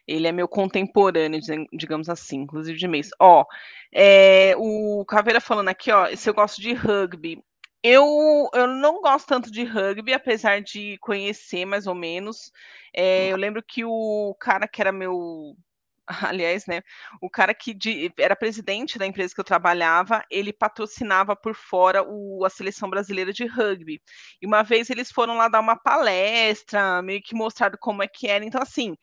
[0.08, 1.42] ele é meu contemporâneo,
[1.74, 3.10] digamos assim, inclusive de mês.
[3.20, 3.44] Ó,
[3.92, 7.44] é, o Caveira falando aqui, ó, se eu gosto de rugby.
[7.84, 12.52] Eu, eu não gosto tanto de rugby, apesar de conhecer mais ou menos.
[12.94, 15.58] É, eu lembro que o cara que era meu
[16.32, 16.82] aliás, né,
[17.22, 22.04] o cara que de, era presidente da empresa que eu trabalhava, ele patrocinava por fora
[22.04, 24.02] o, a seleção brasileira de rugby.
[24.42, 28.28] E uma vez eles foram lá dar uma palestra, meio que mostraram como é que
[28.28, 28.46] era.
[28.46, 28.96] Então, assim,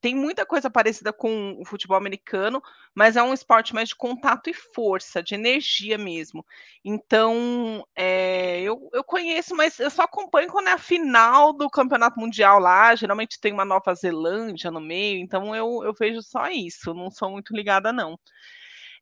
[0.00, 2.62] tem muita coisa parecida com o futebol americano,
[2.94, 6.44] mas é um esporte mais de contato e força, de energia mesmo.
[6.84, 12.18] Então, é, eu, eu conheço, mas eu só acompanho quando é a final do campeonato
[12.20, 12.94] mundial lá.
[12.94, 16.94] Geralmente tem uma Nova Zelândia no meio, então eu, eu vejo só isso.
[16.94, 18.18] Não sou muito ligada, não.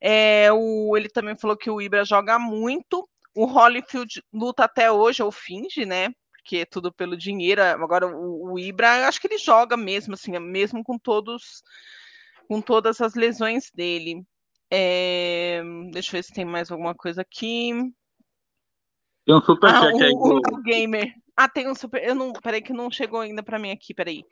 [0.01, 3.07] É, o, ele também falou que o Ibra joga muito.
[3.35, 6.09] O Holyfield luta até hoje, ou finge, né?
[6.47, 7.61] Porque é tudo pelo dinheiro.
[7.61, 11.61] Agora, o, o Ibra, acho que ele joga mesmo, assim, mesmo com todos,
[12.47, 14.23] com todas as lesões dele.
[14.71, 15.61] É,
[15.91, 17.73] deixa eu ver se tem mais alguma coisa aqui.
[19.25, 20.13] Tem um superchat ah, aí.
[20.13, 21.13] O, o Gamer.
[21.35, 22.01] Ah, tem um super.
[22.01, 22.31] Eu não.
[22.31, 24.23] Peraí, que não chegou ainda para mim aqui, peraí.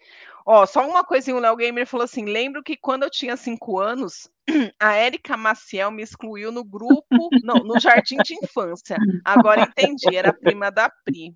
[0.45, 3.77] Ó, só uma coisinha, o Léo Gamer falou assim: lembro que quando eu tinha cinco
[3.77, 4.29] anos,
[4.79, 7.29] a Érica Maciel me excluiu no grupo.
[7.43, 8.95] não, no jardim de infância.
[9.25, 11.35] Agora entendi, era prima da Pri.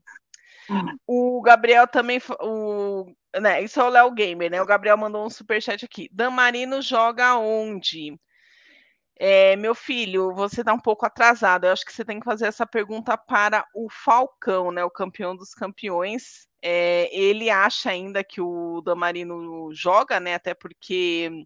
[1.07, 2.21] O Gabriel também.
[2.41, 3.05] O,
[3.39, 4.61] né, isso é o Léo Gamer, né?
[4.61, 6.09] O Gabriel mandou um superchat aqui.
[6.11, 8.19] Dan Marino joga onde?
[9.21, 11.65] É, meu filho, você está um pouco atrasado.
[11.65, 14.83] Eu acho que você tem que fazer essa pergunta para o Falcão, né?
[14.83, 16.47] O campeão dos campeões.
[16.61, 20.35] É, ele acha ainda que o Damarino joga, né?
[20.35, 21.45] Até porque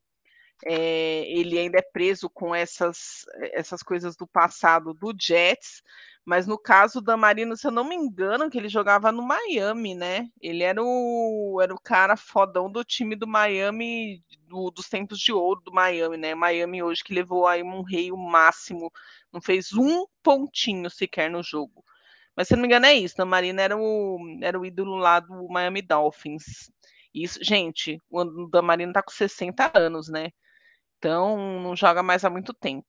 [0.65, 5.81] é, ele ainda é preso com essas, essas coisas do passado do Jets.
[6.25, 9.93] Mas no caso da Marino, se eu não me engano, que ele jogava no Miami,
[9.95, 10.29] né?
[10.41, 15.33] Ele era o, era o cara fodão do time do Miami, do, dos tempos de
[15.33, 16.33] ouro do Miami, né?
[16.35, 18.89] Miami hoje que levou aí um rei o máximo,
[19.33, 21.83] não fez um pontinho sequer no jogo.
[22.35, 25.19] Mas se não me engano é isso, a Marino era o, era o ídolo lá
[25.19, 26.71] do Miami Dolphins.
[27.13, 30.29] Isso, gente, o Damarino tá com 60 anos, né?
[30.97, 32.87] Então não joga mais há muito tempo.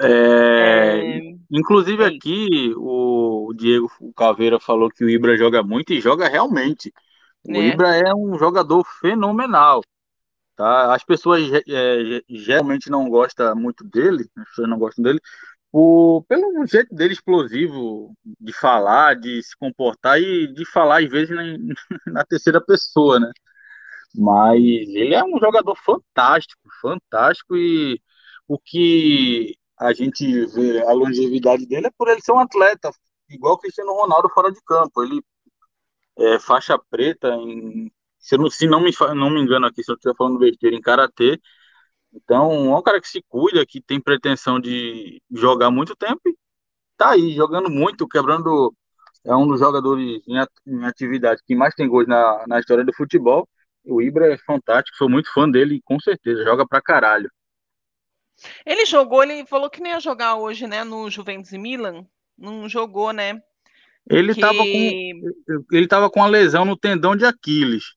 [0.00, 1.20] É, é...
[1.50, 6.92] Inclusive aqui o Diego Caveira falou que o Ibra joga muito e joga realmente.
[7.46, 7.68] O é.
[7.68, 9.82] Ibra é um jogador fenomenal.
[10.56, 10.94] Tá?
[10.94, 15.20] As pessoas é, geralmente não gostam muito dele, as pessoas não gostam dele,
[15.72, 21.30] por, pelo jeito dele explosivo de falar, de se comportar e de falar às vezes
[21.30, 21.42] na,
[22.06, 23.30] na terceira pessoa, né?
[24.14, 28.00] Mas ele é um jogador fantástico, fantástico e
[28.48, 32.90] o que a gente vê a longevidade dele é por ele ser um atleta,
[33.30, 35.02] igual o Cristiano Ronaldo fora de campo.
[35.02, 35.22] Ele
[36.18, 37.90] é faixa preta em.
[38.18, 40.80] Se, não, se não, me, não me engano aqui, se eu estiver falando besteira, em
[40.82, 41.40] karatê.
[42.12, 46.36] Então, é um cara que se cuida, que tem pretensão de jogar muito tempo e
[46.96, 48.74] tá aí, jogando muito, quebrando.
[49.24, 53.48] É um dos jogadores em atividade que mais tem gols na, na história do futebol.
[53.84, 57.30] O Ibra é fantástico, sou muito fã dele, com certeza, joga pra caralho.
[58.64, 62.06] Ele jogou, ele falou que nem ia jogar hoje, né, no Juventus e Milan.
[62.36, 63.42] Não jogou, né?
[64.08, 67.94] Ele estava com ele tava com a lesão no tendão de Aquiles.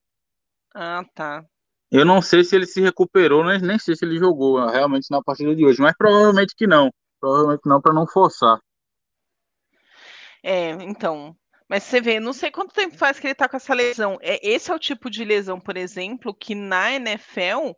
[0.74, 1.44] Ah, tá.
[1.90, 5.22] Eu não sei se ele se recuperou, nem, nem sei se ele jogou realmente na
[5.22, 6.92] partida de hoje, mas provavelmente que não.
[7.20, 8.58] Provavelmente não para não forçar.
[10.42, 11.34] É, então.
[11.68, 14.18] Mas você vê, não sei quanto tempo faz que ele tá com essa lesão.
[14.20, 17.72] É, esse é o tipo de lesão, por exemplo, que na NFL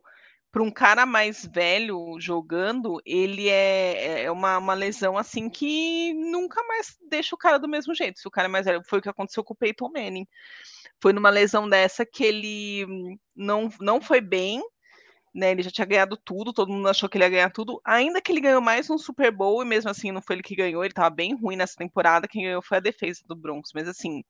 [0.56, 6.62] para um cara mais velho jogando, ele é, é uma, uma lesão assim que nunca
[6.66, 8.18] mais deixa o cara do mesmo jeito.
[8.18, 10.26] Se o cara é mais velho, foi o que aconteceu com o Peyton Manning.
[10.98, 14.62] Foi numa lesão dessa que ele não, não foi bem,
[15.34, 15.50] né?
[15.50, 17.78] Ele já tinha ganhado tudo, todo mundo achou que ele ia ganhar tudo.
[17.84, 20.56] Ainda que ele ganhou mais um Super Bowl, e mesmo assim não foi ele que
[20.56, 22.26] ganhou, ele estava bem ruim nessa temporada.
[22.26, 24.24] Quem ganhou foi a defesa do Broncos, mas assim,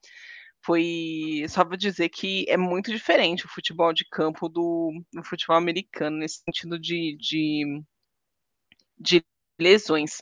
[0.66, 5.56] foi só para dizer que é muito diferente o futebol de campo do, do futebol
[5.56, 7.82] americano nesse sentido de, de,
[8.98, 9.24] de
[9.58, 10.20] lesões.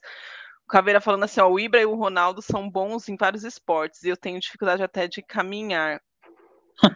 [0.64, 4.02] O Caveira falando assim, ó, o Ibra e o Ronaldo são bons em vários esportes
[4.02, 6.00] e eu tenho dificuldade até de caminhar.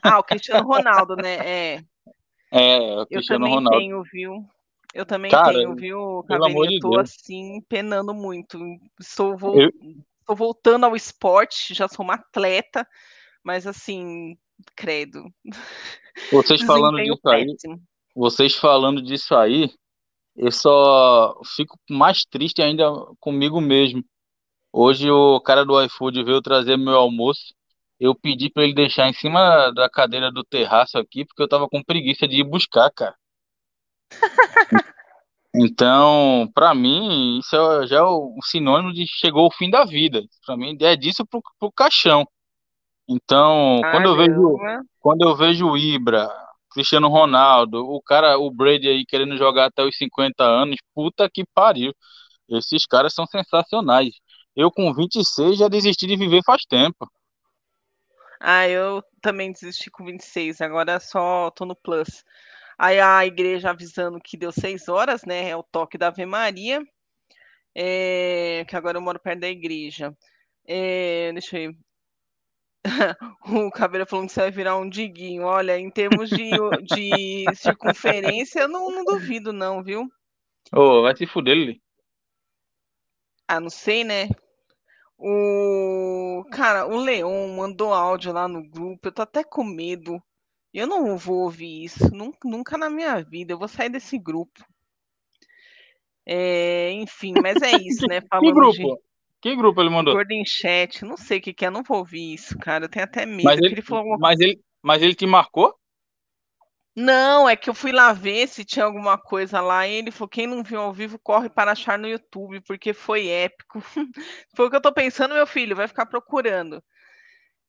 [0.02, 1.36] Ah, o Cristiano Ronaldo, né?
[1.36, 1.84] É.
[2.50, 3.78] É, o Cristiano eu também Ronaldo.
[3.78, 4.46] tenho, viu?
[4.94, 6.70] Eu também Cara, tenho, viu, pelo amor Caveirinha?
[6.70, 7.10] de Eu tô Deus.
[7.10, 8.58] assim, penando muito.
[9.00, 9.58] Estou, vol...
[9.58, 9.70] Eu-
[10.20, 12.86] Estou voltando ao esporte, já sou uma atleta,
[13.44, 14.36] mas assim,
[14.77, 15.24] credo.
[16.31, 17.82] Vocês falando disso aí, péssimo.
[18.15, 19.70] vocês falando disso aí,
[20.36, 22.85] eu só fico mais triste ainda
[23.20, 24.05] comigo mesmo.
[24.73, 27.55] Hoje o cara do iFood veio trazer meu almoço.
[28.01, 31.69] Eu pedi para ele deixar em cima da cadeira do terraço aqui, porque eu tava
[31.69, 33.16] com preguiça de ir buscar, cara.
[35.55, 40.23] Então, para mim, isso é- já é o sinônimo de chegou o fim da vida.
[40.47, 42.27] Para mim, é disso pro, pro caixão.
[43.09, 44.56] Então, quando eu vejo,
[45.01, 46.28] quando eu vejo o Ibra,
[46.70, 51.44] Cristiano Ronaldo, o cara, o Brady aí querendo jogar até os 50 anos, puta que
[51.55, 51.93] pariu.
[52.48, 54.14] Esses caras são sensacionais.
[54.56, 57.09] Eu com 26 já desisti de viver faz tempo.
[58.40, 62.24] Ah, eu também desisti com 26, agora só tô no Plus.
[62.78, 65.48] Aí a igreja avisando que deu seis horas, né?
[65.51, 66.82] É o toque da Ave Maria.
[67.74, 70.16] É, que agora eu moro perto da igreja.
[70.66, 71.78] É, deixa eu ver.
[73.66, 75.44] o Caveira falou que você vai virar um diguinho.
[75.44, 76.50] Olha, em termos de,
[76.82, 80.02] de circunferência, eu não, não duvido, não, viu?
[80.72, 81.82] Ô, oh, vai se fuder, Lili.
[83.46, 84.28] Ah, não sei, né?
[85.18, 89.09] O cara, o Leon mandou áudio lá no grupo.
[89.09, 90.22] Eu tô até com medo.
[90.72, 92.14] Eu não vou ouvir isso.
[92.14, 93.52] Nunca, nunca na minha vida.
[93.52, 94.64] Eu vou sair desse grupo.
[96.24, 98.20] É, enfim, mas é isso, né?
[98.30, 98.76] Falando que grupo?
[98.76, 99.07] De...
[99.40, 100.15] Que grupo ele mandou?
[100.15, 102.85] Gordon Chat, não sei o que, que é, não vou ouvir isso, cara.
[102.85, 103.44] Eu tenho até medo.
[103.44, 104.19] Mas ele, ele falou...
[104.19, 105.78] mas ele, mas ele te marcou?
[107.01, 110.28] Não, é que eu fui lá ver se tinha alguma coisa lá e ele falou:
[110.28, 113.81] quem não viu ao vivo, corre para achar no YouTube, porque foi épico.
[114.56, 116.82] foi o que eu tô pensando, meu filho, vai ficar procurando.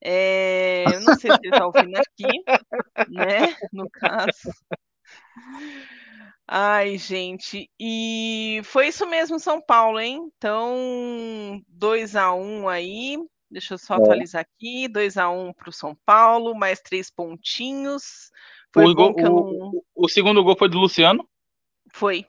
[0.04, 2.44] É, eu não sei se ele está ouvindo aqui,
[3.10, 3.56] né?
[3.72, 4.50] No caso.
[6.51, 10.31] Ai, gente, e foi isso mesmo, São Paulo, hein?
[10.35, 13.19] Então, 2 a 1 um aí.
[13.51, 13.97] Deixa eu só é.
[13.97, 14.88] atualizar aqui.
[14.88, 18.31] 2 a 1 um para o São Paulo, mais três pontinhos.
[18.73, 19.35] Foi o, gol, não...
[19.35, 21.23] o, o, segundo gol foi do Luciano?
[21.93, 22.26] Foi.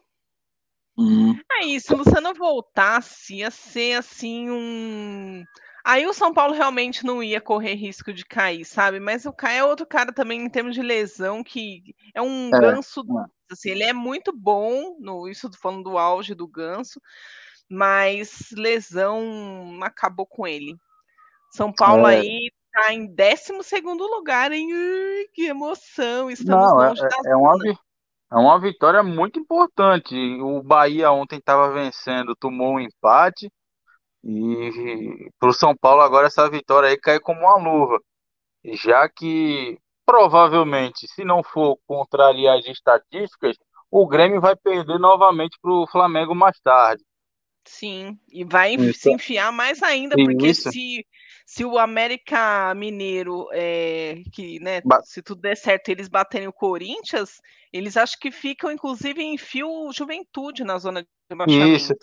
[0.99, 1.35] Hum.
[1.53, 5.43] Aí, se o Luciano voltasse, ia ser assim um.
[5.85, 9.01] Aí o São Paulo realmente não ia correr risco de cair, sabe?
[9.01, 12.61] Mas o Caio é outro cara também em termos de lesão que é um é.
[12.61, 13.03] ganso,
[13.51, 17.01] assim, ele é muito bom no isso falando do auge do ganso,
[17.69, 20.77] mas lesão acabou com ele.
[21.51, 22.19] São Paulo é.
[22.19, 23.53] aí está em 12
[23.99, 24.73] lugar, hein?
[24.73, 26.31] Ui, que emoção!
[26.31, 27.57] Estamos Não, longe é, da é, uma,
[28.33, 30.15] é uma vitória muito importante.
[30.41, 33.51] O Bahia ontem estava vencendo, tomou um empate.
[34.23, 38.01] E para o São Paulo agora essa vitória aí cai como uma luva.
[38.65, 43.57] Já que provavelmente, se não for contrariar as estatísticas,
[43.91, 47.03] o Grêmio vai perder novamente para o Flamengo mais tarde.
[47.65, 49.01] Sim, e vai Isso.
[49.01, 51.07] se enfiar mais ainda, porque se
[51.51, 57.41] se o América Mineiro, é, que, né, se tudo der certo, eles baterem o Corinthians,
[57.73, 61.77] eles acho que ficam, inclusive, em fio juventude na zona de rebaixamento.
[61.77, 61.95] Isso,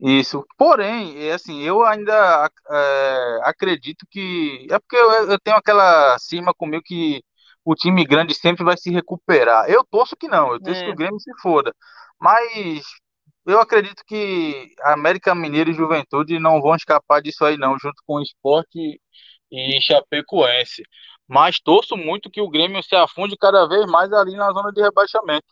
[0.00, 0.44] isso.
[0.56, 4.66] Porém, é assim, eu ainda é, acredito que.
[4.70, 7.22] É porque eu, eu tenho aquela cima comigo que
[7.64, 9.68] o time grande sempre vai se recuperar.
[9.70, 10.84] Eu torço que não, eu torço é.
[10.84, 11.74] que o Grêmio se foda.
[12.20, 12.84] Mas
[13.46, 18.16] eu acredito que América Mineiro e Juventude não vão escapar disso aí, não, junto com
[18.16, 19.00] o esporte
[19.50, 20.82] e Chapecoense.
[21.28, 24.82] Mas torço muito que o Grêmio se afunde cada vez mais ali na zona de
[24.82, 25.46] rebaixamento.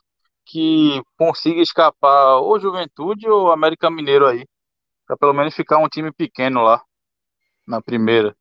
[0.45, 4.45] Que consiga escapar ou Juventude ou América Mineiro aí.
[5.05, 6.81] Para pelo menos ficar um time pequeno lá
[7.65, 8.35] na primeira.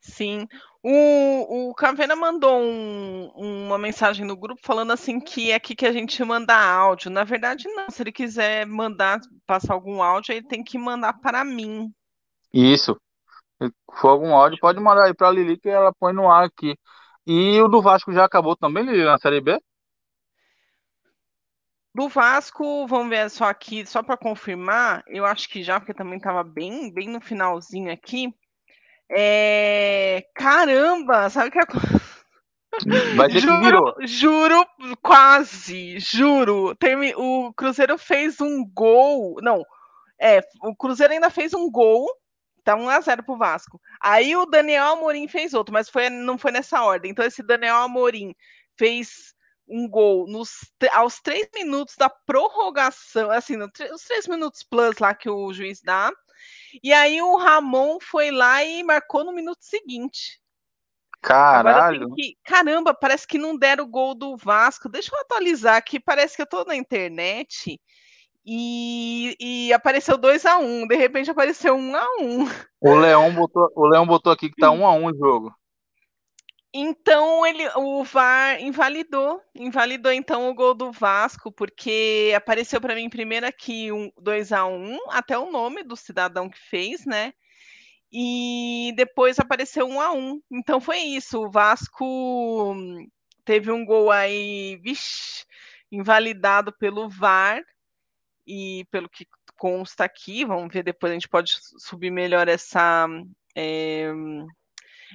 [0.00, 0.48] Sim.
[0.82, 5.86] O, o Caveira mandou um, uma mensagem no grupo falando assim que é aqui que
[5.86, 7.08] a gente manda áudio.
[7.08, 7.88] Na verdade, não.
[7.88, 11.92] Se ele quiser mandar, passar algum áudio, ele tem que mandar para mim.
[12.52, 13.00] Isso.
[13.62, 16.46] Se for algum áudio, pode mandar aí para a Lili que ela põe no ar
[16.46, 16.76] aqui.
[17.24, 19.56] E o do Vasco já acabou também, Lili, na Série B?
[21.94, 26.16] Do Vasco, vamos ver só aqui, só para confirmar, eu acho que já, porque também
[26.16, 28.34] estava bem, bem no finalzinho aqui.
[29.10, 30.24] É...
[30.34, 31.62] Caramba, sabe o que é.
[33.14, 34.66] Vai ter juro, juro,
[35.02, 36.74] quase, juro.
[36.76, 37.12] Termi...
[37.14, 39.36] O Cruzeiro fez um gol.
[39.42, 39.62] Não,
[40.18, 42.06] é, o Cruzeiro ainda fez um gol.
[42.64, 43.80] Tá 1x0 pro Vasco.
[44.00, 47.10] Aí o Daniel Amorim fez outro, mas foi, não foi nessa ordem.
[47.10, 48.34] Então, esse Daniel Amorim
[48.78, 49.34] fez
[49.68, 50.50] um gol nos,
[50.92, 56.10] aos três minutos da prorrogação, assim, os três minutos plus lá que o juiz dá.
[56.82, 60.40] E aí o Ramon foi lá e marcou no minuto seguinte.
[61.20, 62.12] Caralho.
[62.14, 62.36] Que...
[62.44, 64.88] Caramba, parece que não deram o gol do Vasco.
[64.88, 67.80] Deixa eu atualizar aqui, parece que eu tô na internet
[68.44, 70.86] e, e apareceu 2 a 1 um.
[70.86, 72.48] De repente apareceu 1 um a 1 um.
[72.80, 75.16] O Leão botou, o Leão botou aqui que tá 1 um a 1 um o
[75.16, 75.54] jogo.
[76.74, 83.10] Então ele, o VAR invalidou, invalidou então o gol do Vasco, porque apareceu para mim
[83.10, 87.34] primeiro aqui um 2 a 1, até o nome do cidadão que fez, né?
[88.10, 90.42] E depois apareceu 1 a 1.
[90.50, 92.74] Então foi isso, o Vasco
[93.44, 95.44] teve um gol aí, vixi,
[95.90, 97.62] invalidado pelo VAR
[98.46, 99.26] e pelo que
[99.58, 103.06] consta aqui, vamos ver depois a gente pode subir melhor essa
[103.54, 104.10] é,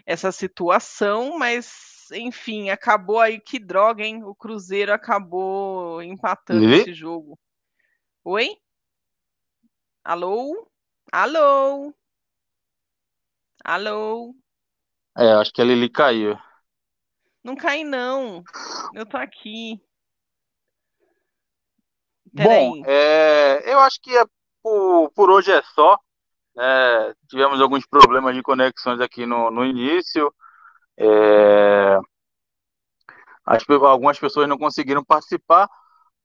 [0.05, 4.23] essa situação, mas enfim, acabou aí que droga, hein?
[4.23, 6.75] O Cruzeiro acabou empatando e?
[6.75, 7.37] esse jogo.
[8.23, 8.57] Oi?
[10.03, 10.69] Alô?
[11.11, 11.93] Alô?
[13.63, 14.35] Alô?
[15.17, 16.37] É, acho que a Lili caiu.
[17.43, 18.43] Não cai, não.
[18.93, 19.81] Eu tô aqui.
[22.33, 24.23] Bom, é, eu acho que é,
[24.61, 25.97] por, por hoje é só.
[26.59, 30.33] É, tivemos alguns problemas de conexões aqui no, no início.
[30.97, 31.99] É,
[33.45, 35.69] as, algumas pessoas não conseguiram participar,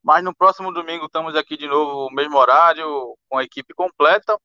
[0.03, 4.39] mas no próximo domingo estamos aqui de novo, mesmo horário, com a equipe completa.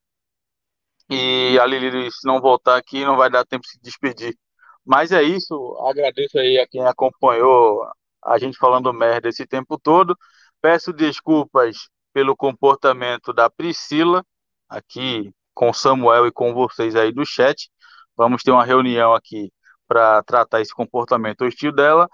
[1.10, 4.36] E a Lili, se não voltar aqui, não vai dar tempo de se despedir.
[4.84, 7.86] Mas é isso, agradeço aí a quem acompanhou
[8.24, 10.16] a gente falando merda esse tempo todo.
[10.60, 14.24] Peço desculpas pelo comportamento da Priscila,
[14.68, 17.68] aqui com Samuel e com vocês aí do chat.
[18.16, 19.52] Vamos ter uma reunião aqui
[19.88, 22.08] para tratar esse comportamento hostil dela.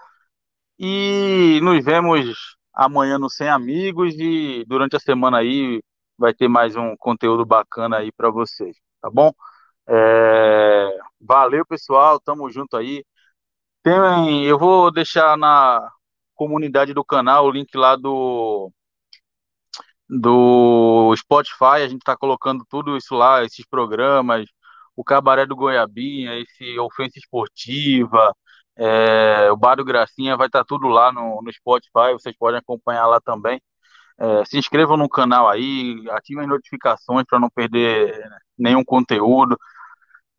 [0.79, 5.79] E nos vemos amanhã no Sem Amigos e durante a semana aí
[6.17, 9.31] vai ter mais um conteúdo bacana aí para vocês, tá bom?
[9.87, 10.89] É...
[11.21, 13.05] Valeu, pessoal, tamo junto aí.
[13.83, 14.43] Tem...
[14.45, 15.87] Eu vou deixar na
[16.33, 18.71] comunidade do canal o link lá do
[20.09, 24.45] do Spotify, a gente está colocando tudo isso lá, esses programas,
[24.95, 28.33] o Cabaré do Goiabinha, esse Ofensa Esportiva,
[28.77, 32.59] é, o Bar do Gracinha, vai estar tá tudo lá no, no Spotify, vocês podem
[32.59, 33.61] acompanhar lá também.
[34.17, 38.17] É, se inscrevam no canal aí, ativem as notificações para não perder
[38.57, 39.57] nenhum conteúdo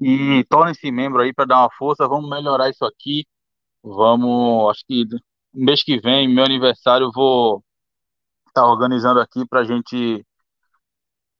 [0.01, 2.09] e tornem-se membro aí para dar uma força.
[2.09, 3.25] Vamos melhorar isso aqui.
[3.83, 5.05] Vamos, acho que
[5.55, 7.63] mês que vem, meu aniversário, vou
[8.57, 10.25] estar tá organizando aqui para a gente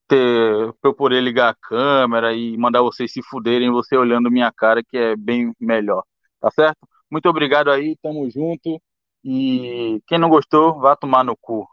[0.07, 4.53] ter, pra eu poder ligar a câmera e mandar vocês se fuderem, você olhando minha
[4.53, 6.05] cara, que é bem melhor.
[6.41, 6.79] Tá certo?
[7.11, 8.81] Muito obrigado aí, tamo junto.
[9.25, 11.67] E quem não gostou, vá tomar no cu.